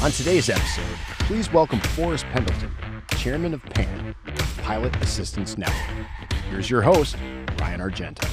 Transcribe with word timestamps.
On 0.00 0.10
today's 0.12 0.48
episode, 0.48 0.84
please 1.20 1.52
welcome 1.52 1.80
Forrest 1.80 2.24
Pendleton, 2.26 2.70
Chairman 3.16 3.52
of 3.54 3.62
PAN, 3.64 4.14
Pilot 4.62 4.94
Assistance 5.02 5.58
Network. 5.58 6.06
Here's 6.50 6.70
your 6.70 6.82
host, 6.82 7.16
Ryan 7.58 7.80
Argenta. 7.80 8.28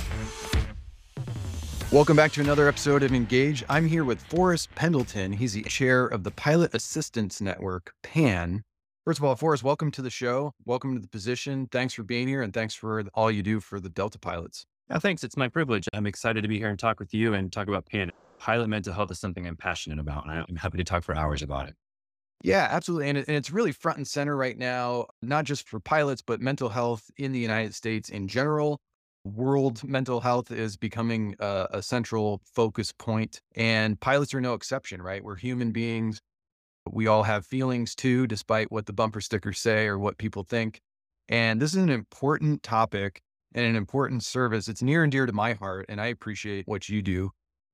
Welcome 1.91 2.15
back 2.15 2.33
to 2.33 2.41
another 2.41 2.67
episode 2.67 3.01
of 3.01 3.13
Engage. 3.13 3.63
I'm 3.67 3.87
here 3.87 4.03
with 4.03 4.21
Forrest 4.21 4.69
Pendleton. 4.75 5.33
He's 5.33 5.53
the 5.53 5.63
chair 5.63 6.05
of 6.05 6.23
the 6.23 6.31
Pilot 6.31 6.75
Assistance 6.75 7.41
Network, 7.41 7.93
PAN. 8.03 8.63
First 9.05 9.17
of 9.17 9.25
all, 9.25 9.35
Forrest, 9.35 9.63
welcome 9.63 9.89
to 9.91 10.03
the 10.03 10.11
show. 10.11 10.53
Welcome 10.65 10.93
to 10.93 11.01
the 11.01 11.07
position. 11.07 11.67
Thanks 11.71 11.95
for 11.95 12.03
being 12.03 12.27
here 12.27 12.43
and 12.43 12.53
thanks 12.53 12.75
for 12.75 13.03
all 13.15 13.31
you 13.31 13.41
do 13.41 13.59
for 13.59 13.79
the 13.79 13.89
Delta 13.89 14.19
pilots. 14.19 14.67
Yeah, 14.89 14.97
thanks. 14.97 15.23
It's 15.23 15.37
my 15.37 15.47
privilege. 15.47 15.87
I'm 15.93 16.07
excited 16.07 16.41
to 16.41 16.47
be 16.47 16.57
here 16.57 16.69
and 16.69 16.79
talk 16.79 16.99
with 16.99 17.13
you 17.13 17.35
and 17.35 17.51
talk 17.51 17.67
about. 17.67 17.87
Pilot 18.39 18.69
mental 18.69 18.93
health 18.93 19.11
is 19.11 19.19
something 19.19 19.45
I'm 19.45 19.57
passionate 19.57 19.99
about, 19.99 20.25
and 20.25 20.45
I'm 20.49 20.55
happy 20.55 20.77
to 20.77 20.83
talk 20.83 21.03
for 21.03 21.15
hours 21.15 21.41
about 21.41 21.67
it. 21.67 21.75
Yeah, 22.41 22.67
absolutely. 22.71 23.09
And, 23.09 23.17
it, 23.17 23.27
and 23.27 23.35
it's 23.35 23.51
really 23.51 23.73
front 23.73 23.97
and 23.97 24.07
center 24.07 24.35
right 24.35 24.57
now, 24.57 25.07
not 25.21 25.43
just 25.43 25.67
for 25.67 25.79
pilots, 25.79 26.21
but 26.21 26.39
mental 26.39 26.69
health 26.69 27.11
in 27.17 27.33
the 27.33 27.39
United 27.39 27.75
States 27.75 28.09
in 28.09 28.27
general. 28.27 28.79
World 29.25 29.83
mental 29.83 30.21
health 30.21 30.49
is 30.49 30.77
becoming 30.77 31.35
a, 31.39 31.67
a 31.73 31.81
central 31.83 32.41
focus 32.45 32.93
point, 32.93 33.41
and 33.55 33.99
pilots 33.99 34.33
are 34.33 34.41
no 34.41 34.53
exception, 34.53 35.01
right? 35.01 35.21
We're 35.21 35.35
human 35.35 35.71
beings. 35.71 36.21
We 36.89 37.07
all 37.07 37.23
have 37.23 37.45
feelings 37.45 37.93
too, 37.93 38.25
despite 38.25 38.71
what 38.71 38.85
the 38.85 38.93
bumper 38.93 39.19
stickers 39.19 39.59
say 39.59 39.85
or 39.87 39.99
what 39.99 40.17
people 40.17 40.43
think. 40.43 40.79
And 41.27 41.61
this 41.61 41.71
is 41.71 41.83
an 41.83 41.89
important 41.89 42.63
topic 42.63 43.21
and 43.53 43.65
an 43.65 43.75
important 43.75 44.23
service. 44.23 44.67
It's 44.67 44.81
near 44.81 45.03
and 45.03 45.11
dear 45.11 45.25
to 45.25 45.33
my 45.33 45.53
heart, 45.53 45.85
and 45.89 45.99
I 45.99 46.07
appreciate 46.07 46.67
what 46.67 46.89
you 46.89 47.01
do 47.01 47.31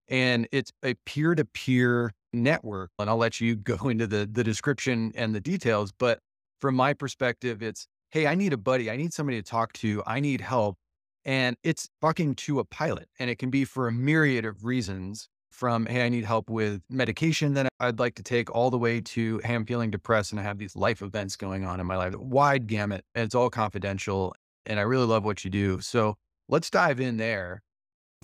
and 0.07 0.47
it's 0.51 0.71
a 0.83 0.93
peer-to-peer 1.05 2.11
network. 2.33 2.91
And 2.99 3.09
I'll 3.09 3.17
let 3.17 3.39
you 3.41 3.55
go 3.55 3.89
into 3.89 4.07
the 4.07 4.27
the 4.31 4.43
description 4.43 5.11
and 5.15 5.33
the 5.33 5.41
details, 5.41 5.91
but 5.91 6.19
from 6.59 6.75
my 6.75 6.93
perspective, 6.93 7.61
it's 7.61 7.87
hey, 8.11 8.27
I 8.27 8.35
need 8.35 8.53
a 8.53 8.57
buddy, 8.57 8.89
I 8.89 8.95
need 8.95 9.13
somebody 9.13 9.41
to 9.41 9.49
talk 9.49 9.73
to, 9.73 10.01
I 10.05 10.19
need 10.19 10.41
help, 10.41 10.77
and 11.25 11.57
it's 11.63 11.89
talking 12.01 12.35
to 12.35 12.59
a 12.59 12.65
pilot, 12.65 13.09
and 13.19 13.29
it 13.29 13.39
can 13.39 13.49
be 13.49 13.65
for 13.65 13.87
a 13.87 13.91
myriad 13.91 14.45
of 14.45 14.65
reasons. 14.65 15.29
From 15.51 15.85
hey, 15.85 16.05
I 16.05 16.09
need 16.09 16.25
help 16.25 16.49
with 16.49 16.81
medication 16.89 17.53
that 17.53 17.69
I'd 17.79 17.97
like 17.97 18.15
to 18.15 18.23
take, 18.23 18.53
all 18.53 18.69
the 18.69 18.77
way 18.77 18.99
to 18.99 19.39
hey, 19.45 19.55
I'm 19.55 19.65
feeling 19.65 19.89
depressed 19.89 20.31
and 20.31 20.39
I 20.39 20.43
have 20.43 20.57
these 20.57 20.75
life 20.75 21.01
events 21.01 21.37
going 21.37 21.63
on 21.63 21.79
in 21.79 21.85
my 21.85 21.95
life. 21.95 22.13
Wide 22.13 22.67
gamut, 22.67 23.05
and 23.15 23.23
it's 23.23 23.35
all 23.35 23.49
confidential. 23.49 24.35
And 24.65 24.79
I 24.79 24.83
really 24.83 25.05
love 25.05 25.23
what 25.23 25.43
you 25.43 25.51
do. 25.51 25.79
So 25.81 26.17
let's 26.47 26.69
dive 26.69 26.99
in 26.99 27.17
there 27.17 27.61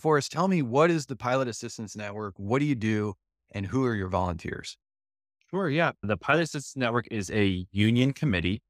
Forrest, 0.02 0.32
tell 0.32 0.48
me 0.48 0.64
what 0.64 0.90
is 0.90 1.06
the 1.06 1.16
Pilot 1.16 1.48
Assistance 1.48 1.96
Network? 1.96 2.34
What 2.38 2.58
do 2.58 2.66
you 2.66 2.74
do? 2.74 3.14
And 3.52 3.68
who 3.68 3.86
are 3.86 3.94
your 3.94 4.08
volunteers? 4.08 4.76
Sure. 5.52 5.70
Yeah. 5.70 5.92
The 6.02 6.18
Pilot 6.18 6.44
Assistance 6.44 6.76
Network 6.76 7.08
is 7.12 7.30
a 7.30 7.68
union 7.72 8.12
committee, 8.12 8.64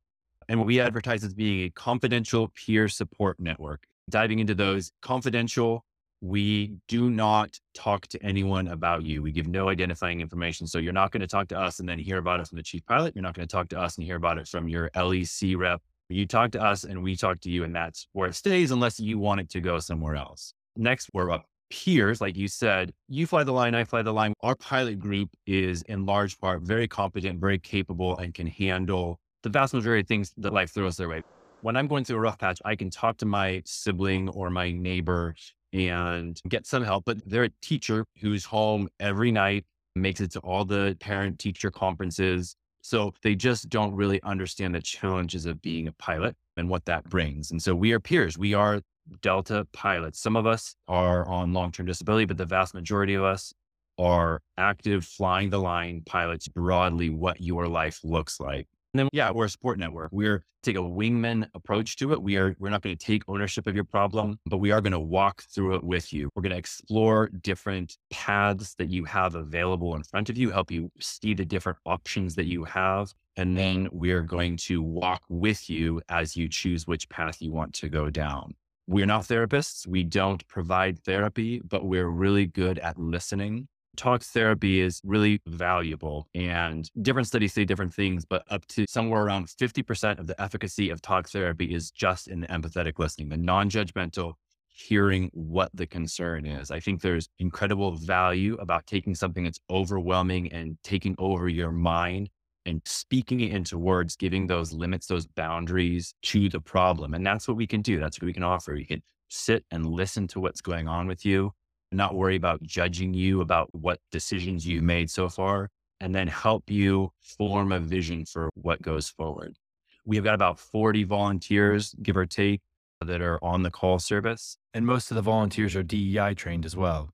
and 0.49 0.59
what 0.59 0.67
we 0.67 0.81
advertise 0.81 1.23
as 1.23 1.33
being 1.33 1.65
a 1.65 1.69
confidential 1.69 2.49
peer 2.49 2.89
support 2.89 3.39
network. 3.39 3.85
Diving 4.09 4.39
into 4.39 4.53
those 4.53 4.91
confidential, 5.01 5.85
we 6.19 6.73
do 6.89 7.09
not 7.09 7.57
talk 7.73 8.07
to 8.07 8.21
anyone 8.21 8.67
about 8.67 9.03
you. 9.03 9.21
We 9.21 9.31
give 9.31 9.47
no 9.47 9.69
identifying 9.69 10.19
information. 10.19 10.67
So 10.67 10.79
you're 10.79 10.91
not 10.91 11.11
going 11.11 11.21
to 11.21 11.27
talk 11.27 11.47
to 11.49 11.57
us 11.57 11.79
and 11.79 11.87
then 11.87 11.97
hear 11.97 12.17
about 12.17 12.41
it 12.41 12.47
from 12.47 12.57
the 12.57 12.63
chief 12.63 12.85
pilot. 12.85 13.15
You're 13.15 13.23
not 13.23 13.35
going 13.35 13.47
to 13.47 13.51
talk 13.51 13.69
to 13.69 13.79
us 13.79 13.95
and 13.95 14.05
hear 14.05 14.17
about 14.17 14.37
it 14.37 14.49
from 14.49 14.67
your 14.67 14.89
LEC 14.89 15.55
rep. 15.55 15.81
You 16.11 16.27
talk 16.27 16.51
to 16.51 16.61
us 16.61 16.83
and 16.83 17.01
we 17.01 17.15
talk 17.15 17.39
to 17.41 17.49
you, 17.49 17.63
and 17.63 17.75
that's 17.75 18.07
where 18.13 18.29
it 18.29 18.35
stays 18.35 18.71
unless 18.71 18.99
you 18.99 19.17
want 19.17 19.41
it 19.41 19.49
to 19.51 19.61
go 19.61 19.79
somewhere 19.79 20.15
else. 20.15 20.53
Next, 20.75 21.09
we're 21.13 21.31
up 21.31 21.45
peers, 21.71 22.21
like 22.21 22.37
you 22.37 22.47
said, 22.47 22.93
you 23.07 23.25
fly 23.25 23.43
the 23.43 23.53
line, 23.53 23.73
I 23.73 23.85
fly 23.85 24.01
the 24.01 24.13
line. 24.13 24.33
Our 24.41 24.55
pilot 24.55 24.99
group 24.99 25.29
is 25.47 25.81
in 25.83 26.05
large 26.05 26.37
part 26.39 26.61
very 26.61 26.87
competent, 26.87 27.39
very 27.39 27.57
capable, 27.57 28.17
and 28.17 28.33
can 28.33 28.47
handle 28.47 29.19
the 29.41 29.49
vast 29.49 29.73
majority 29.73 30.01
of 30.01 30.07
things 30.07 30.33
that 30.37 30.53
life 30.53 30.71
throws 30.71 30.97
their 30.97 31.09
way. 31.09 31.23
When 31.61 31.75
I'm 31.75 31.87
going 31.87 32.03
through 32.03 32.17
a 32.17 32.21
rough 32.21 32.37
patch, 32.37 32.59
I 32.65 32.75
can 32.75 32.89
talk 32.89 33.17
to 33.17 33.25
my 33.25 33.63
sibling 33.65 34.29
or 34.29 34.49
my 34.49 34.71
neighbor 34.71 35.35
and 35.73 36.39
get 36.47 36.67
some 36.67 36.83
help. 36.83 37.05
But 37.05 37.17
they're 37.25 37.45
a 37.45 37.49
teacher 37.61 38.05
who's 38.19 38.45
home 38.45 38.89
every 38.99 39.31
night, 39.31 39.65
makes 39.95 40.21
it 40.21 40.31
to 40.31 40.39
all 40.39 40.65
the 40.65 40.97
parent 40.99 41.39
teacher 41.39 41.71
conferences. 41.71 42.55
So 42.81 43.13
they 43.21 43.35
just 43.35 43.69
don't 43.69 43.93
really 43.95 44.21
understand 44.23 44.75
the 44.75 44.81
challenges 44.81 45.45
of 45.45 45.61
being 45.61 45.87
a 45.87 45.91
pilot 45.93 46.35
and 46.57 46.69
what 46.69 46.85
that 46.85 47.09
brings. 47.09 47.51
And 47.51 47.61
so 47.61 47.75
we 47.75 47.91
are 47.93 47.99
peers. 47.99 48.37
We 48.37 48.53
are 48.53 48.81
Delta 49.21 49.67
pilots. 49.73 50.19
Some 50.19 50.35
of 50.35 50.45
us 50.45 50.75
are 50.87 51.27
on 51.27 51.53
long 51.53 51.71
term 51.71 51.85
disability, 51.85 52.25
but 52.25 52.37
the 52.37 52.45
vast 52.45 52.73
majority 52.73 53.13
of 53.13 53.23
us 53.23 53.53
are 53.97 54.41
active 54.57 55.05
flying 55.05 55.49
the 55.49 55.59
line 55.59 56.01
pilots 56.05 56.47
broadly, 56.47 57.09
what 57.09 57.41
your 57.41 57.67
life 57.67 57.99
looks 58.03 58.39
like. 58.39 58.67
And 58.93 58.99
then, 58.99 59.09
yeah, 59.13 59.31
we're 59.31 59.45
a 59.45 59.49
support 59.49 59.79
network. 59.79 60.09
We're 60.11 60.43
take 60.63 60.75
a 60.75 60.79
wingman 60.79 61.47
approach 61.55 61.95
to 61.97 62.13
it. 62.13 62.21
We 62.21 62.37
are, 62.37 62.55
we're 62.59 62.69
not 62.69 62.81
going 62.81 62.95
to 62.95 63.05
take 63.05 63.23
ownership 63.27 63.67
of 63.67 63.75
your 63.75 63.83
problem, 63.83 64.39
but 64.45 64.57
we 64.57 64.71
are 64.71 64.81
going 64.81 64.91
to 64.91 64.99
walk 64.99 65.43
through 65.43 65.75
it 65.75 65.83
with 65.83 66.13
you. 66.13 66.29
We're 66.35 66.43
going 66.43 66.51
to 66.51 66.57
explore 66.57 67.29
different 67.29 67.97
paths 68.11 68.75
that 68.75 68.89
you 68.89 69.05
have 69.05 69.35
available 69.35 69.95
in 69.95 70.03
front 70.03 70.29
of 70.29 70.37
you, 70.37 70.51
help 70.51 70.71
you 70.71 70.91
see 70.99 71.33
the 71.33 71.45
different 71.45 71.79
options 71.85 72.35
that 72.35 72.45
you 72.45 72.63
have. 72.65 73.13
And 73.37 73.57
then 73.57 73.89
we're 73.91 74.21
going 74.21 74.57
to 74.57 74.81
walk 74.81 75.23
with 75.29 75.69
you 75.69 76.01
as 76.09 76.35
you 76.35 76.47
choose 76.49 76.85
which 76.85 77.09
path 77.09 77.41
you 77.41 77.51
want 77.51 77.73
to 77.75 77.89
go 77.89 78.09
down. 78.09 78.53
We're 78.87 79.05
not 79.05 79.23
therapists. 79.23 79.87
We 79.87 80.03
don't 80.03 80.45
provide 80.47 80.99
therapy, 81.03 81.61
but 81.63 81.85
we're 81.85 82.09
really 82.09 82.45
good 82.45 82.77
at 82.79 82.99
listening. 82.99 83.67
Talk 83.97 84.23
therapy 84.23 84.79
is 84.79 85.01
really 85.03 85.41
valuable, 85.45 86.27
and 86.33 86.89
different 87.01 87.27
studies 87.27 87.53
say 87.53 87.65
different 87.65 87.93
things, 87.93 88.25
but 88.25 88.43
up 88.49 88.65
to 88.67 88.85
somewhere 88.87 89.23
around 89.23 89.47
50% 89.47 90.17
of 90.19 90.27
the 90.27 90.41
efficacy 90.41 90.89
of 90.89 91.01
talk 91.01 91.29
therapy 91.29 91.73
is 91.73 91.91
just 91.91 92.27
in 92.27 92.39
the 92.41 92.47
empathetic 92.47 92.99
listening, 92.99 93.29
the 93.29 93.37
non 93.37 93.69
judgmental 93.69 94.35
hearing 94.69 95.29
what 95.33 95.69
the 95.73 95.85
concern 95.85 96.45
is. 96.45 96.71
I 96.71 96.79
think 96.79 97.01
there's 97.01 97.27
incredible 97.39 97.95
value 97.95 98.55
about 98.59 98.87
taking 98.87 99.13
something 99.15 99.43
that's 99.43 99.59
overwhelming 99.69 100.51
and 100.51 100.77
taking 100.83 101.15
over 101.19 101.49
your 101.49 101.71
mind 101.71 102.29
and 102.65 102.81
speaking 102.85 103.41
it 103.41 103.51
into 103.51 103.77
words, 103.77 104.15
giving 104.15 104.47
those 104.47 104.71
limits, 104.71 105.07
those 105.07 105.27
boundaries 105.27 106.13
to 106.21 106.47
the 106.49 106.61
problem. 106.61 107.13
And 107.13 107.25
that's 107.25 107.47
what 107.47 107.57
we 107.57 107.67
can 107.67 107.81
do. 107.81 107.99
That's 107.99 108.21
what 108.21 108.27
we 108.27 108.33
can 108.33 108.43
offer. 108.43 108.73
We 108.73 108.85
can 108.85 109.01
sit 109.29 109.65
and 109.71 109.85
listen 109.85 110.27
to 110.29 110.39
what's 110.39 110.61
going 110.61 110.87
on 110.87 111.07
with 111.07 111.25
you, 111.25 111.53
not 111.91 112.15
worry 112.15 112.35
about 112.35 112.61
judging 112.63 113.13
you 113.13 113.41
about 113.41 113.73
what 113.73 113.99
decisions 114.11 114.65
you've 114.65 114.83
made 114.83 115.09
so 115.09 115.29
far, 115.29 115.69
and 115.99 116.13
then 116.15 116.27
help 116.27 116.69
you 116.69 117.11
form 117.21 117.71
a 117.71 117.79
vision 117.79 118.25
for 118.25 118.49
what 118.55 118.81
goes 118.81 119.09
forward. 119.09 119.57
We 120.05 120.15
have 120.15 120.25
got 120.25 120.35
about 120.35 120.59
40 120.59 121.03
volunteers, 121.03 121.93
give 122.01 122.17
or 122.17 122.25
take, 122.25 122.61
that 123.05 123.21
are 123.21 123.43
on 123.43 123.63
the 123.63 123.71
call 123.71 123.99
service. 123.99 124.57
And 124.73 124.85
most 124.85 125.11
of 125.11 125.15
the 125.15 125.21
volunteers 125.21 125.75
are 125.75 125.83
DEI 125.83 126.33
trained 126.35 126.65
as 126.65 126.75
well. 126.75 127.09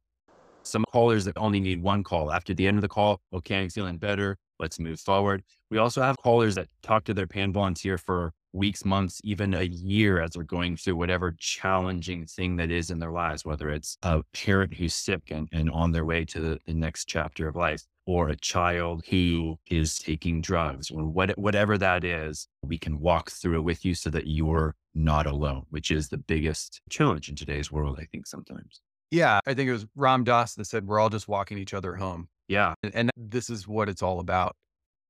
Some 0.64 0.84
callers 0.92 1.26
that 1.26 1.38
only 1.38 1.60
need 1.60 1.82
one 1.82 2.04
call. 2.04 2.32
After 2.32 2.54
the 2.54 2.68
end 2.68 2.78
of 2.78 2.82
the 2.82 2.90
call, 2.90 3.22
okay, 3.34 3.62
I'm 3.62 3.70
feeling 3.70 3.98
better 3.98 4.38
let's 4.60 4.80
move 4.80 5.00
forward. 5.00 5.44
We 5.70 5.78
also 5.78 6.02
have 6.02 6.18
callers 6.18 6.56
that 6.56 6.68
talk 6.82 7.04
to 7.06 7.14
their 7.14 7.28
PAN 7.28 7.54
volunteer 7.54 7.98
for 7.98 8.32
weeks, 8.58 8.84
months, 8.84 9.22
even 9.24 9.54
a 9.54 9.64
year 9.64 10.22
as 10.22 10.32
they're 10.32 10.44
going 10.44 10.76
through 10.76 10.96
whatever 10.96 11.36
challenging 11.40 12.26
thing 12.26 12.58
that 12.58 12.72
is 12.72 12.90
in 12.90 13.00
their 13.00 13.12
lives, 13.12 13.46
whether 13.46 13.70
it's 13.70 13.98
a 14.04 14.24
parent 14.34 14.74
who's 14.74 14.94
sick 14.94 15.32
and, 15.32 15.48
and 15.52 15.70
on 15.72 15.92
their 15.92 16.06
way 16.06 16.26
to 16.26 16.40
the, 16.40 16.60
the 16.66 16.74
next 16.74 17.06
chapter 17.06 17.48
of 17.48 17.56
life, 17.56 17.84
or 18.06 18.30
a 18.30 18.36
child 18.38 19.04
who 19.10 19.58
is 19.70 20.00
taking 20.00 20.42
drugs, 20.42 20.90
or 20.90 21.06
what, 21.06 21.38
whatever 21.38 21.78
that 21.78 22.04
is, 22.04 22.48
we 22.64 22.78
can 22.78 23.00
walk 23.00 23.30
through 23.30 23.58
it 23.58 23.64
with 23.64 23.86
you 23.86 23.94
so 23.94 24.10
that 24.10 24.28
you're 24.28 24.76
not 24.96 25.28
alone, 25.28 25.64
which 25.70 25.92
is 25.92 26.10
the 26.10 26.18
biggest 26.18 26.82
challenge 26.90 27.30
in 27.30 27.36
today's 27.36 27.72
world, 27.72 27.98
I 28.02 28.06
think, 28.06 28.26
sometimes. 28.26 28.82
Yeah, 29.12 29.40
I 29.46 29.54
think 29.54 29.70
it 29.70 29.74
was 29.74 29.86
Ram 29.96 30.24
Dass 30.24 30.56
that 30.56 30.66
said, 30.66 30.86
We're 30.86 31.00
all 31.00 31.10
just 31.10 31.28
walking 31.28 31.58
each 31.58 31.74
other 31.74 31.96
home. 31.96 32.28
Yeah. 32.48 32.74
And 32.94 33.10
this 33.16 33.50
is 33.50 33.68
what 33.68 33.90
it's 33.90 34.02
all 34.02 34.20
about. 34.20 34.56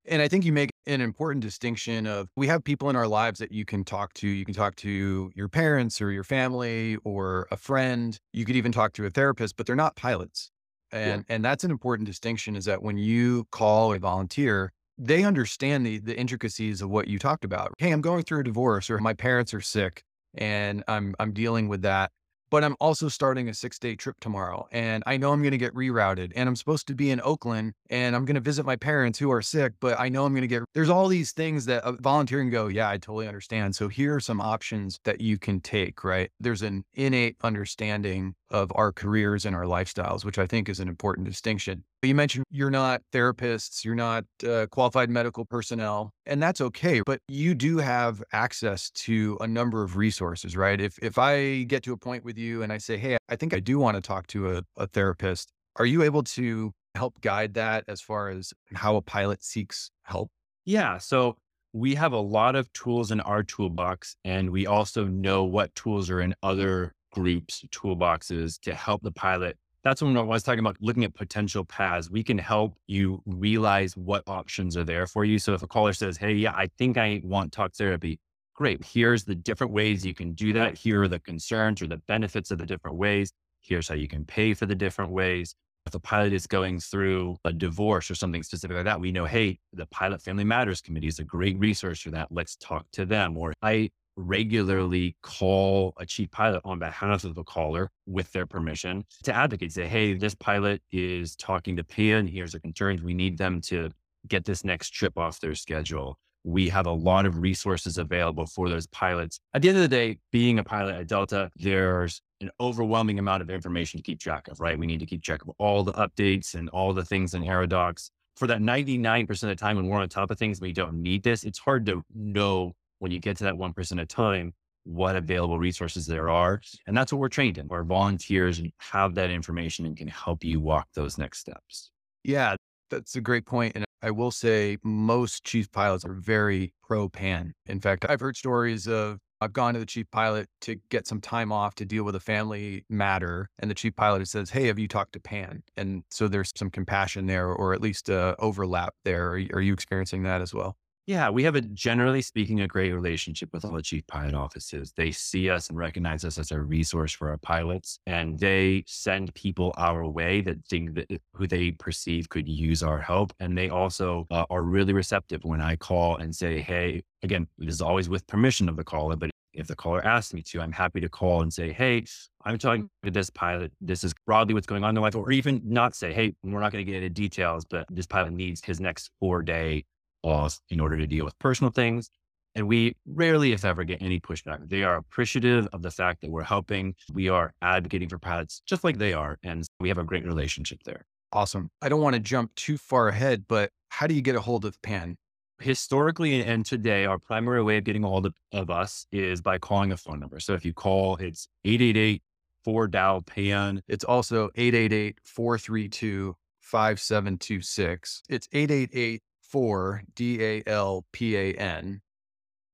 And 0.06 0.22
I 0.22 0.28
think 0.28 0.46
you 0.46 0.54
make 0.54 0.72
an 0.88 1.02
important 1.02 1.44
distinction 1.44 2.08
of 2.08 2.30
we 2.36 2.48
have 2.48 2.64
people 2.64 2.90
in 2.90 2.96
our 2.96 3.08
lives 3.08 3.40
that 3.40 3.52
you 3.52 3.66
can 3.66 3.84
talk 3.84 4.14
to. 4.16 4.28
You 4.28 4.46
can 4.46 4.56
talk 4.56 4.76
to 4.78 5.32
your 5.36 5.50
parents 5.50 6.02
or 6.02 6.12
your 6.12 6.24
family 6.24 6.98
or 7.04 7.48
a 7.52 7.58
friend. 7.58 8.18
You 8.34 8.46
could 8.46 8.56
even 8.56 8.72
talk 8.72 8.94
to 8.94 9.06
a 9.06 9.10
therapist, 9.10 9.58
but 9.58 9.66
they're 9.66 9.76
not 9.76 9.96
pilots. 9.96 10.50
And 10.92 11.26
yeah. 11.28 11.36
and 11.36 11.46
that's 11.46 11.64
an 11.64 11.72
important 11.72 12.08
distinction 12.08 12.56
is 12.56 12.66
that 12.66 12.82
when 12.82 12.98
you 12.98 13.46
call 13.52 13.94
a 13.94 14.00
volunteer, 14.00 14.72
they 14.98 15.24
understand 15.24 15.86
the 15.86 16.00
the 16.00 16.18
intricacies 16.18 16.82
of 16.82 16.90
what 16.90 17.08
you 17.08 17.20
talked 17.20 17.44
about. 17.44 17.74
Hey, 17.78 17.92
I'm 17.92 18.02
going 18.02 18.24
through 18.24 18.40
a 18.40 18.44
divorce 18.44 18.90
or 18.90 18.98
my 19.00 19.14
parents 19.14 19.54
are 19.54 19.62
sick 19.62 20.04
and 20.36 20.84
I'm 20.88 21.16
I'm 21.20 21.34
dealing 21.34 21.68
with 21.68 21.82
that. 21.82 22.12
But 22.50 22.64
I'm 22.64 22.76
also 22.80 23.10
starting 23.10 23.50
a 23.50 23.54
six 23.54 23.80
day 23.80 23.96
trip 23.96 24.16
tomorrow 24.20 24.68
and 24.72 25.04
I 25.06 25.18
know 25.18 25.32
I'm 25.32 25.42
going 25.42 25.52
to 25.52 25.58
get 25.58 25.74
rerouted 25.74 26.32
and 26.36 26.48
I'm 26.48 26.56
supposed 26.56 26.88
to 26.88 26.96
be 26.96 27.12
in 27.12 27.22
Oakland 27.22 27.74
and 27.90 28.16
I'm 28.16 28.26
going 28.26 28.36
to 28.36 28.42
visit 28.42 28.66
my 28.66 28.76
parents 28.76 29.20
who 29.20 29.32
are 29.32 29.42
sick, 29.42 29.74
but 29.80 30.00
I 30.00 30.10
know 30.10 30.26
I'm 30.26 30.34
going 30.34 30.42
to 30.42 30.48
get, 30.48 30.64
there's 30.74 30.90
all 30.90 31.08
these 31.08 31.32
things 31.32 31.66
that 31.66 31.84
a 31.86 31.94
volunteer 31.94 32.40
can 32.40 32.50
go, 32.50 32.68
yeah, 32.68 32.90
I 32.90 32.98
totally 32.98 33.28
understand. 33.28 33.76
So 33.76 33.88
here 33.88 34.16
are 34.16 34.20
some 34.20 34.42
options 34.42 35.00
that 35.04 35.22
you 35.22 35.38
can 35.38 35.60
take, 35.60 36.04
right? 36.04 36.32
There's 36.40 36.62
an 36.62 36.84
innate 36.94 37.38
understanding 37.44 38.36
of 38.50 38.72
our 38.76 38.92
careers 38.92 39.46
and 39.46 39.56
our 39.56 39.64
lifestyles, 39.64 40.24
which 40.24 40.38
I 40.38 40.48
think 40.48 40.70
is 40.70 40.80
an 40.80 40.88
important 40.88 41.28
distinction. 41.28 41.84
You 42.04 42.14
mentioned 42.14 42.46
you're 42.52 42.70
not 42.70 43.02
therapists, 43.12 43.84
you're 43.84 43.96
not 43.96 44.24
uh, 44.48 44.68
qualified 44.68 45.10
medical 45.10 45.46
personnel, 45.46 46.12
and 46.28 46.42
that's 46.42 46.62
okay. 46.62 47.02
But 47.06 47.20
you 47.28 47.56
do 47.56 47.80
have 47.80 48.24
access 48.32 48.92
to 48.92 49.38
a 49.42 49.48
number 49.48 49.82
of 49.82 49.98
resources, 49.98 50.56
right? 50.56 50.80
If 50.80 51.00
if 51.00 51.18
I 51.18 51.64
get 51.64 51.82
to 51.84 51.94
a 51.94 51.98
point 51.98 52.24
with 52.24 52.38
you 52.38 52.62
and 52.62 52.72
I 52.72 52.78
say, 52.78 52.98
"Hey, 52.98 53.18
I 53.30 53.36
think 53.36 53.54
I 53.54 53.60
do 53.60 53.80
want 53.80 53.96
to 53.96 54.02
talk 54.02 54.28
to 54.28 54.58
a, 54.58 54.64
a 54.78 54.86
therapist," 54.88 55.52
are 55.78 55.88
you 55.88 56.04
able 56.04 56.24
to 56.24 56.72
help 56.94 57.20
guide 57.22 57.56
that 57.56 57.84
as 57.88 58.00
far 58.00 58.30
as 58.30 58.54
how 58.76 58.96
a 58.96 59.02
pilot 59.02 59.44
seeks 59.44 59.90
help? 60.04 60.30
Yeah. 60.66 61.00
So 61.00 61.38
we 61.74 61.96
have 61.96 62.14
a 62.14 62.20
lot 62.20 62.56
of 62.56 62.72
tools 62.74 63.12
in 63.12 63.20
our 63.22 63.42
toolbox, 63.44 64.16
and 64.24 64.52
we 64.52 64.68
also 64.68 65.06
know 65.06 65.44
what 65.44 65.74
tools 65.74 66.10
are 66.10 66.22
in 66.22 66.36
other 66.44 66.94
groups, 67.12 67.64
toolboxes 67.72 68.60
to 68.62 68.74
help 68.76 69.02
the 69.02 69.12
pilot. 69.12 69.58
That's 69.88 70.02
when 70.02 70.18
I 70.18 70.22
was 70.22 70.44
talking 70.44 70.60
about 70.60 70.76
looking 70.82 71.06
at 71.06 71.14
potential 71.14 71.64
paths. 71.64 72.12
We 72.12 72.22
can 72.22 72.38
help 72.38 72.76
you 72.88 73.24
realize 73.26 73.96
what 73.96 74.22
options 74.28 74.76
are 74.76 74.84
there 74.84 75.08
for 75.08 75.24
you. 75.24 75.40
So 75.40 75.54
if 75.54 75.64
a 75.64 75.68
caller 75.68 75.94
says, 75.94 76.18
Hey, 76.18 76.34
yeah, 76.34 76.52
I 76.52 76.68
think 76.78 76.98
I 76.98 77.22
want 77.24 77.54
talk 77.54 77.74
therapy, 77.74 78.20
great. 78.54 78.84
Here's 78.84 79.24
the 79.24 79.34
different 79.34 79.72
ways 79.72 80.06
you 80.06 80.14
can 80.14 80.34
do 80.34 80.52
that. 80.52 80.78
Here 80.78 81.04
are 81.04 81.08
the 81.08 81.22
concerns 81.22 81.82
or 81.82 81.88
the 81.88 82.02
benefits 82.06 82.52
of 82.52 82.58
the 82.58 82.66
different 82.66 82.98
ways. 82.98 83.32
Here's 83.62 83.88
how 83.88 83.96
you 83.96 84.10
can 84.10 84.26
pay 84.26 84.54
for 84.54 84.66
the 84.66 84.76
different 84.76 85.12
ways. 85.12 85.56
If 85.86 85.96
a 85.96 86.02
pilot 86.02 86.34
is 86.34 86.48
going 86.48 86.82
through 86.82 87.38
a 87.46 87.54
divorce 87.54 88.12
or 88.12 88.16
something 88.16 88.44
specific 88.44 88.76
like 88.76 88.84
that, 88.84 89.00
we 89.00 89.14
know, 89.14 89.24
hey, 89.24 89.58
the 89.72 89.86
Pilot 89.86 90.22
Family 90.22 90.44
Matters 90.44 90.82
Committee 90.82 91.08
is 91.08 91.20
a 91.20 91.24
great 91.24 91.58
resource 91.60 92.02
for 92.02 92.12
that. 92.12 92.28
Let's 92.30 92.58
talk 92.58 92.88
to 92.92 93.06
them. 93.06 93.38
Or 93.38 93.54
I 93.62 93.92
regularly 94.18 95.16
call 95.22 95.94
a 95.98 96.06
chief 96.06 96.32
pilot 96.32 96.62
on 96.66 96.80
behalf 96.80 97.24
of 97.24 97.36
the 97.36 97.44
caller 97.44 97.90
with 98.06 98.32
their 98.34 98.46
permission 98.46 99.06
to 99.24 99.34
advocate, 99.34 99.72
say, 99.72 99.88
hey, 99.88 100.14
this 100.14 100.36
pilot 100.36 100.82
is 100.92 101.36
talking 101.36 101.78
to 101.78 101.84
PAN. 101.84 102.28
Here's 102.28 102.52
the 102.52 102.60
concerns. 102.60 103.02
We 103.02 103.14
need 103.14 103.38
them 103.38 103.62
to 103.62 103.92
get 104.28 104.44
this 104.44 104.66
next 104.66 104.90
trip 104.90 105.18
off 105.18 105.40
their 105.40 105.56
schedule. 105.56 106.18
We 106.44 106.70
have 106.70 106.88
a 106.88 106.92
lot 106.92 107.26
of 107.26 107.40
resources 107.40 107.98
available 107.98 108.46
for 108.46 108.70
those 108.70 108.88
pilots. 108.88 109.40
At 109.54 109.62
the 109.62 109.70
end 109.70 109.78
of 109.78 109.84
the 109.84 109.88
day, 109.88 110.18
being 110.32 110.60
a 110.60 110.64
pilot 110.64 110.96
at 110.96 111.08
Delta, 111.08 111.52
there's 111.56 112.22
an 112.42 112.50
overwhelming 112.60 113.20
amount 113.20 113.42
of 113.42 113.50
information 113.50 113.98
to 113.98 114.04
keep 114.04 114.20
track 114.20 114.48
of, 114.48 114.60
right? 114.60 114.78
We 114.78 114.88
need 114.88 115.00
to 115.00 115.06
keep 115.06 115.24
track 115.24 115.42
of 115.42 115.52
all 115.58 115.84
the 115.84 115.94
updates 115.94 116.56
and 116.56 116.70
all 116.70 116.94
the 116.94 117.06
things 117.06 117.34
in 117.34 117.44
Aerodocs. 117.44 118.10
For 118.36 118.48
that 118.48 118.62
99% 118.62 119.30
of 119.30 119.40
the 119.50 119.56
time 119.56 119.76
when 119.76 119.88
we're 119.88 120.00
on 120.00 120.10
top 120.10 120.32
of 120.32 120.38
things, 120.38 120.62
we 120.62 120.72
don't 120.72 121.02
need 121.02 121.24
this. 121.24 121.44
It's 121.44 121.60
hard 121.60 121.86
to 121.88 122.04
know 122.14 122.74
when 123.00 123.12
you 123.12 123.20
get 123.20 123.38
to 123.38 123.44
that 123.46 123.56
1% 123.56 124.02
of 124.02 124.08
time, 124.08 124.54
what 124.84 125.16
available 125.16 125.60
resources 125.60 126.08
there 126.08 126.30
are. 126.30 126.62
And 126.88 126.96
that's 126.96 127.12
what 127.12 127.20
we're 127.20 127.30
trained 127.30 127.58
in. 127.58 127.68
Our 127.70 127.84
volunteers 127.84 128.62
have 128.78 129.16
that 129.16 129.30
information 129.30 129.86
and 129.86 129.98
can 129.98 130.08
help 130.08 130.44
you 130.44 130.60
walk 130.60 130.88
those 130.94 131.18
next 131.18 131.40
steps. 131.40 131.92
Yeah, 132.24 132.56
that's 132.90 133.16
a 133.16 133.22
great 133.22 133.46
point. 133.46 133.76
And 133.76 133.86
I 134.02 134.12
will 134.12 134.32
say 134.32 134.78
most 134.84 135.44
chief 135.44 135.72
pilots 135.72 136.06
are 136.06 136.14
very 136.14 136.74
pro 136.84 137.10
pan. 137.10 137.54
In 137.66 137.80
fact, 137.82 138.06
I've 138.08 138.20
heard 138.20 138.38
stories 138.38 138.88
of 138.88 139.20
I've 139.40 139.54
gone 139.54 139.74
to 139.76 139.80
the 139.80 139.86
chief 139.86 140.10
pilot 140.12 140.48
to 140.62 140.78
get 140.90 141.06
some 141.06 141.22
time 141.22 141.52
off 141.52 141.76
to 141.76 141.86
deal 141.86 142.04
with 142.04 142.16
a 142.16 142.20
family 142.20 142.86
matter. 142.90 143.50
And 143.60 143.70
the 143.70 143.76
chief 143.76 143.96
pilot 143.96 144.28
says, 144.28 144.50
Hey, 144.50 144.68
have 144.68 144.80
you 144.80 144.88
talked 144.88 145.14
to 145.14 145.20
Pan? 145.20 145.62
And 145.76 146.04
so 146.10 146.28
there's 146.28 146.52
some 146.56 146.72
compassion 146.72 147.28
there, 147.28 147.48
or 147.48 147.74
at 147.74 147.82
least 147.82 148.10
uh, 148.10 148.36
overlap 148.40 148.96
there. 149.04 149.32
Are 149.32 149.62
you 149.62 149.74
experiencing 149.74 150.24
that 150.24 150.42
as 150.42 150.54
well? 150.54 150.76
Yeah, 151.08 151.30
we 151.30 151.44
have 151.44 151.56
a 151.56 151.62
generally 151.62 152.22
speaking 152.22 152.60
a 152.60 152.68
great 152.68 152.92
relationship 152.92 153.48
with 153.54 153.64
all 153.64 153.72
the 153.72 153.82
chief 153.82 154.06
pilot 154.08 154.34
offices. 154.34 154.92
They 154.92 155.12
see 155.12 155.50
us 155.50 155.70
and 155.70 155.78
recognize 155.78 156.26
us 156.26 156.38
as 156.38 156.52
a 156.52 156.60
resource 156.60 157.14
for 157.14 157.30
our 157.30 157.38
pilots, 157.38 157.98
and 158.06 158.38
they 158.38 158.84
send 158.88 159.34
people 159.34 159.74
our 159.78 160.06
way 160.06 160.42
that 160.42 160.66
think 160.66 160.96
that 160.96 161.10
who 161.34 161.48
they 161.48 161.72
perceive 161.72 162.28
could 162.28 162.46
use 162.46 162.84
our 162.84 163.00
help. 163.00 163.32
And 163.40 163.58
they 163.58 163.70
also 163.70 164.28
uh, 164.32 164.44
are 164.50 164.64
really 164.64 164.92
receptive 164.92 165.46
when 165.46 165.62
I 165.62 165.78
call 165.78 166.18
and 166.18 166.36
say, 166.36 166.60
"Hey, 166.60 167.04
again, 167.24 167.48
this 167.58 167.76
is 167.76 167.82
always 167.82 168.10
with 168.10 168.28
permission 168.28 168.68
of 168.68 168.76
the 168.76 168.84
caller, 168.84 169.16
but 169.16 169.30
if 169.54 169.68
the 169.68 169.76
caller 169.78 170.06
asks 170.06 170.34
me 170.34 170.42
to, 170.44 170.62
I'm 170.62 170.74
happy 170.74 171.00
to 171.00 171.10
call 171.10 171.42
and 171.42 171.52
say, 171.52 171.72
Hey, 171.72 172.04
I'm 172.46 172.60
talking 172.60 172.90
to 173.04 173.10
this 173.10 173.32
pilot. 173.32 173.72
This 173.82 174.04
is 174.04 174.14
broadly 174.28 174.54
what's 174.54 174.68
going 174.68 174.84
on 174.84 174.90
in 174.90 174.96
the 174.96 175.02
life, 175.02 175.16
or 175.16 175.32
even 175.32 175.62
not 175.66 175.96
say, 175.96 176.14
Hey, 176.14 176.36
we're 176.44 176.60
not 176.60 176.72
going 176.72 176.86
to 176.86 176.92
get 176.92 177.02
into 177.02 177.10
details, 177.10 177.66
but 177.66 177.88
this 177.90 178.06
pilot 178.06 178.34
needs 178.34 178.64
his 178.64 178.80
next 178.80 179.10
four 179.20 179.42
day 179.42 179.84
laws 180.24 180.62
in 180.70 180.80
order 180.80 180.98
to 180.98 181.08
deal 181.08 181.26
with 181.26 181.38
personal 181.40 181.72
things. 181.72 182.10
And 182.56 182.68
we 182.68 182.96
rarely, 183.06 183.52
if 183.52 183.64
ever, 183.64 183.84
get 183.84 184.02
any 184.02 184.20
pushback. 184.20 184.68
They 184.68 184.84
are 184.84 184.96
appreciative 184.96 185.68
of 185.74 185.84
the 185.84 185.92
fact 185.92 186.22
that 186.22 186.32
we're 186.32 186.42
helping. 186.44 186.96
We 187.14 187.30
are 187.30 187.54
advocating 187.62 188.10
for 188.10 188.18
pilots 188.18 188.64
just 188.66 188.84
like 188.84 188.98
they 188.98 189.14
are. 189.14 189.38
And 189.44 189.64
we 189.80 189.90
have 189.90 190.00
a 190.00 190.04
great 190.04 190.26
relationship 190.26 190.80
there. 190.84 191.06
Awesome. 191.32 191.70
I 191.82 191.90
don't 191.90 192.02
want 192.02 192.16
to 192.16 192.20
jump 192.20 192.56
too 192.56 192.78
far 192.78 193.10
ahead, 193.10 193.46
but 193.48 193.72
how 193.90 194.08
do 194.08 194.16
you 194.16 194.22
get 194.22 194.36
a 194.36 194.42
hold 194.42 194.66
of 194.66 194.82
PAN? 194.82 195.18
Historically 195.60 196.44
and 196.44 196.66
today, 196.66 197.06
our 197.06 197.20
primary 197.20 197.62
way 197.62 197.78
of 197.78 197.84
getting 197.84 198.04
a 198.04 198.08
hold 198.08 198.26
of, 198.26 198.34
of 198.52 198.70
us 198.70 199.06
is 199.12 199.42
by 199.42 199.58
calling 199.58 199.92
a 199.92 199.98
phone 199.98 200.20
number. 200.20 200.40
So 200.40 200.54
if 200.54 200.66
you 200.66 200.74
call, 200.74 201.16
it's 201.18 201.48
888 201.66 202.24
4 202.64 202.88
DAL 202.88 203.22
PAN. 203.22 203.82
It's 203.88 204.04
also 204.04 204.50
888 204.56 205.20
432 205.24 206.36
5726. 206.62 208.24
It's 208.30 208.48
888 208.52 209.22
for 209.50 210.02
D 210.16 210.44
A 210.44 210.64
L 210.68 211.06
P 211.12 211.36
A 211.36 211.54
N, 211.54 212.02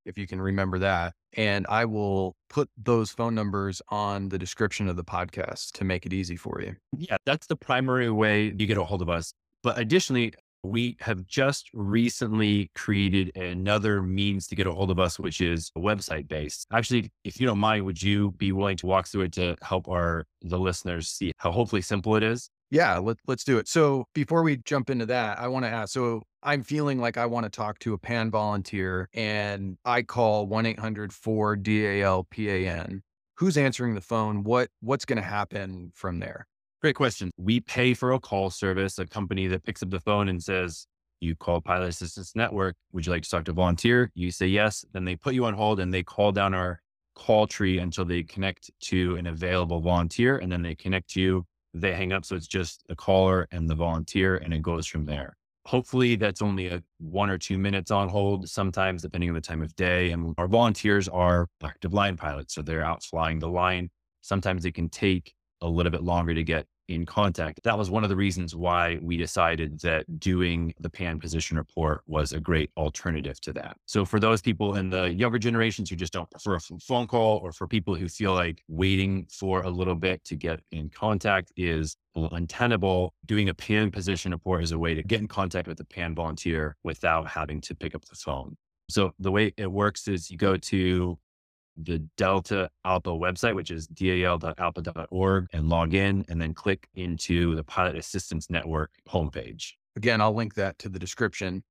if 0.05 0.17
you 0.17 0.27
can 0.27 0.41
remember 0.41 0.79
that. 0.79 1.13
And 1.35 1.65
I 1.67 1.85
will 1.85 2.35
put 2.49 2.69
those 2.77 3.11
phone 3.11 3.33
numbers 3.33 3.81
on 3.89 4.29
the 4.29 4.37
description 4.37 4.87
of 4.87 4.95
the 4.95 5.03
podcast 5.03 5.71
to 5.73 5.83
make 5.83 6.05
it 6.05 6.13
easy 6.13 6.35
for 6.35 6.61
you. 6.61 6.75
Yeah, 6.95 7.17
that's 7.25 7.47
the 7.47 7.55
primary 7.55 8.11
way 8.11 8.53
you 8.57 8.67
get 8.67 8.77
a 8.77 8.83
hold 8.83 9.01
of 9.01 9.09
us. 9.09 9.33
But 9.63 9.79
additionally, 9.79 10.33
we 10.63 10.95
have 11.01 11.25
just 11.27 11.69
recently 11.73 12.71
created 12.73 13.35
another 13.35 14.01
means 14.01 14.47
to 14.47 14.55
get 14.55 14.65
a 14.65 14.71
hold 14.71 14.91
of 14.91 14.99
us, 14.99 15.19
which 15.19 15.41
is 15.41 15.71
a 15.75 15.79
website 15.79 16.27
based. 16.27 16.67
Actually, 16.71 17.11
if 17.23 17.39
you 17.39 17.45
don't 17.45 17.59
mind, 17.59 17.83
would 17.85 18.01
you 18.01 18.31
be 18.31 18.51
willing 18.51 18.77
to 18.77 18.85
walk 18.85 19.07
through 19.07 19.23
it 19.23 19.33
to 19.33 19.55
help 19.61 19.89
our 19.89 20.25
the 20.41 20.57
listeners 20.57 21.09
see 21.09 21.31
how 21.37 21.51
hopefully 21.51 21.81
simple 21.81 22.15
it 22.15 22.23
is? 22.23 22.49
Yeah, 22.73 22.97
let, 22.97 23.17
let's 23.27 23.43
do 23.43 23.59
it. 23.59 23.67
So 23.67 24.07
before 24.15 24.41
we 24.41 24.57
jump 24.57 24.89
into 24.89 25.05
that, 25.05 25.37
I 25.37 25.47
want 25.47 25.63
to 25.63 25.69
ask 25.69 25.93
so 25.93 26.23
I'm 26.41 26.63
feeling 26.63 26.99
like 26.99 27.17
I 27.17 27.27
want 27.27 27.43
to 27.43 27.51
talk 27.51 27.77
to 27.79 27.93
a 27.93 27.99
PAN 27.99 28.31
volunteer 28.31 29.09
and 29.13 29.77
I 29.85 30.01
call 30.01 30.47
1 30.47 30.65
800 30.65 31.13
4 31.13 31.55
DAL 31.57 32.23
PAN. 32.31 33.03
Who's 33.37 33.57
answering 33.57 33.93
the 33.93 34.01
phone? 34.01 34.43
What 34.43 34.69
What's 34.81 35.05
going 35.05 35.21
to 35.21 35.23
happen 35.23 35.91
from 35.93 36.17
there? 36.17 36.47
Great 36.81 36.95
question. 36.95 37.29
We 37.37 37.59
pay 37.59 37.93
for 37.93 38.11
a 38.11 38.19
call 38.19 38.49
service, 38.49 38.97
a 38.97 39.05
company 39.05 39.45
that 39.47 39.63
picks 39.63 39.83
up 39.83 39.91
the 39.91 39.99
phone 39.99 40.27
and 40.27 40.41
says, 40.41 40.87
You 41.21 41.35
call 41.35 41.61
Pilot 41.61 41.89
Assistance 41.89 42.35
Network. 42.35 42.75
Would 42.91 43.05
you 43.05 43.11
like 43.11 43.21
to 43.21 43.29
talk 43.29 43.45
to 43.45 43.51
a 43.51 43.53
volunteer? 43.53 44.09
You 44.15 44.31
say 44.31 44.47
yes. 44.47 44.83
Then 44.93 45.05
they 45.05 45.15
put 45.15 45.35
you 45.35 45.45
on 45.45 45.53
hold 45.53 45.79
and 45.79 45.93
they 45.93 46.01
call 46.01 46.31
down 46.31 46.55
our 46.55 46.81
call 47.13 47.45
tree 47.45 47.77
until 47.77 48.03
they 48.03 48.23
connect 48.23 48.71
to 48.85 49.15
an 49.17 49.27
available 49.27 49.79
volunteer. 49.79 50.39
And 50.39 50.51
then 50.51 50.63
they 50.63 50.73
connect 50.73 51.15
you 51.15 51.45
they 51.73 51.93
hang 51.93 52.13
up. 52.13 52.25
So 52.25 52.35
it's 52.35 52.47
just 52.47 52.83
the 52.87 52.95
caller 52.95 53.47
and 53.51 53.69
the 53.69 53.75
volunteer, 53.75 54.37
and 54.37 54.53
it 54.53 54.61
goes 54.61 54.87
from 54.87 55.05
there. 55.05 55.35
Hopefully, 55.65 56.15
that's 56.15 56.41
only 56.41 56.67
a 56.67 56.83
one 56.99 57.29
or 57.29 57.37
two 57.37 57.57
minutes 57.57 57.89
on 57.89 58.09
hold, 58.09 58.49
sometimes 58.49 59.01
depending 59.01 59.29
on 59.29 59.35
the 59.35 59.41
time 59.41 59.61
of 59.61 59.75
day. 59.75 60.11
And 60.11 60.35
our 60.37 60.47
volunteers 60.47 61.07
are 61.07 61.47
active 61.63 61.93
line 61.93 62.17
pilots. 62.17 62.53
So 62.53 62.61
they're 62.61 62.83
out 62.83 63.03
flying 63.03 63.39
the 63.39 63.47
line. 63.47 63.89
Sometimes 64.21 64.65
it 64.65 64.73
can 64.73 64.89
take 64.89 65.33
a 65.61 65.67
little 65.67 65.91
bit 65.91 66.03
longer 66.03 66.33
to 66.33 66.43
get 66.43 66.67
in 66.87 67.05
contact. 67.05 67.61
That 67.63 67.77
was 67.77 67.89
one 67.89 68.03
of 68.03 68.09
the 68.09 68.15
reasons 68.15 68.55
why 68.55 68.99
we 69.01 69.17
decided 69.17 69.79
that 69.81 70.19
doing 70.19 70.73
the 70.79 70.89
pan 70.89 71.19
position 71.19 71.57
report 71.57 72.01
was 72.07 72.33
a 72.33 72.39
great 72.39 72.71
alternative 72.77 73.39
to 73.41 73.53
that. 73.53 73.77
So 73.85 74.05
for 74.05 74.19
those 74.19 74.41
people 74.41 74.75
in 74.75 74.89
the 74.89 75.13
younger 75.13 75.39
generations 75.39 75.89
who 75.89 75.95
just 75.95 76.13
don't 76.13 76.29
prefer 76.29 76.55
a 76.55 76.59
phone 76.59 77.07
call 77.07 77.37
or 77.37 77.51
for 77.51 77.67
people 77.67 77.95
who 77.95 78.07
feel 78.07 78.33
like 78.33 78.61
waiting 78.67 79.27
for 79.31 79.61
a 79.61 79.69
little 79.69 79.95
bit 79.95 80.23
to 80.25 80.35
get 80.35 80.59
in 80.71 80.89
contact 80.89 81.51
is 81.55 81.95
untenable, 82.15 83.13
doing 83.25 83.49
a 83.49 83.53
pan 83.53 83.89
position 83.91 84.31
report 84.31 84.63
is 84.63 84.71
a 84.71 84.79
way 84.79 84.93
to 84.93 85.03
get 85.03 85.19
in 85.19 85.27
contact 85.27 85.67
with 85.67 85.77
the 85.77 85.85
pan 85.85 86.13
volunteer 86.13 86.75
without 86.83 87.27
having 87.27 87.61
to 87.61 87.75
pick 87.75 87.95
up 87.95 88.05
the 88.05 88.15
phone. 88.15 88.55
So 88.89 89.13
the 89.17 89.31
way 89.31 89.53
it 89.57 89.71
works 89.71 90.07
is 90.07 90.29
you 90.29 90.37
go 90.37 90.57
to 90.57 91.17
the 91.77 91.99
Delta 92.17 92.69
ALPA 92.85 93.19
website, 93.19 93.55
which 93.55 93.71
is 93.71 93.87
dal.alpa.org, 93.87 95.47
and 95.53 95.69
log 95.69 95.93
in 95.93 96.25
and 96.29 96.41
then 96.41 96.53
click 96.53 96.87
into 96.95 97.55
the 97.55 97.63
Pilot 97.63 97.97
Assistance 97.97 98.49
Network 98.49 98.91
homepage. 99.09 99.73
Again, 99.95 100.21
I'll 100.21 100.33
link 100.33 100.55
that 100.55 100.77
to 100.79 100.89
the 100.89 100.99
description. 100.99 101.63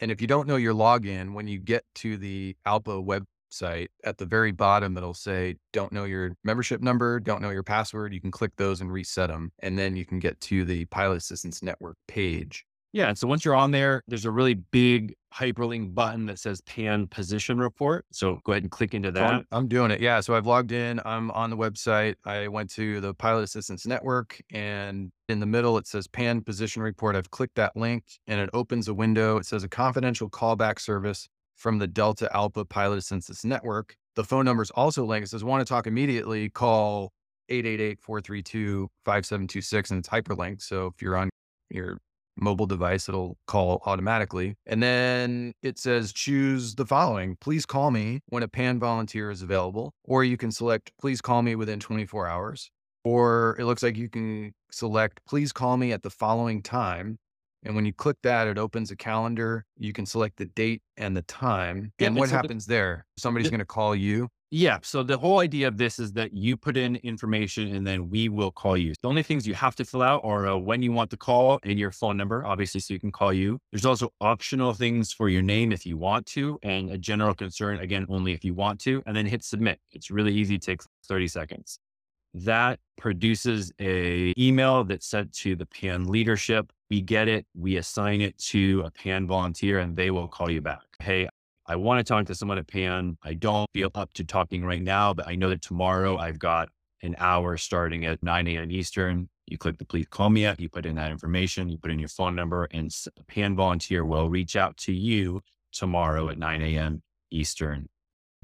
And 0.00 0.10
if 0.10 0.20
you 0.20 0.26
don't 0.26 0.48
know 0.48 0.56
your 0.56 0.74
login, 0.74 1.32
when 1.34 1.46
you 1.46 1.58
get 1.58 1.84
to 1.96 2.16
the 2.16 2.56
web 2.66 3.24
website, 3.52 3.88
at 4.04 4.18
the 4.18 4.26
very 4.26 4.50
bottom, 4.50 4.96
it'll 4.96 5.14
say, 5.14 5.56
don't 5.72 5.92
know 5.92 6.04
your 6.04 6.36
membership 6.42 6.80
number, 6.80 7.20
don't 7.20 7.42
know 7.42 7.50
your 7.50 7.62
password. 7.62 8.14
You 8.14 8.20
can 8.20 8.30
click 8.30 8.52
those 8.56 8.80
and 8.80 8.90
reset 8.90 9.28
them. 9.28 9.52
And 9.60 9.78
then 9.78 9.94
you 9.94 10.06
can 10.06 10.18
get 10.18 10.40
to 10.42 10.64
the 10.64 10.86
Pilot 10.86 11.16
Assistance 11.16 11.62
Network 11.62 11.96
page. 12.08 12.64
Yeah. 12.92 13.08
And 13.08 13.16
so 13.16 13.26
once 13.26 13.44
you're 13.44 13.54
on 13.54 13.70
there, 13.70 14.02
there's 14.06 14.26
a 14.26 14.30
really 14.30 14.54
big 14.54 15.14
hyperlink 15.34 15.94
button 15.94 16.26
that 16.26 16.38
says 16.38 16.60
pan 16.62 17.06
position 17.06 17.58
report. 17.58 18.04
So 18.12 18.38
go 18.44 18.52
ahead 18.52 18.64
and 18.64 18.70
click 18.70 18.92
into 18.92 19.10
that. 19.12 19.32
I'm, 19.32 19.46
I'm 19.50 19.66
doing 19.66 19.90
it. 19.90 20.00
Yeah. 20.00 20.20
So 20.20 20.34
I've 20.34 20.46
logged 20.46 20.72
in. 20.72 21.00
I'm 21.06 21.30
on 21.30 21.48
the 21.48 21.56
website. 21.56 22.16
I 22.26 22.48
went 22.48 22.68
to 22.72 23.00
the 23.00 23.14
Pilot 23.14 23.44
Assistance 23.44 23.86
Network 23.86 24.38
and 24.52 25.10
in 25.30 25.40
the 25.40 25.46
middle, 25.46 25.78
it 25.78 25.86
says 25.86 26.06
pan 26.06 26.42
position 26.42 26.82
report. 26.82 27.16
I've 27.16 27.30
clicked 27.30 27.54
that 27.54 27.74
link 27.74 28.04
and 28.26 28.40
it 28.40 28.50
opens 28.52 28.88
a 28.88 28.94
window. 28.94 29.38
It 29.38 29.46
says 29.46 29.64
a 29.64 29.68
confidential 29.68 30.28
callback 30.28 30.78
service 30.78 31.26
from 31.56 31.78
the 31.78 31.86
Delta 31.86 32.28
ALPA 32.34 32.68
Pilot 32.68 32.98
Assistance 32.98 33.44
Network. 33.44 33.96
The 34.16 34.24
phone 34.24 34.44
number 34.44 34.62
is 34.62 34.70
also 34.72 35.06
linked. 35.06 35.28
It 35.28 35.30
says, 35.30 35.42
want 35.42 35.66
to 35.66 35.72
talk 35.72 35.86
immediately, 35.86 36.50
call 36.50 37.10
888-432-5726 37.50 39.90
and 39.90 40.00
it's 40.00 40.08
hyperlinked. 40.10 40.60
So 40.60 40.88
if 40.88 41.00
you're 41.00 41.16
on 41.16 41.30
your 41.70 41.96
mobile 42.36 42.66
device, 42.66 43.08
it'll 43.08 43.36
call 43.46 43.82
automatically. 43.86 44.54
And 44.66 44.82
then 44.82 45.52
it 45.62 45.78
says 45.78 46.12
choose 46.12 46.74
the 46.74 46.86
following. 46.86 47.36
Please 47.40 47.66
call 47.66 47.90
me 47.90 48.20
when 48.28 48.42
a 48.42 48.48
PAN 48.48 48.78
volunteer 48.78 49.30
is 49.30 49.42
available, 49.42 49.92
or 50.04 50.24
you 50.24 50.36
can 50.36 50.50
select 50.50 50.92
please 51.00 51.20
call 51.20 51.42
me 51.42 51.54
within 51.54 51.80
24 51.80 52.26
hours. 52.28 52.70
Or 53.04 53.56
it 53.58 53.64
looks 53.64 53.82
like 53.82 53.96
you 53.96 54.08
can 54.08 54.52
select 54.70 55.20
please 55.28 55.52
call 55.52 55.76
me 55.76 55.92
at 55.92 56.02
the 56.02 56.10
following 56.10 56.62
time. 56.62 57.18
And 57.64 57.76
when 57.76 57.84
you 57.86 57.92
click 57.92 58.16
that, 58.24 58.48
it 58.48 58.58
opens 58.58 58.90
a 58.90 58.96
calendar. 58.96 59.64
You 59.78 59.92
can 59.92 60.04
select 60.04 60.36
the 60.36 60.46
date 60.46 60.82
and 60.96 61.16
the 61.16 61.22
time. 61.22 61.92
Yeah, 61.98 62.08
and 62.08 62.16
what 62.16 62.28
so 62.28 62.32
the- 62.32 62.36
happens 62.38 62.66
there? 62.66 63.06
Somebody's 63.16 63.46
the- 63.46 63.50
going 63.52 63.60
to 63.60 63.64
call 63.66 63.94
you. 63.94 64.28
Yeah. 64.54 64.80
So 64.82 65.02
the 65.02 65.16
whole 65.16 65.40
idea 65.40 65.66
of 65.66 65.78
this 65.78 65.98
is 65.98 66.12
that 66.12 66.34
you 66.34 66.58
put 66.58 66.76
in 66.76 66.96
information 66.96 67.74
and 67.74 67.86
then 67.86 68.10
we 68.10 68.28
will 68.28 68.50
call 68.50 68.76
you. 68.76 68.92
The 69.00 69.08
only 69.08 69.22
things 69.22 69.46
you 69.46 69.54
have 69.54 69.74
to 69.76 69.84
fill 69.86 70.02
out 70.02 70.20
are 70.24 70.46
uh, 70.46 70.56
when 70.58 70.82
you 70.82 70.92
want 70.92 71.08
to 71.12 71.16
call 71.16 71.58
and 71.62 71.78
your 71.78 71.90
phone 71.90 72.18
number, 72.18 72.44
obviously, 72.44 72.78
so 72.78 72.92
you 72.92 73.00
can 73.00 73.10
call 73.10 73.32
you. 73.32 73.58
There's 73.72 73.86
also 73.86 74.12
optional 74.20 74.74
things 74.74 75.10
for 75.10 75.30
your 75.30 75.40
name 75.40 75.72
if 75.72 75.86
you 75.86 75.96
want 75.96 76.26
to, 76.26 76.58
and 76.62 76.90
a 76.90 76.98
general 76.98 77.32
concern, 77.32 77.78
again, 77.78 78.04
only 78.10 78.34
if 78.34 78.44
you 78.44 78.52
want 78.52 78.78
to, 78.80 79.02
and 79.06 79.16
then 79.16 79.24
hit 79.24 79.42
submit. 79.42 79.80
It's 79.90 80.10
really 80.10 80.34
easy, 80.34 80.58
takes 80.58 80.86
30 81.08 81.28
seconds. 81.28 81.78
That 82.34 82.78
produces 82.98 83.72
a 83.80 84.34
email 84.36 84.84
that's 84.84 85.06
sent 85.06 85.32
to 85.36 85.56
the 85.56 85.64
PAN 85.64 86.08
leadership. 86.08 86.70
We 86.90 87.00
get 87.00 87.26
it, 87.26 87.46
we 87.54 87.76
assign 87.78 88.20
it 88.20 88.36
to 88.50 88.82
a 88.84 88.90
PAN 88.90 89.26
volunteer, 89.26 89.78
and 89.78 89.96
they 89.96 90.10
will 90.10 90.28
call 90.28 90.50
you 90.50 90.60
back. 90.60 90.82
Hey, 91.00 91.26
I 91.66 91.76
want 91.76 91.98
to 91.98 92.04
talk 92.04 92.26
to 92.26 92.34
someone 92.34 92.58
at 92.58 92.66
PAN. 92.66 93.16
I 93.22 93.34
don't 93.34 93.68
feel 93.72 93.90
up 93.94 94.12
to 94.14 94.24
talking 94.24 94.64
right 94.64 94.82
now, 94.82 95.14
but 95.14 95.28
I 95.28 95.36
know 95.36 95.48
that 95.50 95.62
tomorrow 95.62 96.16
I've 96.16 96.38
got 96.38 96.68
an 97.02 97.14
hour 97.18 97.56
starting 97.56 98.04
at 98.04 98.22
9 98.22 98.46
a.m. 98.48 98.70
Eastern. 98.70 99.28
You 99.46 99.58
click 99.58 99.78
the 99.78 99.84
please 99.84 100.06
call 100.08 100.30
me 100.30 100.46
up, 100.46 100.60
you 100.60 100.68
put 100.68 100.86
in 100.86 100.94
that 100.96 101.10
information, 101.10 101.68
you 101.68 101.78
put 101.78 101.90
in 101.90 101.98
your 101.98 102.08
phone 102.08 102.34
number, 102.34 102.68
and 102.70 102.90
PAN 103.28 103.56
volunteer 103.56 104.04
will 104.04 104.28
reach 104.28 104.56
out 104.56 104.76
to 104.78 104.92
you 104.92 105.40
tomorrow 105.72 106.28
at 106.28 106.38
9 106.38 106.62
a.m. 106.62 107.02
Eastern 107.30 107.88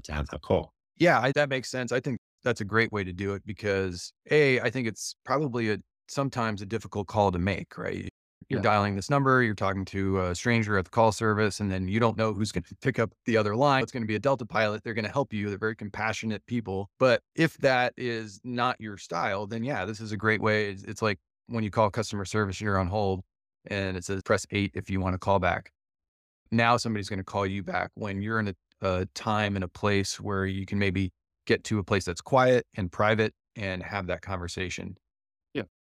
to 0.03 0.11
have 0.13 0.27
that 0.29 0.41
call. 0.41 0.73
Yeah, 0.97 1.19
I, 1.19 1.31
that 1.33 1.49
makes 1.49 1.69
sense. 1.69 1.91
I 1.91 1.99
think 1.99 2.19
that's 2.43 2.61
a 2.61 2.65
great 2.65 2.91
way 2.91 3.03
to 3.03 3.13
do 3.13 3.33
it 3.33 3.43
because 3.45 4.11
a, 4.29 4.59
I 4.59 4.69
think 4.69 4.87
it's 4.87 5.15
probably 5.25 5.71
a 5.71 5.77
sometimes 6.07 6.61
a 6.61 6.65
difficult 6.65 7.07
call 7.07 7.31
to 7.31 7.39
make, 7.39 7.77
right? 7.77 8.09
You're 8.49 8.59
Yeah. 8.59 8.63
dialing 8.63 8.95
this 8.95 9.09
number, 9.11 9.43
you're 9.43 9.53
talking 9.53 9.85
to 9.85 10.21
a 10.21 10.35
stranger 10.35 10.77
at 10.77 10.85
the 10.85 10.91
call 10.91 11.11
service, 11.11 11.59
and 11.59 11.71
then 11.71 11.87
you 11.87 11.99
don't 11.99 12.17
know 12.17 12.33
who's 12.33 12.51
going 12.51 12.63
to 12.63 12.75
pick 12.81 12.97
up 12.97 13.11
the 13.25 13.37
other 13.37 13.55
line. 13.55 13.83
It's 13.83 13.91
going 13.91 14.01
to 14.03 14.07
be 14.07 14.15
a 14.15 14.19
Delta 14.19 14.45
pilot. 14.45 14.83
They're 14.83 14.95
going 14.95 15.05
to 15.05 15.11
help 15.11 15.31
you. 15.33 15.49
They're 15.49 15.59
very 15.59 15.75
compassionate 15.75 16.43
people. 16.47 16.89
But 16.97 17.21
if 17.35 17.57
that 17.59 17.93
is 17.95 18.41
not 18.43 18.75
your 18.79 18.97
style, 18.97 19.45
then 19.45 19.63
yeah, 19.63 19.85
this 19.85 19.99
is 19.99 20.11
a 20.11 20.17
great 20.17 20.41
way. 20.41 20.69
It's, 20.71 20.83
it's 20.83 21.01
like 21.01 21.19
when 21.47 21.63
you 21.63 21.69
call 21.69 21.89
customer 21.91 22.25
service, 22.25 22.59
you're 22.59 22.77
on 22.79 22.87
hold 22.87 23.21
and 23.65 23.95
it 23.95 24.03
says 24.03 24.21
press 24.23 24.45
eight 24.51 24.71
if 24.73 24.89
you 24.89 24.99
want 24.99 25.13
to 25.13 25.19
call 25.19 25.37
back. 25.39 25.71
Now 26.51 26.77
somebody's 26.77 27.09
going 27.09 27.19
to 27.19 27.23
call 27.23 27.45
you 27.45 27.61
back 27.61 27.91
when 27.93 28.21
you're 28.21 28.39
in 28.39 28.47
a, 28.47 28.55
a 28.81 29.05
time 29.13 29.55
and 29.55 29.63
a 29.63 29.67
place 29.67 30.19
where 30.19 30.45
you 30.47 30.65
can 30.65 30.79
maybe 30.79 31.11
get 31.45 31.63
to 31.65 31.77
a 31.77 31.83
place 31.83 32.05
that's 32.05 32.21
quiet 32.21 32.65
and 32.75 32.91
private 32.91 33.33
and 33.55 33.83
have 33.83 34.07
that 34.07 34.21
conversation. 34.21 34.97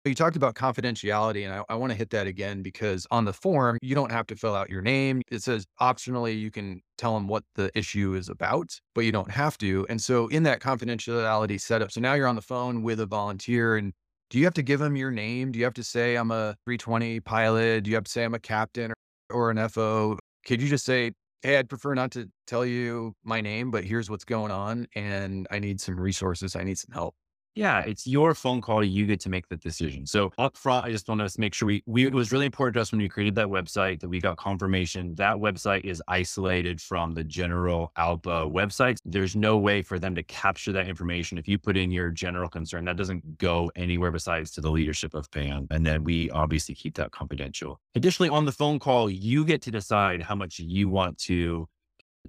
You 0.04 0.16
talked 0.16 0.34
about 0.34 0.56
confidentiality, 0.56 1.44
and 1.44 1.54
I, 1.54 1.62
I 1.68 1.76
want 1.76 1.92
to 1.92 1.96
hit 1.96 2.10
that 2.10 2.26
again 2.26 2.60
because 2.60 3.06
on 3.12 3.24
the 3.24 3.32
form, 3.32 3.78
you 3.82 3.94
don't 3.94 4.10
have 4.10 4.26
to 4.28 4.36
fill 4.36 4.56
out 4.56 4.68
your 4.68 4.82
name. 4.82 5.22
It 5.30 5.44
says 5.44 5.64
optionally, 5.80 6.36
you 6.36 6.50
can 6.50 6.82
tell 6.98 7.14
them 7.14 7.28
what 7.28 7.44
the 7.54 7.70
issue 7.78 8.14
is 8.14 8.28
about, 8.28 8.80
but 8.96 9.02
you 9.04 9.12
don't 9.12 9.30
have 9.30 9.56
to. 9.58 9.86
And 9.88 10.00
so, 10.00 10.26
in 10.26 10.42
that 10.42 10.58
confidentiality 10.60 11.60
setup, 11.60 11.92
so 11.92 12.00
now 12.00 12.14
you're 12.14 12.26
on 12.26 12.34
the 12.34 12.42
phone 12.42 12.82
with 12.82 12.98
a 12.98 13.06
volunteer, 13.06 13.76
and 13.76 13.92
do 14.28 14.38
you 14.38 14.44
have 14.44 14.54
to 14.54 14.62
give 14.62 14.80
them 14.80 14.96
your 14.96 15.12
name? 15.12 15.52
Do 15.52 15.60
you 15.60 15.64
have 15.64 15.74
to 15.74 15.84
say, 15.84 16.16
I'm 16.16 16.32
a 16.32 16.56
320 16.64 17.20
pilot? 17.20 17.84
Do 17.84 17.90
you 17.90 17.96
have 17.96 18.04
to 18.04 18.10
say, 18.10 18.24
I'm 18.24 18.34
a 18.34 18.40
captain 18.40 18.90
or, 19.30 19.36
or 19.36 19.50
an 19.52 19.68
FO? 19.68 20.18
Could 20.44 20.60
you 20.60 20.68
just 20.68 20.84
say, 20.84 21.12
Hey, 21.42 21.58
I'd 21.58 21.68
prefer 21.68 21.94
not 21.94 22.12
to 22.12 22.28
tell 22.46 22.64
you 22.64 23.14
my 23.24 23.40
name, 23.40 23.70
but 23.70 23.84
here's 23.84 24.08
what's 24.08 24.24
going 24.24 24.52
on. 24.52 24.86
And 24.94 25.46
I 25.50 25.58
need 25.58 25.80
some 25.80 25.98
resources. 25.98 26.54
I 26.56 26.62
need 26.62 26.78
some 26.78 26.92
help. 26.92 27.14
Yeah, 27.54 27.80
it's 27.80 28.06
your 28.06 28.34
phone 28.34 28.62
call. 28.62 28.82
You 28.82 29.06
get 29.06 29.20
to 29.20 29.28
make 29.28 29.48
the 29.48 29.56
decision. 29.56 30.06
So 30.06 30.32
up 30.38 30.56
front, 30.56 30.86
I 30.86 30.90
just 30.90 31.06
want 31.06 31.20
to 31.20 31.40
make 31.40 31.52
sure 31.52 31.66
we, 31.66 31.82
we, 31.86 32.06
it 32.06 32.14
was 32.14 32.32
really 32.32 32.46
important 32.46 32.74
to 32.74 32.80
us 32.80 32.92
when 32.92 33.00
we 33.00 33.08
created 33.10 33.34
that 33.34 33.48
website 33.48 34.00
that 34.00 34.08
we 34.08 34.20
got 34.20 34.38
confirmation 34.38 35.14
that 35.16 35.36
website 35.36 35.84
is 35.84 36.02
isolated 36.08 36.80
from 36.80 37.12
the 37.12 37.22
general 37.24 37.92
ALPA 37.98 38.50
websites. 38.50 39.00
There's 39.04 39.36
no 39.36 39.58
way 39.58 39.82
for 39.82 39.98
them 39.98 40.14
to 40.14 40.22
capture 40.22 40.72
that 40.72 40.88
information. 40.88 41.36
If 41.36 41.46
you 41.46 41.58
put 41.58 41.76
in 41.76 41.90
your 41.90 42.10
general 42.10 42.48
concern, 42.48 42.86
that 42.86 42.96
doesn't 42.96 43.36
go 43.38 43.70
anywhere 43.76 44.10
besides 44.10 44.50
to 44.52 44.62
the 44.62 44.70
leadership 44.70 45.12
of 45.12 45.30
PAN. 45.30 45.66
And 45.70 45.84
then 45.84 46.04
we 46.04 46.30
obviously 46.30 46.74
keep 46.74 46.94
that 46.94 47.10
confidential. 47.10 47.80
Additionally, 47.94 48.30
on 48.30 48.46
the 48.46 48.52
phone 48.52 48.78
call, 48.78 49.10
you 49.10 49.44
get 49.44 49.60
to 49.62 49.70
decide 49.70 50.22
how 50.22 50.34
much 50.34 50.58
you 50.58 50.88
want 50.88 51.18
to 51.18 51.68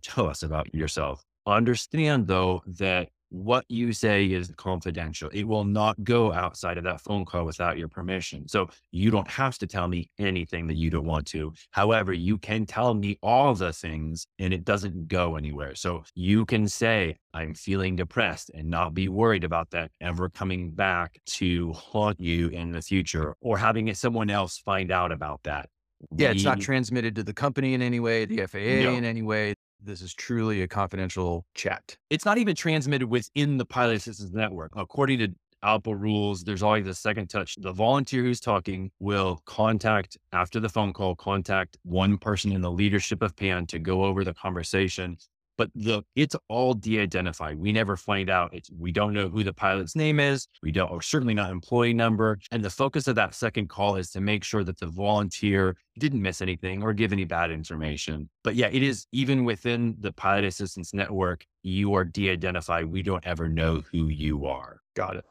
tell 0.02 0.28
us 0.28 0.44
about 0.44 0.74
yourself. 0.76 1.24
Understand 1.46 2.28
though 2.28 2.62
that 2.68 3.10
what 3.34 3.66
you 3.68 3.92
say 3.94 4.26
is 4.26 4.52
confidential. 4.58 5.28
It 5.34 5.48
will 5.48 5.64
not 5.64 6.02
go 6.04 6.32
outside 6.32 6.78
of 6.78 6.84
that 6.84 7.02
phone 7.02 7.26
call 7.26 7.46
without 7.46 7.80
your 7.80 7.88
permission. 7.88 8.48
So 8.48 8.70
you 8.92 9.10
don't 9.10 9.28
have 9.28 9.58
to 9.58 9.68
tell 9.68 9.88
me 9.88 10.08
anything 10.20 10.68
that 10.68 10.76
you 10.76 10.92
don't 10.92 11.06
want 11.06 11.26
to. 11.28 11.52
However, 11.72 12.14
you 12.14 12.38
can 12.38 12.68
tell 12.68 12.94
me 12.94 13.18
all 13.24 13.56
the 13.56 13.74
things 13.74 14.28
and 14.38 14.54
it 14.54 14.64
doesn't 14.64 15.08
go 15.08 15.36
anywhere. 15.36 15.74
So 15.74 16.04
you 16.14 16.46
can 16.46 16.68
say, 16.68 17.16
I'm 17.34 17.56
feeling 17.56 17.96
depressed 17.96 18.52
and 18.54 18.70
not 18.70 18.94
be 18.94 19.10
worried 19.10 19.44
about 19.44 19.72
that 19.72 19.90
ever 20.00 20.30
coming 20.30 20.70
back 20.70 21.20
to 21.26 21.74
haunt 21.74 22.20
you 22.20 22.50
in 22.50 22.72
the 22.72 22.84
future 22.84 23.36
or 23.42 23.58
having 23.58 23.92
someone 23.96 24.30
else 24.30 24.60
find 24.60 24.92
out 24.92 25.12
about 25.12 25.42
that. 25.44 25.70
Yeah, 26.16 26.32
it's 26.32 26.44
not 26.44 26.60
transmitted 26.60 27.16
to 27.16 27.24
the 27.24 27.34
company 27.34 27.74
in 27.74 27.82
any 27.82 28.00
way, 28.00 28.26
the 28.26 28.46
FAA 28.46 28.84
No. 28.84 28.94
in 28.94 29.06
any 29.06 29.22
way. 29.22 29.56
This 29.86 30.02
is 30.02 30.14
truly 30.14 30.62
a 30.62 30.68
confidential 30.68 31.46
chat. 31.56 31.98
it's 32.10 32.24
not 32.24 32.38
even 32.38 32.56
transmitted 32.56 33.08
within 33.08 33.58
the 33.58 33.66
pilot 33.66 33.98
assistance 33.98 34.32
network. 34.32 34.72
According 34.78 35.20
to 35.20 35.28
ALPA 35.62 36.00
rules, 36.00 36.44
there's 36.44 36.64
always 36.64 36.88
a 36.88 36.94
second 36.94 37.28
touch. 37.28 37.56
The 37.60 37.74
volunteer 37.74 38.22
who's 38.22 38.40
talking 38.40 38.92
will 39.00 39.42
contact 39.46 40.18
after 40.32 40.60
the 40.60 40.70
phone 40.70 40.94
call, 40.94 41.16
contact 41.16 41.78
one 41.84 42.18
person 42.18 42.52
in 42.54 42.62
the 42.62 42.72
leadership 42.72 43.22
of 43.22 43.36
PAN 43.36 43.66
to 43.68 43.80
go 43.80 44.04
over 44.06 44.24
the 44.24 44.34
conversation. 44.34 45.18
But 45.58 45.70
the 45.76 46.04
it's 46.16 46.36
all 46.50 46.74
de-identified. 46.74 47.58
We 47.58 47.72
never 47.72 47.96
find 47.96 48.30
out. 48.30 48.54
It's 48.54 48.70
we 48.78 48.92
don't 48.92 49.14
know 49.14 49.30
who 49.30 49.44
the 49.44 49.54
pilot's 49.54 49.96
name 49.96 50.20
is. 50.20 50.48
We 50.62 50.72
don't, 50.72 50.92
or 50.92 51.02
certainly 51.02 51.34
not 51.34 51.52
employee 51.52 51.94
number. 51.94 52.40
And 52.52 52.64
the 52.64 52.70
focus 52.70 53.08
of 53.08 53.16
that 53.16 53.36
second 53.36 53.70
call 53.70 53.96
is 53.96 54.10
to 54.12 54.22
make 54.22 54.44
sure 54.44 54.64
that 54.64 54.80
the 54.80 54.88
volunteer 54.88 55.76
didn't 56.00 56.22
miss 56.22 56.42
anything 56.42 56.82
or 56.82 56.94
give 56.94 57.14
any 57.14 57.26
bad 57.26 57.52
information. 57.52 58.30
But 58.44 58.56
yeah, 58.56 58.70
it 58.72 58.84
is 58.84 59.06
even 59.12 59.44
within 59.46 59.96
the 60.00 60.12
pilot 60.12 60.46
assistance 60.46 60.94
network, 60.94 61.46
you 61.62 61.94
are 61.94 62.04
de-identified. 62.04 62.86
We 62.86 63.04
don't 63.04 63.26
ever 63.26 63.48
know 63.48 63.84
who 63.92 64.08
you 64.08 64.46
are. 64.46 64.80
Got 64.96 65.18
it. 65.18 65.26